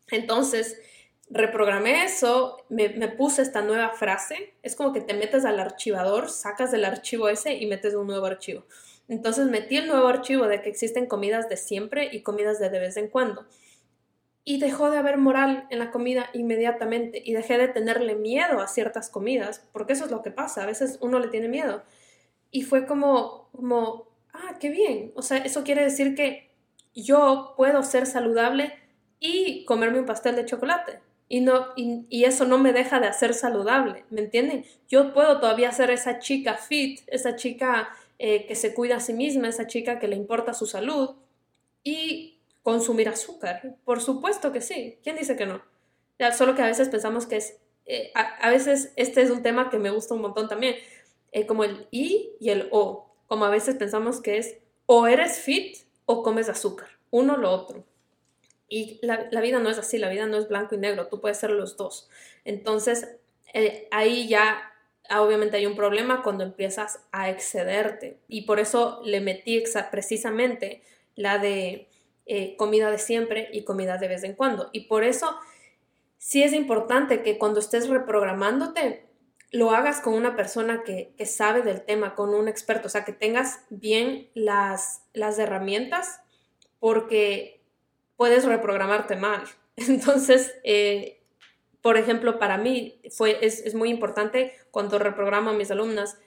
Entonces, 0.10 0.80
reprogramé 1.30 2.06
eso, 2.06 2.58
me, 2.70 2.90
me, 2.90 3.08
puse 3.08 3.44
esta 3.44 3.62
nueva 3.62 3.92
frase, 3.92 4.56
es 4.64 4.76
como 4.76 4.94
que 4.94 5.02
te 5.02 5.14
metes 5.14 5.46
al 5.46 5.60
archivador, 5.60 6.32
sacas 6.32 6.72
del 6.72 6.86
archivo 6.86 7.30
ese 7.30 7.54
y 7.54 7.68
metes 7.68 7.94
un 7.94 8.08
nuevo 8.08 8.26
archivo. 8.26 8.66
Entonces 9.08 9.46
metí 9.46 9.78
el 9.78 9.88
nuevo 9.88 10.08
archivo 10.08 10.48
de 10.48 10.64
que 10.64 10.70
existen 10.70 11.06
comidas 11.06 11.50
de 11.50 11.58
siempre 11.58 12.10
y 12.12 12.22
comidas 12.22 12.58
de 12.58 12.72
de 12.72 12.80
vez 12.80 12.98
en 12.98 13.10
cuando. 13.10 13.46
Y 14.44 14.60
dejó 14.60 14.90
de 14.90 14.98
haber 14.98 15.18
moral 15.20 15.68
en 15.70 15.78
la 15.78 15.92
comida 15.92 16.32
inmediatamente 16.34 17.22
y 17.24 17.34
dejé 17.34 17.60
de 17.60 17.68
tenerle 17.68 18.16
miedo 18.16 18.60
a 18.60 18.68
ciertas 18.68 19.10
comidas, 19.12 19.64
porque 19.72 19.94
eso 19.94 20.06
es 20.06 20.12
lo 20.12 20.24
que 20.24 20.32
pasa, 20.32 20.64
a 20.64 20.66
veces 20.66 20.98
uno 21.00 21.20
le 21.20 21.28
tiene 21.28 21.48
miedo 21.48 21.84
y 22.54 22.62
fue 22.62 22.86
como, 22.86 23.50
como, 23.52 24.08
ah, 24.32 24.58
qué 24.62 24.70
bien. 24.70 25.12
O 25.16 25.22
sea, 25.22 25.40
eso 25.40 25.64
quiere 25.64 25.84
decir 25.84 26.16
que 26.16 26.52
yo 26.96 27.56
puedo 27.58 27.84
ser 27.84 28.06
saludable 28.06 28.74
y 29.20 29.66
comerme 29.66 30.00
un 30.00 30.06
pastel 30.06 30.36
de 30.36 30.46
chocolate. 30.46 31.00
Y, 31.28 31.42
no, 31.42 31.70
y, 31.76 32.26
eso 32.26 32.46
no 32.46 32.60
me 32.60 32.72
deja 32.72 33.00
de 33.00 33.08
hacer 33.08 33.34
saludable, 33.34 34.06
¿me 34.12 34.22
entienden? 34.22 34.66
Yo 34.88 35.14
puedo 35.14 35.40
todavía 35.40 35.72
ser 35.72 35.90
esa 35.90 36.20
chica 36.20 36.56
fit, 36.56 37.02
esa 37.08 37.36
chica 37.36 37.90
eh, 38.20 38.46
que 38.46 38.54
se 38.54 38.76
cuida 38.76 38.98
a 38.98 39.00
sí 39.00 39.14
misma, 39.14 39.50
esa 39.50 39.66
chica 39.66 39.98
que 39.98 40.08
le 40.08 40.16
importa 40.16 40.54
su 40.54 40.68
salud 40.68 41.16
y 41.84 42.38
consumir 42.62 43.10
azúcar. 43.10 43.78
Por 43.84 44.00
supuesto 44.00 44.52
que 44.52 44.62
sí. 44.62 45.00
¿Quién 45.02 45.16
dice 45.16 45.36
que 45.36 45.48
no? 45.48 45.64
Ya, 46.20 46.32
solo 46.34 46.54
que 46.54 46.62
a 46.62 46.68
veces 46.68 46.90
pensamos 46.90 47.26
que 47.26 47.38
es, 47.38 47.58
eh, 47.88 48.12
a, 48.14 48.50
veces 48.52 48.94
este 48.96 49.24
es 49.24 49.32
un 49.32 49.42
tema 49.42 49.72
que 49.72 49.80
me 49.80 49.90
gusta 49.90 50.14
un 50.14 50.22
montón 50.22 50.48
también. 50.48 50.76
Eh, 51.34 51.46
como 51.46 51.64
el 51.64 51.88
I 51.92 52.32
y 52.40 52.50
el 52.50 52.70
O, 52.72 53.14
como 53.28 53.46
a 53.46 53.50
veces 53.50 53.76
pensamos 53.76 54.22
que 54.22 54.38
es 54.38 54.58
o 54.86 55.08
eres 55.08 55.40
fit 55.40 55.78
o 56.06 56.24
comes 56.24 56.48
azúcar, 56.48 56.90
uno 57.10 57.34
o 57.34 57.38
lo 57.38 57.52
otro. 57.52 57.84
Y 58.70 59.00
la, 59.02 59.30
vida 59.42 59.60
no 59.60 59.70
es 59.70 59.78
así, 59.78 59.98
la 59.98 60.10
vida 60.10 60.26
no 60.26 60.38
es 60.38 60.48
blanco 60.48 60.76
y 60.76 60.78
negro, 60.78 61.08
tú 61.08 61.20
puedes 61.20 61.38
ser 61.38 61.52
los 61.52 61.76
dos. 61.76 62.10
Entonces, 62.46 63.08
eh, 63.54 63.88
ahí 63.92 64.28
ya 64.28 64.74
obviamente 65.10 65.58
hay 65.58 65.66
un 65.66 65.76
problema 65.76 66.24
cuando 66.24 66.44
empiezas 66.44 67.00
a 67.12 67.30
excederte. 67.30 68.20
Y 68.28 68.44
por 68.44 68.60
eso 68.60 69.02
le 69.04 69.22
metí 69.22 69.64
precisamente 69.92 70.82
la 71.16 71.38
de 71.38 71.88
eh, 72.26 72.56
comida 72.56 72.90
de 72.90 72.98
siempre 72.98 73.50
y 73.52 73.64
comida 73.64 73.98
de 73.98 74.08
vez 74.08 74.24
en 74.24 74.34
cuando. 74.34 74.70
Y 74.72 74.82
por 74.82 75.04
eso 75.04 75.36
sí 76.18 76.44
es 76.44 76.54
importante 76.54 77.22
que 77.22 77.38
cuando 77.38 77.60
estés 77.60 77.90
reprogramándote, 77.90 79.06
lo 79.54 79.70
hagas 79.70 80.02
con 80.02 80.16
una 80.16 80.36
persona 80.36 80.84
que, 80.84 81.14
sabe 81.26 81.62
del 81.62 81.84
tema, 81.84 82.16
con 82.16 82.34
un 82.34 82.48
experto, 82.48 82.88
o 82.88 82.90
sea, 82.90 83.06
que 83.06 83.14
tengas 83.14 83.60
bien 83.70 84.28
las, 84.34 85.04
las 85.14 85.38
herramientas 85.38 86.22
porque 86.80 87.62
puedes 88.18 88.46
reprogramarte 88.46 89.16
mal. 89.16 89.44
Entonces, 89.76 90.56
eh, 90.64 91.22
por 91.82 91.98
ejemplo, 91.98 92.40
para 92.40 92.58
mí 92.58 93.00
fue, 93.12 93.46
es, 93.46 93.76
muy 93.76 93.92
importante 93.92 94.54
cuando 94.72 94.98
reprogramo 94.98 95.52
a 95.52 95.54
mis 95.54 95.70
alumnas 95.70 96.18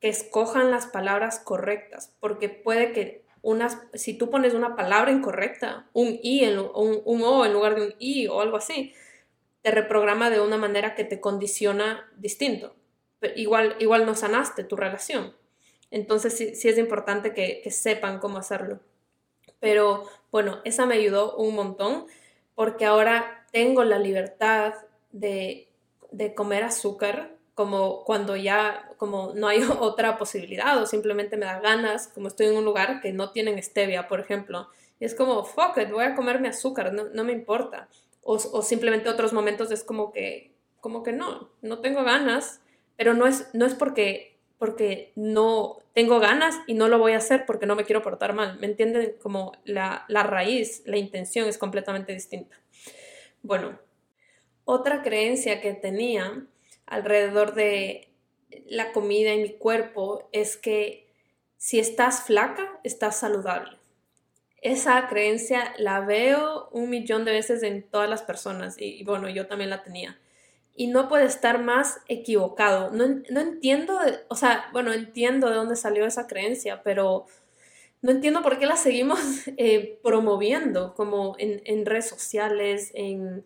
que 0.00 0.08
escojan 0.08 0.70
las 0.70 0.86
palabras 0.86 1.40
correctas, 1.40 2.14
porque 2.20 2.48
puede 2.48 2.92
que 2.92 3.24
unas, 3.42 3.78
si 3.94 4.16
tú 4.16 4.30
pones 4.30 4.54
una 4.54 4.76
palabra 4.76 5.10
incorrecta, 5.10 5.88
un 5.94 6.20
i, 6.22 6.44
en, 6.44 6.60
un, 6.60 7.02
un 7.04 7.22
o 7.24 7.44
en 7.44 7.52
lugar 7.52 7.74
de 7.74 7.86
un 7.86 7.94
i 7.98 8.28
o 8.28 8.40
algo 8.40 8.56
así, 8.56 8.94
te 9.68 9.74
reprograma 9.74 10.30
de 10.30 10.40
una 10.40 10.56
manera 10.56 10.94
que 10.94 11.04
te 11.04 11.20
condiciona 11.20 12.10
distinto. 12.16 12.74
igual, 13.36 13.76
igual 13.80 14.06
no 14.06 14.14
sanaste 14.14 14.64
tu 14.64 14.76
relación. 14.76 15.34
Entonces 15.90 16.34
sí, 16.38 16.68
es 16.68 16.78
importante 16.78 17.34
que, 17.34 17.70
sepan 17.70 18.18
cómo 18.18 18.38
hacerlo. 18.38 18.80
Pero 19.60 20.04
bueno, 20.32 20.60
esa 20.64 20.86
me 20.86 20.94
ayudó 20.94 21.36
un 21.36 21.54
montón 21.54 22.06
porque 22.54 22.86
ahora 22.86 23.46
tengo 23.52 23.84
la 23.84 23.98
libertad 23.98 24.72
de, 25.12 25.68
de 26.12 26.34
comer 26.34 26.64
azúcar 26.64 27.36
como 27.54 28.04
cuando 28.04 28.36
ya 28.36 28.90
como 28.96 29.32
no 29.34 29.48
hay 29.48 29.62
otra 29.80 30.16
posibilidad 30.16 30.80
o 30.80 30.86
simplemente 30.86 31.36
me 31.36 31.44
da 31.44 31.60
ganas, 31.60 32.08
como 32.08 32.28
estoy 32.28 32.46
en 32.46 32.56
un 32.56 32.64
lugar 32.64 33.02
que 33.02 33.12
no 33.12 33.32
tienen 33.32 33.62
stevia, 33.62 34.08
por 34.08 34.20
ejemplo. 34.20 34.70
Y 34.98 35.04
es 35.04 35.14
como, 35.14 35.44
fuck 35.44 35.76
it, 35.76 35.90
voy 35.90 36.04
a 36.04 36.14
comerme 36.14 36.48
azúcar, 36.48 36.94
no, 36.94 37.04
no 37.12 37.22
me 37.22 37.32
importa 37.32 37.86
o, 38.30 38.60
simplemente 38.60 39.08
otros 39.08 39.32
momentos 39.32 39.70
es 39.70 39.82
como 39.82 40.12
que, 40.12 40.52
como 40.80 41.02
que 41.02 41.12
no, 41.12 41.50
no 41.62 41.80
tengo 41.80 42.04
ganas, 42.04 42.60
pero 42.94 43.14
no 43.14 43.26
es, 43.26 43.48
no 43.54 43.64
es 43.64 43.72
porque, 43.72 44.36
porque 44.58 45.12
no 45.16 45.78
tengo 45.94 46.20
ganas 46.20 46.56
y 46.66 46.74
no 46.74 46.88
lo 46.88 46.98
voy 46.98 47.12
a 47.12 47.18
hacer 47.18 47.46
porque 47.46 47.64
no 47.64 47.74
me 47.74 47.84
quiero 47.84 48.02
portar 48.02 48.34
mal. 48.34 48.58
¿Me 48.58 48.66
entienden? 48.66 49.14
Como 49.22 49.52
la, 49.64 50.04
la 50.08 50.24
raíz, 50.24 50.82
la 50.84 50.98
intención 50.98 51.48
es 51.48 51.56
completamente 51.56 52.12
distinta. 52.12 52.60
Bueno, 53.42 53.78
otra 54.66 55.00
creencia 55.02 55.62
que 55.62 55.72
tenía 55.72 56.44
alrededor 56.84 57.54
de 57.54 58.10
la 58.66 58.92
comida 58.92 59.32
y 59.32 59.40
mi 59.40 59.52
cuerpo 59.54 60.28
es 60.32 60.58
que 60.58 61.08
si 61.56 61.78
estás 61.78 62.24
flaca, 62.24 62.78
estás 62.84 63.18
saludable 63.20 63.77
esa 64.60 65.06
creencia 65.08 65.72
la 65.78 66.00
veo 66.00 66.68
un 66.72 66.90
millón 66.90 67.24
de 67.24 67.32
veces 67.32 67.62
en 67.62 67.82
todas 67.88 68.10
las 68.10 68.22
personas 68.22 68.76
y, 68.78 69.04
bueno, 69.04 69.28
yo 69.28 69.46
también 69.46 69.70
la 69.70 69.82
tenía. 69.82 70.18
Y 70.74 70.88
no 70.88 71.08
puede 71.08 71.26
estar 71.26 71.62
más 71.62 72.00
equivocado. 72.08 72.90
No, 72.90 73.04
entiendo, 73.40 73.98
o 74.28 74.34
sea, 74.34 74.68
bueno, 74.72 74.92
entiendo 74.92 75.48
de 75.48 75.54
dónde 75.54 75.76
salió 75.76 76.06
esa 76.06 76.26
creencia, 76.26 76.82
pero 76.82 77.26
no 78.02 78.10
entiendo 78.10 78.42
por 78.42 78.58
qué 78.58 78.66
la 78.66 78.76
seguimos 78.76 79.20
eh, 79.56 80.00
promoviendo 80.02 80.94
como 80.94 81.36
en, 81.38 81.86
redes 81.86 82.08
sociales, 82.08 82.90
en, 82.94 83.44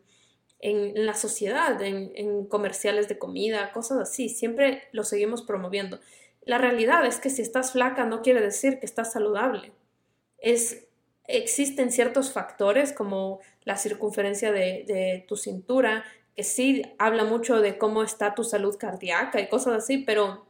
en 0.60 1.06
la 1.06 1.14
sociedad, 1.14 1.80
en, 1.82 2.12
en, 2.14 2.46
comerciales 2.46 3.08
de 3.08 3.18
comida, 3.18 3.72
cosas 3.72 3.98
así. 3.98 4.30
Siempre 4.30 4.84
lo 4.92 5.04
seguimos 5.04 5.42
promoviendo. 5.42 6.00
La 6.44 6.58
realidad 6.58 7.04
es 7.04 7.18
que 7.18 7.30
si 7.30 7.42
estás 7.42 7.72
flaca 7.72 8.04
no 8.04 8.22
quiere 8.22 8.40
decir 8.40 8.78
que 8.78 8.86
estás 8.86 9.12
saludable. 9.12 9.72
Es 10.38 10.86
existen 11.26 11.92
ciertos 11.92 12.32
factores 12.32 12.92
como 12.92 13.40
la 13.64 13.76
circunferencia 13.76 14.52
de, 14.52 15.24
tu 15.28 15.36
cintura, 15.36 16.04
que 16.34 16.44
sí 16.44 16.82
habla 16.98 17.24
mucho 17.24 17.60
de 17.60 17.78
cómo 17.78 18.02
está 18.02 18.34
tu 18.34 18.44
salud 18.44 18.76
cardíaca 18.78 19.40
y 19.40 19.48
cosas 19.48 19.74
así, 19.74 19.98
pero 19.98 20.46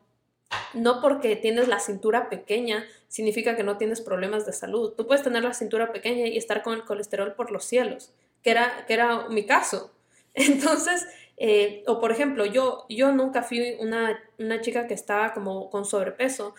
no 0.75 1.01
porque 1.01 1.37
tienes 1.37 1.69
la 1.69 1.81
cintura 1.81 2.29
pequeña 2.29 2.85
significa 3.09 3.57
que 3.57 3.65
no 3.65 3.79
tienes 3.79 4.01
problemas 4.01 4.47
de 4.47 4.53
salud. 4.53 4.93
Tú 4.97 5.07
puedes 5.07 5.23
tener 5.23 5.43
la 5.43 5.55
cintura 5.55 5.93
pequeña 5.93 6.27
y 6.27 6.37
estar 6.37 6.63
con 6.63 6.75
el 6.75 6.85
colesterol 6.85 7.35
por 7.35 7.51
los 7.51 7.65
cielos, 7.65 8.13
que 8.43 8.51
era, 8.51 8.85
que 8.87 8.95
era 8.95 9.29
mi 9.29 9.45
caso. 9.45 9.93
Entonces, 10.35 11.07
Eh, 11.45 11.83
o 11.87 11.99
por 11.99 12.13
ejemplo, 12.13 12.47
yo, 12.47 12.87
yo 12.89 13.11
nunca 13.13 13.43
fui 13.43 13.77
una, 13.81 14.17
una 14.39 14.61
chica 14.61 14.87
que 14.87 14.95
estaba 14.95 15.33
como 15.33 15.71
con 15.71 15.85
sobrepeso, 15.85 16.55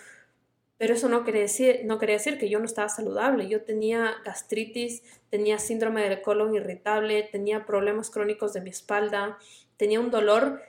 pero 0.83 0.95
eso 0.95 1.07
no 1.07 1.23
quería, 1.23 1.43
decir, 1.43 1.79
no 1.85 1.97
quería 1.97 2.17
decir 2.17 2.37
que 2.37 2.49
yo 2.49 2.59
no 2.59 2.65
estaba 2.65 2.89
saludable. 2.89 3.47
Yo 3.47 3.61
tenía 3.61 4.17
gastritis, 4.25 5.01
tenía 5.29 5.57
síndrome 5.57 6.03
del 6.03 6.21
colon 6.21 6.53
irritable, 6.55 7.23
tenía 7.23 7.65
problemas 7.65 8.09
crónicos 8.09 8.51
de 8.51 8.59
mi 8.59 8.71
espalda, 8.71 9.37
tenía 9.77 10.01
un 10.01 10.11
dolor 10.11 10.61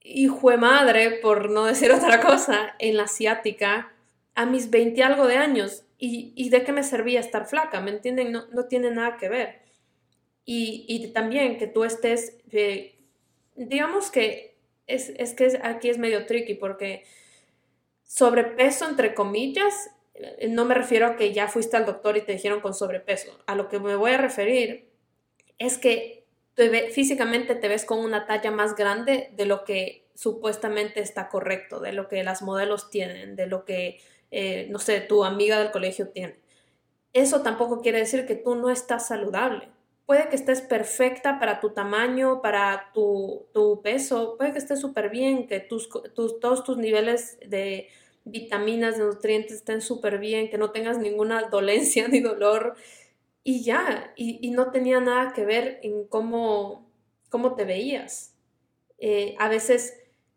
hijo 0.00 0.50
de 0.50 0.58
madre, 0.58 1.18
por 1.20 1.50
no 1.50 1.64
decir 1.64 1.90
otra 1.92 2.20
cosa, 2.20 2.76
en 2.78 2.96
la 2.96 3.08
ciática 3.08 3.92
a 4.36 4.46
mis 4.46 4.70
20 4.70 5.02
algo 5.02 5.26
de 5.26 5.38
años. 5.38 5.82
¿Y, 5.98 6.48
de 6.48 6.62
qué 6.62 6.70
me 6.70 6.84
servía 6.84 7.18
estar 7.18 7.48
flaca? 7.48 7.80
¿Me 7.80 7.90
entienden? 7.90 8.30
No, 8.30 8.46
no 8.52 8.66
tiene 8.66 8.92
nada 8.92 9.16
que 9.16 9.28
ver. 9.28 9.58
Y, 10.44 10.84
y 10.86 11.08
también 11.08 11.58
que 11.58 11.66
tú 11.66 11.82
estés, 11.82 12.38
eh, 12.52 12.94
digamos 13.56 14.12
que 14.12 14.56
es, 14.86 15.08
es 15.16 15.34
que 15.34 15.58
aquí 15.64 15.88
es 15.88 15.98
medio 15.98 16.26
tricky 16.26 16.54
porque 16.54 17.02
sobrepeso, 18.06 18.88
entre 18.88 19.14
comillas, 19.14 19.90
no 20.48 20.64
me 20.64 20.74
refiero 20.74 21.06
a 21.06 21.16
que 21.16 21.32
ya 21.32 21.48
fuiste 21.48 21.76
al 21.76 21.86
doctor 21.86 22.16
y 22.16 22.22
te 22.22 22.32
dijeron 22.32 22.60
con 22.60 22.74
sobrepeso. 22.74 23.38
A 23.46 23.54
lo 23.54 23.68
que 23.68 23.78
me 23.78 23.96
voy 23.96 24.12
a 24.12 24.18
referir 24.18 24.88
es 25.58 25.78
que 25.78 26.24
físicamente 26.92 27.54
te 27.54 27.68
ves 27.68 27.84
con 27.84 27.98
una 27.98 28.26
talla 28.26 28.50
más 28.50 28.74
grande 28.74 29.30
de 29.36 29.44
lo 29.44 29.64
que 29.64 30.06
supuestamente 30.14 31.00
está 31.00 31.28
correcto, 31.28 31.80
de 31.80 31.92
lo 31.92 32.08
que 32.08 32.24
las 32.24 32.40
modelos 32.42 32.88
tienen, 32.88 33.36
de 33.36 33.46
lo 33.46 33.64
que, 33.64 34.00
eh, 34.30 34.66
no 34.70 34.78
sé, 34.78 35.00
tu 35.00 35.24
amiga 35.24 35.58
del 35.58 35.70
colegio 35.70 36.08
tiene. 36.08 36.38
Eso 37.12 37.42
tampoco 37.42 37.82
quiere 37.82 37.98
decir 37.98 38.26
que 38.26 38.34
tú 38.34 38.54
no 38.54 38.70
estás 38.70 39.08
saludable. 39.08 39.68
Puede 40.06 40.28
que 40.28 40.36
estés 40.36 40.60
perfecta 40.60 41.40
para 41.40 41.58
tu 41.58 41.70
tamaño, 41.70 42.40
para 42.40 42.92
tu, 42.94 43.48
peso, 43.82 44.36
puede 44.38 44.52
que 44.52 44.58
estés 44.58 44.80
súper 44.80 45.10
bien, 45.10 45.48
que 45.48 45.58
tus, 45.58 45.88
todos 46.14 46.62
tus 46.62 46.76
niveles 46.78 47.38
de 47.44 47.88
vitaminas, 48.24 48.98
de 48.98 49.04
nutrientes 49.04 49.56
estén 49.56 49.80
súper 49.80 50.18
bien, 50.18 50.48
que 50.48 50.58
no 50.58 50.70
tengas 50.70 50.98
ninguna 50.98 51.42
dolencia 51.50 52.06
ni 52.06 52.20
dolor 52.20 52.76
y 53.42 53.62
ya, 53.64 54.12
y, 54.16 54.50
no 54.50 54.70
tenía 54.70 55.00
nada 55.00 55.32
que 55.32 55.44
ver 55.44 55.80
en 55.82 56.06
cómo, 56.06 56.88
cómo 57.28 57.54
te 57.54 57.64
veías. 57.64 58.34
Eh, 58.98 59.34
a 59.38 59.48
veces 59.48 59.96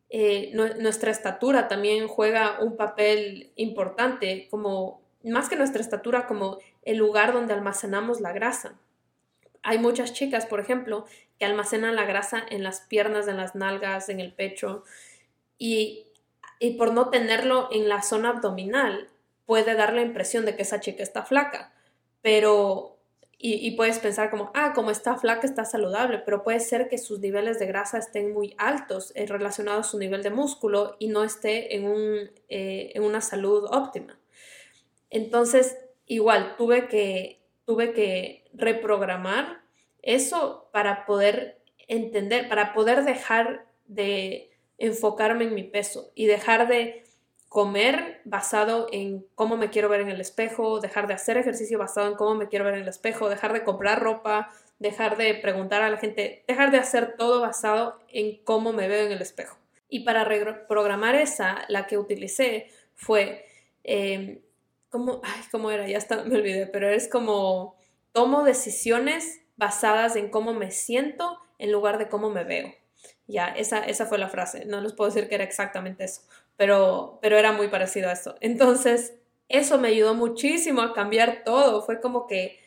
eh, 0.10 0.52
nuestra 0.54 1.12
estatura 1.12 1.68
también 1.68 2.08
juega 2.08 2.60
un 2.60 2.76
papel 2.76 3.52
importante, 3.56 4.48
como 4.50 5.02
más 5.24 5.50
que 5.50 5.56
nuestra 5.56 5.82
estatura, 5.82 6.26
como 6.28 6.58
el 6.84 6.98
lugar 6.98 7.34
donde 7.34 7.54
almacenamos 7.54 8.20
la 8.20 8.32
grasa. 8.32 8.80
Hay 9.64 9.80
muchas 9.80 10.14
chicas, 10.14 10.46
por 10.46 10.60
ejemplo, 10.60 11.06
que 11.38 11.46
almacenan 11.46 11.96
la 11.96 12.06
grasa 12.06 12.44
en 12.50 12.64
las 12.64 12.82
piernas, 12.82 13.28
en 13.28 13.38
las 13.38 13.56
nalgas, 13.56 14.10
en 14.10 14.20
el 14.20 14.34
pecho, 14.34 14.84
y, 15.58 16.08
y 16.60 16.72
por 16.72 16.94
no 16.94 17.10
tenerlo 17.10 17.70
en 17.72 17.90
la 17.90 18.02
zona 18.02 18.30
abdominal, 18.30 19.10
puede 19.46 19.74
dar 19.76 19.94
la 19.94 20.02
impresión 20.02 20.46
de 20.46 20.56
que 20.56 20.62
esa 20.62 20.80
chica 20.80 21.04
está 21.04 21.24
flaca, 21.24 21.74
pero 22.22 23.00
y, 23.42 23.72
puedes 23.72 24.00
pensar 24.00 24.30
como, 24.30 24.52
ah, 24.54 24.74
como 24.76 24.92
está 24.92 25.16
flaca, 25.16 25.48
está 25.48 25.64
saludable, 25.64 26.20
pero 26.20 26.44
puede 26.44 26.60
ser 26.60 26.90
que 26.90 26.98
sus 26.98 27.22
niveles 27.22 27.58
de 27.58 27.68
grasa 27.68 27.98
estén 27.98 28.34
muy 28.34 28.54
altos 28.58 29.14
eh, 29.16 29.26
relacionados 29.28 29.88
a 29.88 29.90
su 29.92 29.98
nivel 29.98 30.24
de 30.24 30.30
músculo 30.30 30.98
y 31.00 31.08
no 31.08 31.24
esté 31.24 31.74
en, 31.78 31.86
un, 31.86 32.32
eh, 32.50 32.92
en 32.94 33.02
una 33.02 33.22
salud 33.22 33.66
óptima. 33.72 34.20
Entonces, 35.10 35.78
igual, 36.06 36.56
tuve 36.58 36.90
que, 36.90 37.39
tuve 37.70 37.94
que 37.94 38.46
reprogramar 38.52 39.62
eso 40.02 40.68
para 40.74 41.06
poder 41.06 41.62
entender, 41.88 42.50
para 42.50 42.74
poder 42.74 43.04
dejar 43.04 43.68
de 43.86 44.50
enfocarme 44.80 45.44
en 45.44 45.54
mi 45.54 45.62
peso 45.62 46.12
y 46.16 46.26
dejar 46.26 46.68
de 46.68 47.04
comer 47.48 48.22
basado 48.26 48.88
en 48.92 49.24
cómo 49.36 49.56
me 49.56 49.70
quiero 49.70 49.88
ver 49.88 50.02
en 50.02 50.10
el 50.10 50.20
espejo, 50.20 50.80
dejar 50.80 51.06
de 51.06 51.14
hacer 51.14 51.38
ejercicio 51.38 51.78
basado 51.78 52.08
en 52.08 52.16
cómo 52.16 52.34
me 52.34 52.48
quiero 52.48 52.66
ver 52.66 52.74
en 52.74 52.82
el 52.82 52.88
espejo, 52.88 53.30
dejar 53.30 53.54
de 53.54 53.64
comprar 53.64 54.02
ropa, 54.02 54.50
dejar 54.80 55.16
de 55.16 55.36
preguntar 55.36 55.84
a 55.84 55.92
la 55.92 55.98
gente, 55.98 56.44
dejar 56.48 56.72
de 56.72 56.80
hacer 56.80 57.18
todo 57.18 57.40
basado 57.40 58.00
en 58.08 58.44
cómo 58.46 58.74
me 58.74 58.88
veo 58.88 59.06
en 59.06 59.12
el 59.12 59.22
espejo. 59.22 59.60
Y 59.90 60.00
para 60.00 60.24
reprogramar 60.24 61.14
esa, 61.14 61.66
la 61.68 61.86
que 61.86 62.00
utilicé 62.00 62.72
fue, 62.96 63.46
eh, 63.84 64.42
¿cómo, 64.90 65.22
ay, 65.24 65.42
¿cómo 65.52 65.72
era? 65.72 65.88
Ya 65.88 65.98
hasta 65.98 66.24
me 66.24 66.36
olvidé, 66.36 66.68
pero 66.68 66.90
es 66.90 67.08
como 67.08 67.76
tomo 68.12 68.44
decisiones 68.44 69.42
basadas 69.58 70.16
en 70.16 70.30
cómo 70.30 70.54
me 70.54 70.72
siento 70.72 71.40
en 71.58 71.72
lugar 71.72 71.98
de 71.98 72.08
cómo 72.08 72.30
me 72.30 72.44
veo. 72.44 72.74
Ya, 73.28 73.48
esa, 73.48 73.80
esa 73.80 74.06
fue 74.06 74.18
la 74.18 74.30
frase. 74.30 74.66
No 74.66 74.82
les 74.82 74.94
puedo 74.94 75.12
decir 75.12 75.30
que 75.30 75.36
era 75.36 75.44
exactamente 75.44 76.04
eso, 76.04 76.22
pero, 76.58 77.20
pero 77.22 77.38
era 77.38 77.52
muy 77.52 77.68
parecido 77.68 78.10
a 78.10 78.14
eso. 78.14 78.36
Entonces, 78.42 79.14
eso 79.50 79.78
me 79.78 79.90
ayudó 79.90 80.16
muchísimo 80.16 80.82
a 80.82 80.94
cambiar 80.94 81.44
todo. 81.44 81.84
Fue 81.84 82.02
como 82.02 82.28
que 82.28 82.60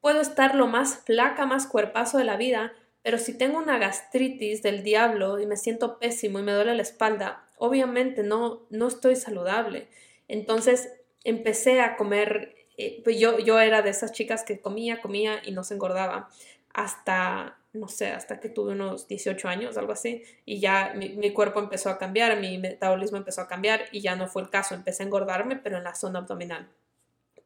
puedo 0.00 0.20
estar 0.20 0.54
lo 0.54 0.66
más 0.66 0.98
flaca, 1.04 1.46
más 1.46 1.66
cuerpazo 1.66 2.18
de 2.18 2.24
la 2.24 2.36
vida, 2.36 2.72
pero 3.02 3.18
si 3.18 3.36
tengo 3.36 3.58
una 3.58 3.78
gastritis 3.78 4.62
del 4.62 4.82
diablo 4.82 5.40
y 5.40 5.46
me 5.46 5.56
siento 5.56 5.98
pésimo 5.98 6.38
y 6.38 6.42
me 6.42 6.52
duele 6.52 6.74
la 6.74 6.82
espalda, 6.82 7.44
obviamente 7.56 8.22
no, 8.22 8.66
no 8.70 8.88
estoy 8.88 9.16
saludable. 9.16 9.88
Entonces 10.28 10.99
empecé 11.24 11.80
a 11.80 11.96
comer, 11.96 12.54
eh, 12.76 13.00
pues 13.04 13.18
yo, 13.18 13.38
yo 13.38 13.60
era 13.60 13.82
de 13.82 13.90
esas 13.90 14.12
chicas 14.12 14.44
que 14.44 14.60
comía, 14.60 15.00
comía 15.00 15.40
y 15.44 15.52
no 15.52 15.64
se 15.64 15.74
engordaba 15.74 16.28
hasta 16.72 17.60
no 17.72 17.88
sé, 17.88 18.08
hasta 18.08 18.40
que 18.40 18.48
tuve 18.48 18.72
unos 18.72 19.06
18 19.06 19.48
años, 19.48 19.76
algo 19.76 19.92
así, 19.92 20.24
y 20.44 20.60
ya 20.60 20.92
mi, 20.96 21.32
cuerpo 21.32 21.60
empezó 21.60 21.88
a 21.88 21.98
cambiar, 21.98 22.40
mi 22.40 22.58
metabolismo 22.58 23.16
empezó 23.18 23.42
a 23.42 23.48
cambiar 23.48 23.84
y 23.92 24.00
ya 24.00 24.16
no 24.16 24.26
fue 24.26 24.42
el 24.42 24.50
caso, 24.50 24.74
empecé 24.74 25.02
a 25.02 25.06
engordarme, 25.06 25.56
pero 25.56 25.78
en 25.78 25.84
la 25.84 25.94
zona 25.94 26.18
abdominal. 26.18 26.68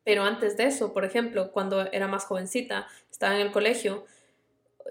Pero 0.03 0.25
antes 0.25 0.57
de 0.57 0.65
eso, 0.65 0.93
por 0.93 1.05
ejemplo, 1.05 1.53
cuando 1.53 1.91
era 1.93 2.09
más 2.09 2.25
jovencita, 2.25 2.87
estaba 3.11 3.35
en 3.35 3.43
el 3.43 3.53
colegio, 3.53 4.07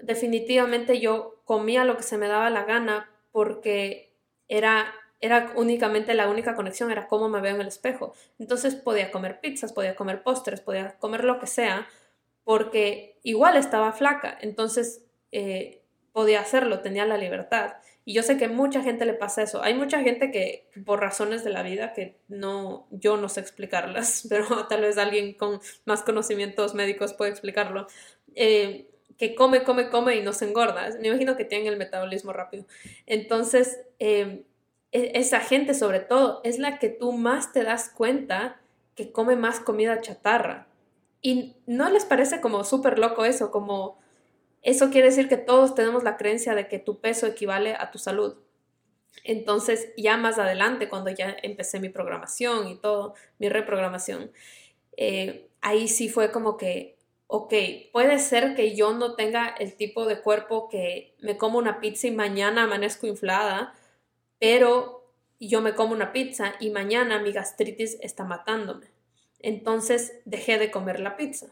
definitivamente 0.02 1.00
yo 1.00 1.40
comía 1.44 1.84
lo 1.84 1.96
que 1.96 2.02
se 2.04 2.18
me 2.18 2.28
daba 2.28 2.50
la 2.50 2.64
gana 2.64 3.10
porque 3.32 4.12
era, 4.48 4.92
era 5.24 5.52
únicamente 5.56 6.12
la 6.12 6.28
única 6.28 6.54
conexión, 6.54 6.90
era 6.90 7.08
cómo 7.08 7.30
me 7.30 7.40
veo 7.40 7.54
en 7.54 7.62
el 7.62 7.68
espejo. 7.68 8.14
Entonces 8.38 8.74
podía 8.74 9.10
comer 9.10 9.40
pizzas, 9.40 9.72
podía 9.72 9.96
comer 9.96 10.22
postres, 10.22 10.60
podía 10.60 10.98
comer 10.98 11.24
lo 11.24 11.38
que 11.40 11.46
sea, 11.46 11.88
porque 12.44 13.18
igual 13.22 13.56
estaba 13.56 13.92
flaca. 13.92 14.36
Entonces 14.42 15.06
eh, 15.32 15.80
podía 16.12 16.40
hacerlo, 16.40 16.80
tenía 16.80 17.06
la 17.06 17.16
libertad. 17.16 17.76
Y 18.04 18.12
yo 18.12 18.22
sé 18.22 18.36
que 18.36 18.48
mucha 18.48 18.82
gente 18.82 19.06
le 19.06 19.14
pasa 19.14 19.42
eso. 19.42 19.62
Hay 19.62 19.72
mucha 19.72 20.00
gente 20.02 20.30
que 20.30 20.68
por 20.84 21.00
razones 21.00 21.42
de 21.42 21.50
la 21.50 21.62
vida 21.62 21.94
que 21.94 22.18
no, 22.28 22.86
yo 22.90 23.16
no 23.16 23.30
sé 23.30 23.40
explicarlas, 23.40 24.26
pero 24.28 24.66
tal 24.66 24.82
vez 24.82 24.98
alguien 24.98 25.32
con 25.32 25.58
más 25.86 26.02
conocimientos 26.02 26.74
médicos 26.74 27.14
puede 27.14 27.30
explicarlo. 27.30 27.86
Eh, 28.34 28.90
que 29.16 29.34
come, 29.34 29.62
come, 29.62 29.88
come 29.88 30.16
y 30.16 30.22
no 30.22 30.34
se 30.34 30.46
engorda. 30.46 30.90
Me 31.00 31.08
imagino 31.08 31.34
que 31.34 31.46
tienen 31.46 31.68
el 31.68 31.78
metabolismo 31.78 32.34
rápido. 32.34 32.66
Entonces, 33.06 33.80
eh, 33.98 34.44
esa 34.94 35.40
gente 35.40 35.74
sobre 35.74 35.98
todo 35.98 36.40
es 36.44 36.58
la 36.58 36.78
que 36.78 36.88
tú 36.88 37.12
más 37.12 37.52
te 37.52 37.64
das 37.64 37.90
cuenta 37.90 38.60
que 38.94 39.10
come 39.10 39.34
más 39.34 39.58
comida 39.58 40.00
chatarra. 40.00 40.68
Y 41.20 41.56
no 41.66 41.90
les 41.90 42.04
parece 42.04 42.40
como 42.40 42.62
súper 42.62 42.98
loco 42.98 43.24
eso, 43.24 43.50
como 43.50 43.98
eso 44.62 44.90
quiere 44.90 45.08
decir 45.08 45.28
que 45.28 45.36
todos 45.36 45.74
tenemos 45.74 46.04
la 46.04 46.16
creencia 46.16 46.54
de 46.54 46.68
que 46.68 46.78
tu 46.78 47.00
peso 47.00 47.26
equivale 47.26 47.74
a 47.74 47.90
tu 47.90 47.98
salud. 47.98 48.36
Entonces, 49.24 49.92
ya 49.96 50.16
más 50.16 50.38
adelante, 50.38 50.88
cuando 50.88 51.10
ya 51.10 51.36
empecé 51.42 51.80
mi 51.80 51.88
programación 51.88 52.68
y 52.68 52.76
todo, 52.76 53.14
mi 53.38 53.48
reprogramación, 53.48 54.30
eh, 54.96 55.48
ahí 55.60 55.88
sí 55.88 56.08
fue 56.08 56.30
como 56.30 56.56
que, 56.56 56.96
ok, 57.26 57.52
puede 57.92 58.18
ser 58.20 58.54
que 58.54 58.76
yo 58.76 58.92
no 58.92 59.14
tenga 59.14 59.48
el 59.48 59.74
tipo 59.74 60.06
de 60.06 60.20
cuerpo 60.20 60.68
que 60.68 61.14
me 61.20 61.36
como 61.36 61.58
una 61.58 61.80
pizza 61.80 62.06
y 62.06 62.12
mañana 62.12 62.64
amanezco 62.64 63.06
inflada, 63.06 63.74
pero 64.44 65.10
yo 65.40 65.62
me 65.62 65.74
como 65.74 65.94
una 65.94 66.12
pizza 66.12 66.52
y 66.60 66.68
mañana 66.68 67.18
mi 67.18 67.32
gastritis 67.32 67.96
está 68.02 68.24
matándome. 68.24 68.88
Entonces 69.40 70.20
dejé 70.26 70.58
de 70.58 70.70
comer 70.70 71.00
la 71.00 71.16
pizza 71.16 71.46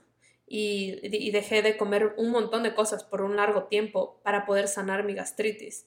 y, 0.47 1.31
dejé 1.31 1.63
de 1.63 1.79
comer 1.79 2.13
un 2.19 2.31
montón 2.31 2.63
de 2.63 2.75
cosas 2.75 3.03
por 3.03 3.23
un 3.23 3.35
largo 3.35 3.65
tiempo 3.65 4.21
para 4.23 4.45
poder 4.45 4.69
sanar 4.69 5.05
mi 5.05 5.15
gastritis. 5.15 5.87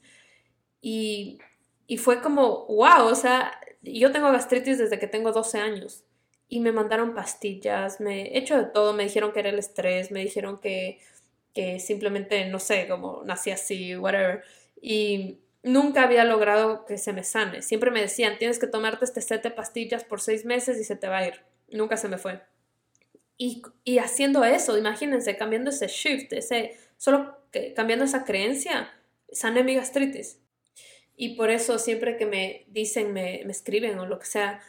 Y, 0.82 1.38
fue 2.00 2.24
como, 2.24 2.66
wow, 2.66 3.06
o 3.06 3.14
sea, 3.14 3.52
yo 3.84 4.12
tengo 4.12 4.32
gastritis 4.32 4.80
desde 4.80 4.98
que 4.98 5.06
tengo 5.06 5.32
12 5.32 5.60
años 5.60 6.06
y 6.50 6.60
me 6.60 6.72
mandaron 6.72 7.14
pastillas, 7.14 8.02
me 8.02 8.30
he 8.30 8.40
hecho 8.40 8.58
de 8.58 8.66
todo, 8.66 8.94
me 8.94 9.04
dijeron 9.04 9.32
que 9.32 9.42
era 9.42 9.50
el 9.50 9.60
estrés, 9.60 10.10
me 10.10 10.22
dijeron 10.22 10.60
que, 10.60 10.98
que 11.54 11.80
simplemente, 11.80 12.46
no 12.50 12.58
sé, 12.58 12.88
como 12.88 13.22
nací 13.26 13.52
así, 13.52 13.96
whatever. 13.96 14.44
Y 14.82 15.45
nunca 15.66 16.04
había 16.04 16.24
logrado 16.24 16.86
que 16.86 16.98
se 16.98 17.12
me 17.12 17.24
sane. 17.24 17.62
Siempre 17.62 17.92
me 17.92 18.00
decían, 18.00 18.38
tienes 18.38 18.60
que 18.60 18.68
tomarte 18.68 19.04
este 19.04 19.22
set 19.22 19.44
de 19.44 19.52
pastillas 19.52 20.04
por 20.04 20.22
seis 20.22 20.46
meses 20.46 20.80
y 20.80 20.84
se 20.84 20.96
te 20.96 21.08
va 21.08 21.18
a 21.18 21.28
ir. 21.28 21.42
Nunca 21.70 21.98
se 21.98 22.08
me 22.08 22.18
fue. 22.18 22.42
Y, 23.38 23.64
haciendo 23.98 24.46
eso, 24.46 24.78
imagínense, 24.78 25.36
cambiando 25.36 25.72
ese 25.72 25.88
shift, 25.88 26.32
ese, 26.32 26.78
solo 26.96 27.36
cambiando 27.76 28.06
esa 28.06 28.24
creencia, 28.24 28.94
sané 29.32 29.64
mi 29.64 29.76
gastritis. 29.76 30.40
Y 31.18 31.36
por 31.36 31.50
eso 31.50 31.80
siempre 31.80 32.16
que 32.16 32.26
me 32.26 32.66
dicen, 32.68 33.12
me, 33.12 33.42
me 33.46 33.52
escriben 33.52 33.98
o 34.00 34.06
lo 34.06 34.20
que 34.20 34.26
sea, 34.26 34.62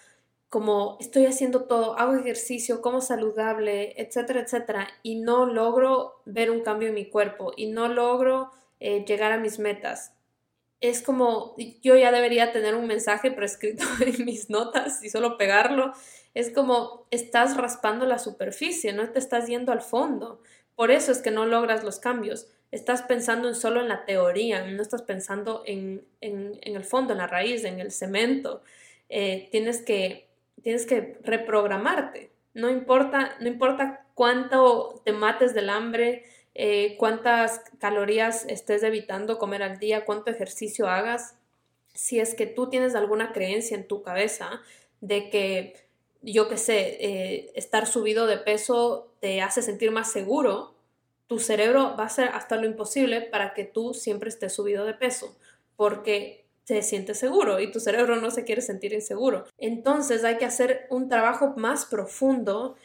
como 0.48 0.96
estoy 0.98 1.26
haciendo 1.26 1.64
todo, 1.64 1.98
hago 1.98 2.14
ejercicio, 2.14 2.80
como 2.80 3.00
saludable, 3.02 3.94
etcétera, 4.00 4.40
etcétera, 4.40 4.88
y 5.02 5.16
no 5.16 5.44
logro 5.44 6.22
ver 6.24 6.50
un 6.50 6.62
cambio 6.62 6.88
en 6.88 6.94
mi 6.94 7.04
cuerpo 7.04 7.52
y 7.56 7.66
no 7.66 7.88
logro 7.88 8.50
eh, 8.80 9.04
llegar 9.06 9.32
a 9.32 9.38
mis 9.38 9.58
metas. 9.58 10.16
Es 10.80 11.02
como 11.02 11.54
yo 11.82 11.96
ya 11.96 12.12
debería 12.12 12.52
tener 12.52 12.74
un 12.74 12.86
mensaje 12.86 13.30
prescrito 13.30 13.84
en 14.04 14.24
mis 14.24 14.50
notas 14.50 15.02
y 15.02 15.10
solo 15.10 15.36
pegarlo. 15.36 15.92
Es 16.34 16.50
como 16.50 17.06
estás 17.10 17.56
raspando 17.56 18.06
la 18.06 18.18
superficie, 18.18 18.92
no 18.92 19.08
te 19.10 19.18
estás 19.18 19.46
yendo 19.46 19.72
al 19.72 19.80
fondo. 19.80 20.40
Por 20.74 20.90
eso 20.90 21.12
es 21.12 21.18
que 21.18 21.30
no 21.30 21.46
logras 21.46 21.82
los 21.82 21.98
cambios. 21.98 22.48
Estás 22.70 23.02
pensando 23.02 23.48
en 23.48 23.54
solo 23.54 23.80
en 23.80 23.88
la 23.88 24.04
teoría, 24.04 24.66
no 24.66 24.82
estás 24.82 25.02
pensando 25.02 25.62
en, 25.66 26.04
en, 26.20 26.58
en 26.60 26.76
el 26.76 26.84
fondo, 26.84 27.12
en 27.12 27.18
la 27.18 27.26
raíz, 27.26 27.64
en 27.64 27.80
el 27.80 27.90
cemento. 27.90 28.62
Eh, 29.08 29.48
tienes 29.50 29.82
que 29.82 30.26
tienes 30.62 30.86
que 30.86 31.18
reprogramarte. 31.22 32.30
No 32.54 32.70
importa, 32.70 33.36
no 33.40 33.48
importa 33.48 34.06
cuánto 34.14 35.00
te 35.04 35.12
mates 35.12 35.54
del 35.54 35.70
hambre, 35.70 36.24
eh, 36.58 36.96
cuántas 36.96 37.60
calorías 37.78 38.46
estés 38.48 38.82
evitando 38.82 39.38
comer 39.38 39.62
al 39.62 39.78
día, 39.78 40.06
cuánto 40.06 40.30
ejercicio 40.30 40.88
hagas, 40.88 41.34
si 41.92 42.18
es 42.18 42.34
que 42.34 42.46
tú 42.46 42.70
tienes 42.70 42.94
alguna 42.94 43.32
creencia 43.32 43.76
en 43.76 43.86
tu 43.86 44.02
cabeza 44.02 44.62
de 45.02 45.28
que, 45.28 45.74
yo 46.22 46.48
qué 46.48 46.56
sé, 46.56 46.96
eh, 46.98 47.52
estar 47.54 47.86
subido 47.86 48.26
de 48.26 48.38
peso 48.38 49.12
te 49.20 49.42
hace 49.42 49.60
sentir 49.60 49.90
más 49.90 50.10
seguro, 50.10 50.74
tu 51.26 51.40
cerebro 51.40 51.94
va 51.94 52.04
a 52.04 52.06
hacer 52.06 52.28
hasta 52.28 52.56
lo 52.56 52.66
imposible 52.66 53.20
para 53.20 53.52
que 53.52 53.64
tú 53.64 53.92
siempre 53.92 54.30
estés 54.30 54.54
subido 54.54 54.86
de 54.86 54.94
peso, 54.94 55.36
porque 55.76 56.46
se 56.64 56.80
siente 56.80 57.12
seguro 57.12 57.60
y 57.60 57.70
tu 57.70 57.80
cerebro 57.80 58.16
no 58.16 58.30
se 58.30 58.44
quiere 58.44 58.62
sentir 58.62 58.94
inseguro. 58.94 59.44
Entonces 59.58 60.24
hay 60.24 60.38
que 60.38 60.46
hacer 60.46 60.86
un 60.88 61.10
trabajo 61.10 61.52
más 61.58 61.84
profundo 61.84 62.76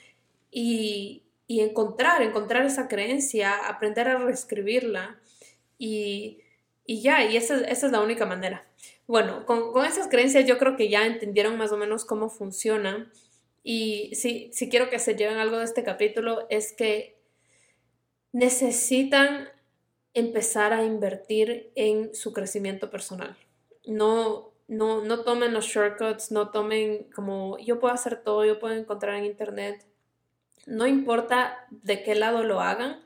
y, 0.51 1.23
encontrar, 1.59 2.21
encontrar 2.21 2.65
esa 2.65 2.87
creencia, 2.87 3.53
aprender 3.67 4.07
a 4.07 4.17
reescribirla 4.17 5.19
y, 5.77 6.41
ya, 6.87 7.25
y 7.25 7.37
esa, 7.37 7.59
es 7.61 7.83
la 7.83 8.01
única 8.01 8.25
manera. 8.25 8.65
Bueno, 9.07 9.45
con, 9.45 9.85
esas 9.85 10.07
creencias 10.07 10.45
yo 10.45 10.57
creo 10.57 10.77
que 10.77 10.89
ya 10.89 11.05
entendieron 11.05 11.57
más 11.57 11.71
o 11.71 11.77
menos 11.77 12.05
cómo 12.05 12.29
funciona 12.29 13.11
y 13.63 14.15
si, 14.15 14.49
si 14.53 14.69
quiero 14.69 14.89
que 14.89 14.99
se 14.99 15.15
lleven 15.15 15.37
algo 15.37 15.57
de 15.57 15.65
este 15.65 15.83
capítulo 15.83 16.47
es 16.49 16.73
que 16.73 17.19
necesitan 18.31 19.49
empezar 20.13 20.73
a 20.73 20.83
invertir 20.85 21.71
en 21.75 22.15
su 22.15 22.33
crecimiento 22.33 22.89
personal 22.89 23.37
no, 23.85 24.53
no, 24.67 25.03
no 25.03 25.23
tomen 25.23 25.53
los 25.53 25.65
shortcuts, 25.65 26.31
no 26.31 26.49
tomen 26.49 27.09
como 27.13 27.57
yo 27.59 27.79
puedo 27.79 27.93
hacer 27.93 28.23
todo, 28.23 28.45
yo 28.45 28.59
puedo 28.59 28.75
encontrar 28.75 29.15
en 29.15 29.25
internet. 29.25 29.85
No 30.65 30.87
importa 30.87 31.65
de 31.69 32.03
qué 32.03 32.15
lado 32.15 32.43
lo 32.43 32.61
hagan, 32.61 33.03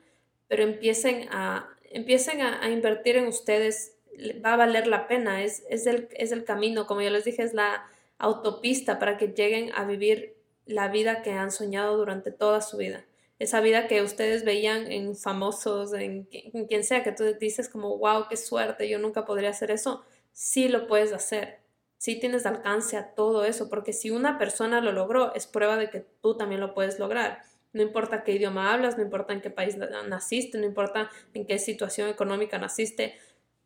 pero 0.47 0.63
empiecen 0.63 1.27
a, 1.31 1.69
empiecen 1.91 2.41
a, 2.41 2.69
invertir 2.69 3.17
en 3.17 3.27
ustedes, 3.27 3.95
va 4.43 4.53
a 4.53 4.57
valer 4.57 4.87
la 4.87 5.07
pena, 5.07 5.43
es, 5.43 5.63
es, 5.69 5.87
el, 5.87 6.07
es 6.11 6.31
el 6.31 6.43
camino, 6.43 6.87
como 6.87 7.01
ya 7.01 7.09
les 7.09 7.25
dije, 7.25 7.43
es 7.43 7.53
la 7.53 7.85
autopista 8.17 8.99
para 8.99 9.17
que 9.17 9.29
lleguen 9.29 9.71
a 9.75 9.85
vivir 9.85 10.35
la 10.65 10.87
vida 10.87 11.21
que 11.21 11.31
han 11.31 11.51
soñado 11.51 11.97
durante 11.97 12.31
toda 12.31 12.61
su 12.61 12.77
vida. 12.77 13.05
Esa 13.37 13.59
vida 13.59 13.87
que 13.87 14.01
ustedes 14.01 14.45
veían 14.45 14.91
en 14.91 15.15
famosos, 15.15 15.93
en, 15.93 16.27
en 16.31 16.67
quien 16.67 16.83
sea, 16.83 17.03
que 17.03 17.11
tú 17.11 17.23
dices 17.39 17.69
como, 17.69 17.97
wow, 17.97 18.27
qué 18.29 18.37
suerte, 18.37 18.87
yo 18.87 18.99
nunca 18.99 19.25
podría 19.25 19.49
hacer 19.49 19.71
eso 19.71 20.03
sí 20.35 20.67
lo 20.67 20.85
puedes 20.85 21.13
hacer, 21.13 21.59
sí 21.97 22.19
tienes 22.19 22.45
alcance 22.45 22.97
a 22.97 23.13
todo 23.13 23.45
eso, 23.45 23.69
porque 23.69 23.93
si 23.93 24.11
una 24.11 24.37
persona 24.37 24.81
lo 24.81 24.91
logró, 24.91 25.33
es 25.33 25.47
prueba 25.47 25.77
de 25.77 25.89
que 25.89 26.05
tú 26.21 26.37
también 26.37 26.61
lo 26.61 26.73
puedes 26.73 26.99
lograr. 26.99 27.41
No 27.73 27.81
importa 27.81 28.23
qué 28.23 28.33
idioma 28.33 28.73
hablas, 28.73 28.97
no 28.97 29.03
importa 29.03 29.33
en 29.33 29.41
qué 29.41 29.49
país 29.49 29.77
naciste, 29.77 30.57
no 30.57 30.65
importa 30.65 31.09
en 31.33 31.45
qué 31.45 31.59
situación 31.59 32.09
económica 32.09 32.57
naciste, 32.57 33.15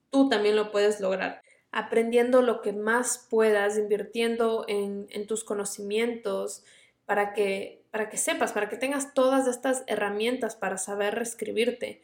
tú 0.10 0.30
también 0.30 0.56
lo 0.56 0.72
puedes 0.72 1.00
lograr. 1.00 1.42
Aprendiendo 1.72 2.42
lo 2.42 2.62
que 2.62 2.74
más 2.74 3.28
puedas, 3.30 3.78
invirtiendo 3.78 4.66
en, 4.68 5.06
en 5.12 5.28
tus 5.28 5.44
conocimientos 5.44 6.64
para 7.06 7.34
que, 7.34 7.84
para 7.92 8.10
que 8.10 8.18
sepas, 8.18 8.54
para 8.54 8.70
que 8.70 8.78
tengas 8.78 9.14
todas 9.14 9.48
estas 9.48 9.84
herramientas 9.88 10.56
para 10.56 10.78
saber 10.78 11.16
reescribirte 11.16 12.02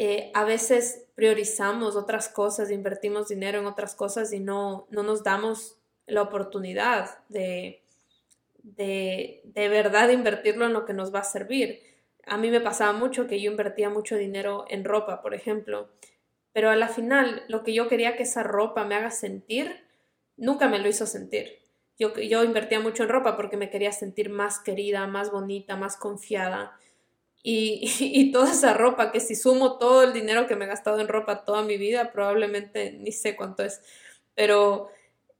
eh, 0.00 0.30
a 0.32 0.44
veces 0.44 1.06
priorizamos 1.16 1.96
otras 1.96 2.28
cosas, 2.28 2.70
invertimos 2.70 3.26
dinero 3.26 3.58
en 3.58 3.66
otras 3.66 3.96
cosas 3.96 4.32
y 4.32 4.38
no, 4.38 4.86
no 4.90 5.02
nos 5.02 5.24
damos 5.24 5.76
la 6.06 6.22
oportunidad 6.22 7.18
de, 7.28 7.82
de, 8.62 9.42
de 9.42 9.68
verdad 9.68 10.08
invertirlo 10.10 10.66
en 10.66 10.72
lo 10.72 10.86
que 10.86 10.92
nos 10.92 11.12
va 11.12 11.18
a 11.18 11.24
servir. 11.24 11.82
A 12.24 12.36
mí 12.38 12.48
me 12.48 12.60
pasaba 12.60 12.92
mucho 12.92 13.26
que 13.26 13.40
yo 13.40 13.50
invertía 13.50 13.90
mucho 13.90 14.14
dinero 14.14 14.66
en 14.68 14.84
ropa, 14.84 15.20
por 15.20 15.34
ejemplo, 15.34 15.88
pero 16.52 16.70
a 16.70 16.76
la 16.76 16.88
final 16.88 17.42
lo 17.48 17.64
que 17.64 17.74
yo 17.74 17.88
quería 17.88 18.16
que 18.16 18.22
esa 18.22 18.44
ropa 18.44 18.84
me 18.84 18.94
haga 18.94 19.10
sentir, 19.10 19.84
nunca 20.36 20.68
me 20.68 20.78
lo 20.78 20.88
hizo 20.88 21.06
sentir. 21.06 21.58
Yo, 21.98 22.14
yo 22.14 22.44
invertía 22.44 22.78
mucho 22.78 23.02
en 23.02 23.08
ropa 23.08 23.36
porque 23.36 23.56
me 23.56 23.68
quería 23.68 23.90
sentir 23.90 24.30
más 24.30 24.60
querida, 24.60 25.08
más 25.08 25.32
bonita, 25.32 25.74
más 25.76 25.96
confiada. 25.96 26.78
Y, 27.42 28.32
toda 28.32 28.52
esa 28.52 28.74
ropa, 28.74 29.12
que 29.12 29.20
si 29.20 29.34
sumo 29.34 29.78
todo 29.78 30.02
el 30.02 30.12
dinero 30.12 30.46
que 30.46 30.56
me 30.56 30.64
he 30.64 30.68
gastado 30.68 31.00
en 31.00 31.08
ropa 31.08 31.44
toda 31.44 31.62
mi 31.62 31.76
vida, 31.78 32.12
probablemente 32.12 32.92
ni 32.92 33.12
sé 33.12 33.36
cuánto 33.36 33.64
es. 33.64 33.80
Pero 34.34 34.90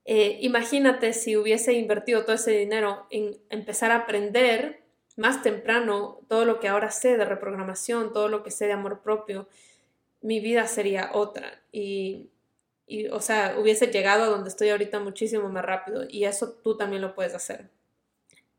eh, 0.05 0.39
imagínate 0.41 1.13
si 1.13 1.37
hubiese 1.37 1.73
invertido 1.73 2.23
todo 2.23 2.35
ese 2.35 2.51
dinero 2.51 3.05
en 3.11 3.37
empezar 3.49 3.91
a 3.91 3.97
aprender 3.97 4.81
más 5.17 5.43
temprano 5.43 6.21
todo 6.27 6.45
lo 6.45 6.59
que 6.59 6.69
ahora 6.69 6.91
sé 6.91 7.17
de 7.17 7.25
reprogramación, 7.25 8.13
todo 8.13 8.29
lo 8.29 8.43
que 8.43 8.51
sé 8.51 8.65
de 8.67 8.73
amor 8.73 9.01
propio, 9.01 9.47
mi 10.21 10.39
vida 10.39 10.67
sería 10.67 11.11
otra. 11.13 11.61
Y, 11.71 12.29
y 12.87 13.07
o 13.07 13.21
sea, 13.21 13.55
hubiese 13.59 13.87
llegado 13.87 14.23
a 14.23 14.27
donde 14.27 14.49
estoy 14.49 14.69
ahorita 14.69 14.99
muchísimo 14.99 15.49
más 15.49 15.65
rápido. 15.65 16.05
Y 16.09 16.25
eso 16.25 16.53
tú 16.63 16.77
también 16.77 17.01
lo 17.01 17.13
puedes 17.15 17.35
hacer. 17.35 17.69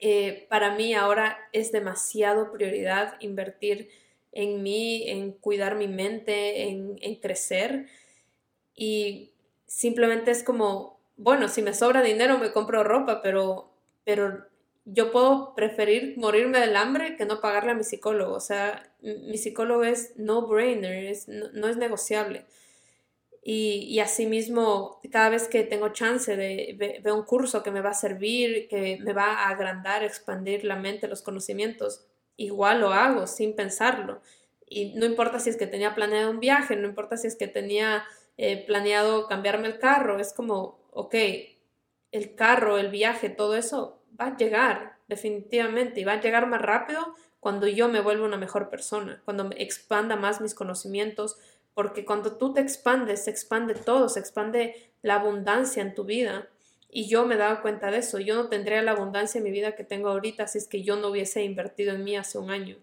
Eh, 0.01 0.46
para 0.48 0.74
mí 0.74 0.94
ahora 0.94 1.38
es 1.53 1.72
demasiado 1.72 2.51
prioridad 2.53 3.16
invertir 3.20 3.90
en 4.32 4.62
mí, 4.62 5.09
en 5.09 5.32
cuidar 5.32 5.76
mi 5.76 5.88
mente, 5.88 6.68
en, 6.68 6.96
crecer. 7.16 7.86
Y 8.74 9.32
simplemente 9.66 10.30
es 10.30 10.42
como, 10.42 11.01
bueno, 11.16 11.48
si 11.48 11.62
me 11.62 11.74
sobra 11.74 12.03
dinero 12.03 12.38
me 12.38 12.53
compro 12.53 12.82
ropa, 12.82 13.20
pero, 13.22 13.70
pero 14.05 14.46
yo 14.86 15.12
puedo 15.12 15.55
preferir 15.55 16.14
morirme 16.16 16.61
del 16.61 16.76
hambre 16.76 17.16
que 17.16 17.26
no 17.26 17.41
pagarle 17.41 17.72
a 17.72 17.75
mi 17.75 17.84
psicólogo. 17.84 18.34
O 18.34 18.41
sea, 18.41 18.95
mi 19.03 19.37
psicólogo 19.37 19.84
es 19.84 20.14
no-brainer, 20.16 21.14
no 21.53 21.68
es 21.68 21.76
negociable. 21.76 22.46
Y, 23.42 23.99
asimismo, 24.00 25.00
cada 25.11 25.30
vez 25.30 25.49
que 25.49 25.64
tengo 25.64 25.88
chance 25.91 26.37
de 26.37 27.00
ver 27.03 27.12
un 27.12 27.25
curso 27.25 27.62
que 27.62 27.71
me 27.71 27.80
va 27.80 27.91
a 27.91 27.95
servir, 27.95 28.68
que 28.68 28.99
me 29.00 29.14
va 29.14 29.33
a 29.33 29.49
agrandar, 29.49 30.04
expandir 30.04 30.64
la 30.64 30.76
mente, 30.76 31.08
los 31.08 31.22
conocimientos, 31.22 32.07
igual 32.37 32.80
lo 32.80 32.92
hago 32.92 33.26
sin 33.26 33.57
pensarlo. 33.57 34.21
Y 34.67 34.92
no 34.95 35.07
importa 35.07 35.41
si 35.41 35.50
es 35.50 35.57
que 35.57 35.67
tenía 35.67 35.95
planeado 35.95 36.30
un 36.30 36.41
viaje, 36.41 36.76
no 36.76 36.87
importa 36.87 37.17
si 37.17 37.29
es 37.29 37.37
que 37.37 37.49
tenía 37.49 38.04
eh, 38.37 38.64
planeado 38.67 39.26
cambiarme 39.26 39.68
el 39.68 39.79
carro, 39.79 40.18
es 40.18 40.33
como, 40.34 40.79
ok, 40.92 41.14
el 42.12 42.34
carro, 42.34 42.79
el 42.79 42.88
viaje, 42.88 43.30
todo 43.30 43.57
eso 43.57 44.03
va 44.21 44.26
a 44.29 44.37
llegar 44.37 44.99
definitivamente 45.08 46.00
y 46.00 46.04
va 46.04 46.12
a 46.12 46.21
llegar 46.21 46.46
más 46.46 46.62
rápido 46.62 47.14
cuando 47.41 47.67
yo 47.67 47.88
me 47.88 48.00
vuelva 48.00 48.26
una 48.26 48.37
mejor 48.37 48.68
persona, 48.68 49.22
cuando 49.25 49.45
me 49.45 49.62
expanda 49.62 50.14
más 50.14 50.41
mis 50.41 50.54
conocimientos, 50.54 51.38
porque 51.80 52.04
cuando 52.04 52.36
tú 52.36 52.52
te 52.52 52.61
expandes, 52.61 53.24
se 53.24 53.30
expande 53.30 53.72
todo, 53.74 54.11
se 54.11 54.20
expande 54.20 54.92
la 55.00 55.14
abundancia 55.14 55.80
en 55.80 55.94
tu 55.94 56.04
vida. 56.04 56.50
Y 56.90 57.08
yo 57.08 57.24
me 57.24 57.38
daba 57.38 57.62
cuenta 57.62 57.90
de 57.90 57.96
eso. 57.96 58.18
Yo 58.18 58.34
no 58.34 58.50
tendría 58.50 58.82
la 58.82 58.90
abundancia 58.90 59.38
en 59.38 59.44
mi 59.44 59.50
vida 59.50 59.74
que 59.76 59.82
tengo 59.82 60.11
ahorita 60.11 60.46
si 60.46 60.58
es 60.58 60.68
que 60.68 60.82
yo 60.82 60.96
no 60.96 61.08
hubiese 61.08 61.42
invertido 61.42 61.94
en 61.94 62.04
mí 62.04 62.18
hace 62.18 62.36
un 62.36 62.50
año. 62.50 62.76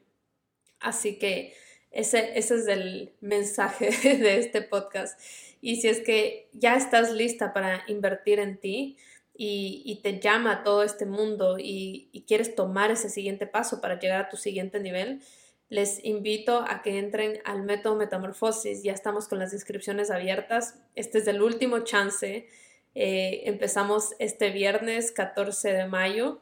Así 0.80 1.20
que 1.20 1.54
ese, 1.92 2.40
es 2.40 2.50
el 2.50 3.14
mensaje 3.22 3.92
de 4.18 4.40
este 4.40 4.64
podcast. 4.64 5.22
Y 5.62 5.76
si 5.76 5.90
es 5.90 6.02
que 6.02 6.50
ya 6.54 6.76
estás 6.76 7.14
lista 7.14 7.54
para 7.54 7.84
invertir 7.88 8.40
en 8.40 8.58
ti 8.58 8.98
y, 9.36 10.00
te 10.02 10.20
llama 10.20 10.64
todo 10.64 10.82
este 10.82 11.06
mundo 11.06 11.58
y 11.60 12.26
quieres 12.28 12.56
tomar 12.56 12.90
ese 12.90 13.12
siguiente 13.12 13.46
paso 13.46 13.80
para 13.80 14.00
llegar 14.00 14.22
a 14.22 14.30
tu 14.30 14.38
siguiente 14.38 14.80
nivel, 14.80 15.22
les 15.70 16.04
invito 16.04 16.64
a 16.68 16.82
que 16.82 16.98
entren 16.98 17.42
al 17.44 17.64
método 17.64 17.96
Metamorfosis. 17.96 18.84
Ya 18.84 18.94
estamos 18.94 19.28
con 19.28 19.40
las 19.40 19.54
inscripciones 19.54 20.12
abiertas. 20.12 20.76
Este 20.96 21.18
es 21.18 21.28
el 21.28 21.42
último 21.42 21.80
chance. 21.80 22.48
Eh, 22.96 23.42
empezamos 23.46 24.16
este 24.20 24.50
viernes 24.52 25.12
14 25.12 25.74
de 25.74 25.86
mayo 25.86 26.42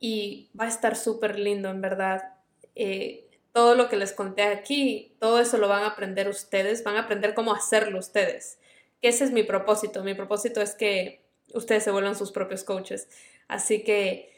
y 0.00 0.50
va 0.58 0.64
a 0.64 0.68
estar 0.68 0.96
súper 0.96 1.38
lindo, 1.38 1.68
en 1.68 1.80
verdad. 1.80 2.34
Eh, 2.74 3.28
todo 3.52 3.74
lo 3.74 3.88
que 3.88 3.96
les 3.96 4.12
conté 4.12 4.42
aquí, 4.42 5.14
todo 5.18 5.40
eso 5.40 5.58
lo 5.58 5.68
van 5.68 5.82
a 5.82 5.88
aprender 5.88 6.28
ustedes, 6.28 6.82
van 6.84 6.96
a 6.96 7.00
aprender 7.00 7.34
cómo 7.34 7.54
hacerlo 7.54 7.98
ustedes. 7.98 8.58
Ese 9.02 9.24
es 9.24 9.30
mi 9.30 9.42
propósito. 9.42 10.02
Mi 10.02 10.14
propósito 10.14 10.60
es 10.60 10.74
que 10.74 11.22
ustedes 11.54 11.84
se 11.84 11.90
vuelvan 11.90 12.16
sus 12.16 12.32
propios 12.32 12.64
coaches. 12.64 13.08
Así 13.48 13.84
que 13.84 14.35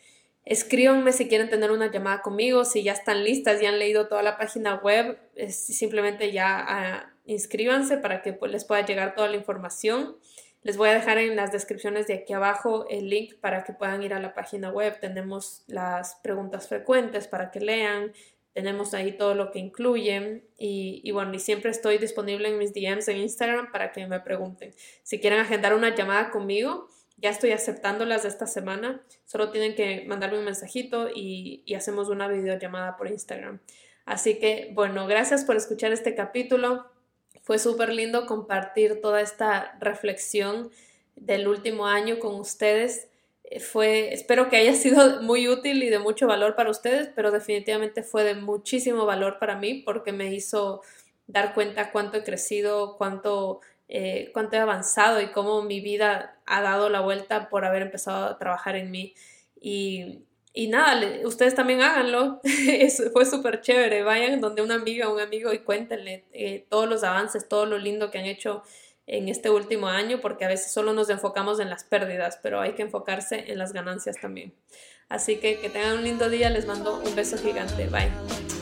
escríbanme 0.48 1.12
si 1.12 1.28
quieren 1.28 1.50
tener 1.50 1.70
una 1.70 1.90
llamada 1.90 2.22
conmigo, 2.22 2.64
si 2.64 2.82
ya 2.82 2.92
están 2.92 3.22
listas, 3.22 3.60
ya 3.60 3.68
han 3.68 3.78
leído 3.78 4.08
toda 4.08 4.22
la 4.22 4.38
página 4.38 4.76
web, 4.76 5.18
simplemente 5.50 6.32
ya 6.32 6.64
ah, 6.66 7.12
inscríbanse 7.26 7.98
para 7.98 8.22
que 8.22 8.32
pues, 8.32 8.50
les 8.50 8.64
pueda 8.64 8.84
llegar 8.84 9.14
toda 9.14 9.28
la 9.28 9.36
información. 9.36 10.16
Les 10.62 10.78
voy 10.78 10.88
a 10.88 10.94
dejar 10.94 11.18
en 11.18 11.36
las 11.36 11.52
descripciones 11.52 12.06
de 12.06 12.14
aquí 12.14 12.32
abajo 12.32 12.86
el 12.88 13.10
link 13.10 13.34
para 13.40 13.62
que 13.62 13.74
puedan 13.74 14.02
ir 14.02 14.14
a 14.14 14.20
la 14.20 14.32
página 14.32 14.70
web. 14.70 14.98
Tenemos 15.00 15.64
las 15.66 16.14
preguntas 16.22 16.66
frecuentes 16.66 17.28
para 17.28 17.50
que 17.50 17.60
lean, 17.60 18.12
tenemos 18.54 18.94
ahí 18.94 19.12
todo 19.12 19.34
lo 19.34 19.50
que 19.50 19.58
incluyen 19.58 20.48
y, 20.56 21.10
bueno, 21.12 21.34
y 21.34 21.38
siempre 21.40 21.70
estoy 21.70 21.98
disponible 21.98 22.48
en 22.48 22.56
mis 22.56 22.72
DMs 22.72 23.06
en 23.08 23.18
Instagram 23.18 23.70
para 23.70 23.92
que 23.92 24.06
me 24.06 24.18
pregunten. 24.20 24.74
Si 25.02 25.20
quieren 25.20 25.40
agendar 25.40 25.74
una 25.74 25.94
llamada 25.94 26.30
conmigo, 26.30 26.88
ya 27.18 27.30
estoy 27.30 27.52
aceptándolas 27.52 28.22
de 28.22 28.28
esta 28.28 28.46
semana. 28.46 29.02
Solo 29.26 29.50
tienen 29.50 29.74
que 29.74 30.04
mandarme 30.06 30.38
un 30.38 30.44
mensajito 30.44 31.08
y, 31.14 31.64
hacemos 31.74 32.08
una 32.08 32.28
videollamada 32.28 32.96
por 32.96 33.08
Instagram. 33.08 33.60
Así 34.04 34.38
que 34.38 34.70
bueno, 34.74 35.06
gracias 35.06 35.44
por 35.44 35.56
escuchar 35.56 35.92
este 35.92 36.14
capítulo. 36.14 36.86
Fue 37.42 37.58
súper 37.58 37.92
lindo 37.92 38.26
compartir 38.26 39.00
toda 39.00 39.20
esta 39.20 39.76
reflexión 39.80 40.70
del 41.16 41.48
último 41.48 41.86
año 41.86 42.18
con 42.18 42.34
ustedes 42.36 43.08
fue, 43.60 44.12
espero 44.12 44.48
que 44.48 44.56
haya 44.56 44.74
sido 44.74 45.22
muy 45.22 45.48
útil 45.48 45.82
y 45.82 45.88
de 45.88 45.98
mucho 45.98 46.26
valor 46.26 46.54
para 46.54 46.70
ustedes, 46.70 47.10
pero 47.14 47.30
definitivamente 47.30 48.02
fue 48.02 48.24
de 48.24 48.34
muchísimo 48.34 49.06
valor 49.06 49.38
para 49.38 49.56
mí 49.56 49.82
porque 49.84 50.12
me 50.12 50.34
hizo 50.34 50.82
dar 51.26 51.54
cuenta 51.54 51.90
cuánto 51.90 52.18
he 52.18 52.24
crecido, 52.24 52.96
cuánto, 52.96 53.60
eh, 53.88 54.30
cuánto 54.32 54.56
he 54.56 54.60
avanzado 54.60 55.20
y 55.20 55.28
cómo 55.28 55.62
mi 55.62 55.80
vida 55.80 56.38
ha 56.46 56.62
dado 56.62 56.88
la 56.90 57.00
vuelta 57.00 57.48
por 57.48 57.64
haber 57.64 57.82
empezado 57.82 58.26
a 58.26 58.38
trabajar 58.38 58.76
en 58.76 58.90
mí. 58.90 59.14
Y, 59.60 60.24
y 60.52 60.68
nada, 60.68 61.00
ustedes 61.24 61.54
también 61.54 61.80
háganlo. 61.80 62.40
fue 63.12 63.24
súper 63.24 63.60
chévere. 63.60 64.02
Vayan 64.02 64.40
donde 64.40 64.62
una 64.62 64.74
amiga 64.74 65.08
un 65.08 65.20
amigo 65.20 65.52
y 65.52 65.60
cuéntenle 65.60 66.24
eh, 66.32 66.66
todos 66.68 66.88
los 66.88 67.02
avances, 67.02 67.48
todo 67.48 67.66
lo 67.66 67.78
lindo 67.78 68.10
que 68.10 68.18
han 68.18 68.26
hecho 68.26 68.62
en 69.06 69.28
este 69.28 69.48
último 69.48 69.88
año 69.88 70.20
porque 70.20 70.44
a 70.44 70.48
veces 70.48 70.70
solo 70.70 70.92
nos 70.92 71.08
enfocamos 71.08 71.60
en 71.60 71.70
las 71.70 71.82
pérdidas, 71.82 72.38
pero 72.42 72.60
hay 72.60 72.72
que 72.74 72.82
enfocarse 72.82 73.50
en 73.50 73.58
las 73.58 73.72
ganancias 73.72 74.16
también. 74.20 74.52
Así 75.08 75.36
que 75.36 75.58
que 75.58 75.70
tengan 75.70 75.98
un 75.98 76.04
lindo 76.04 76.28
día, 76.28 76.50
les 76.50 76.66
mando 76.66 77.00
un 77.00 77.16
beso 77.16 77.38
gigante, 77.38 77.86
bye. 77.86 78.57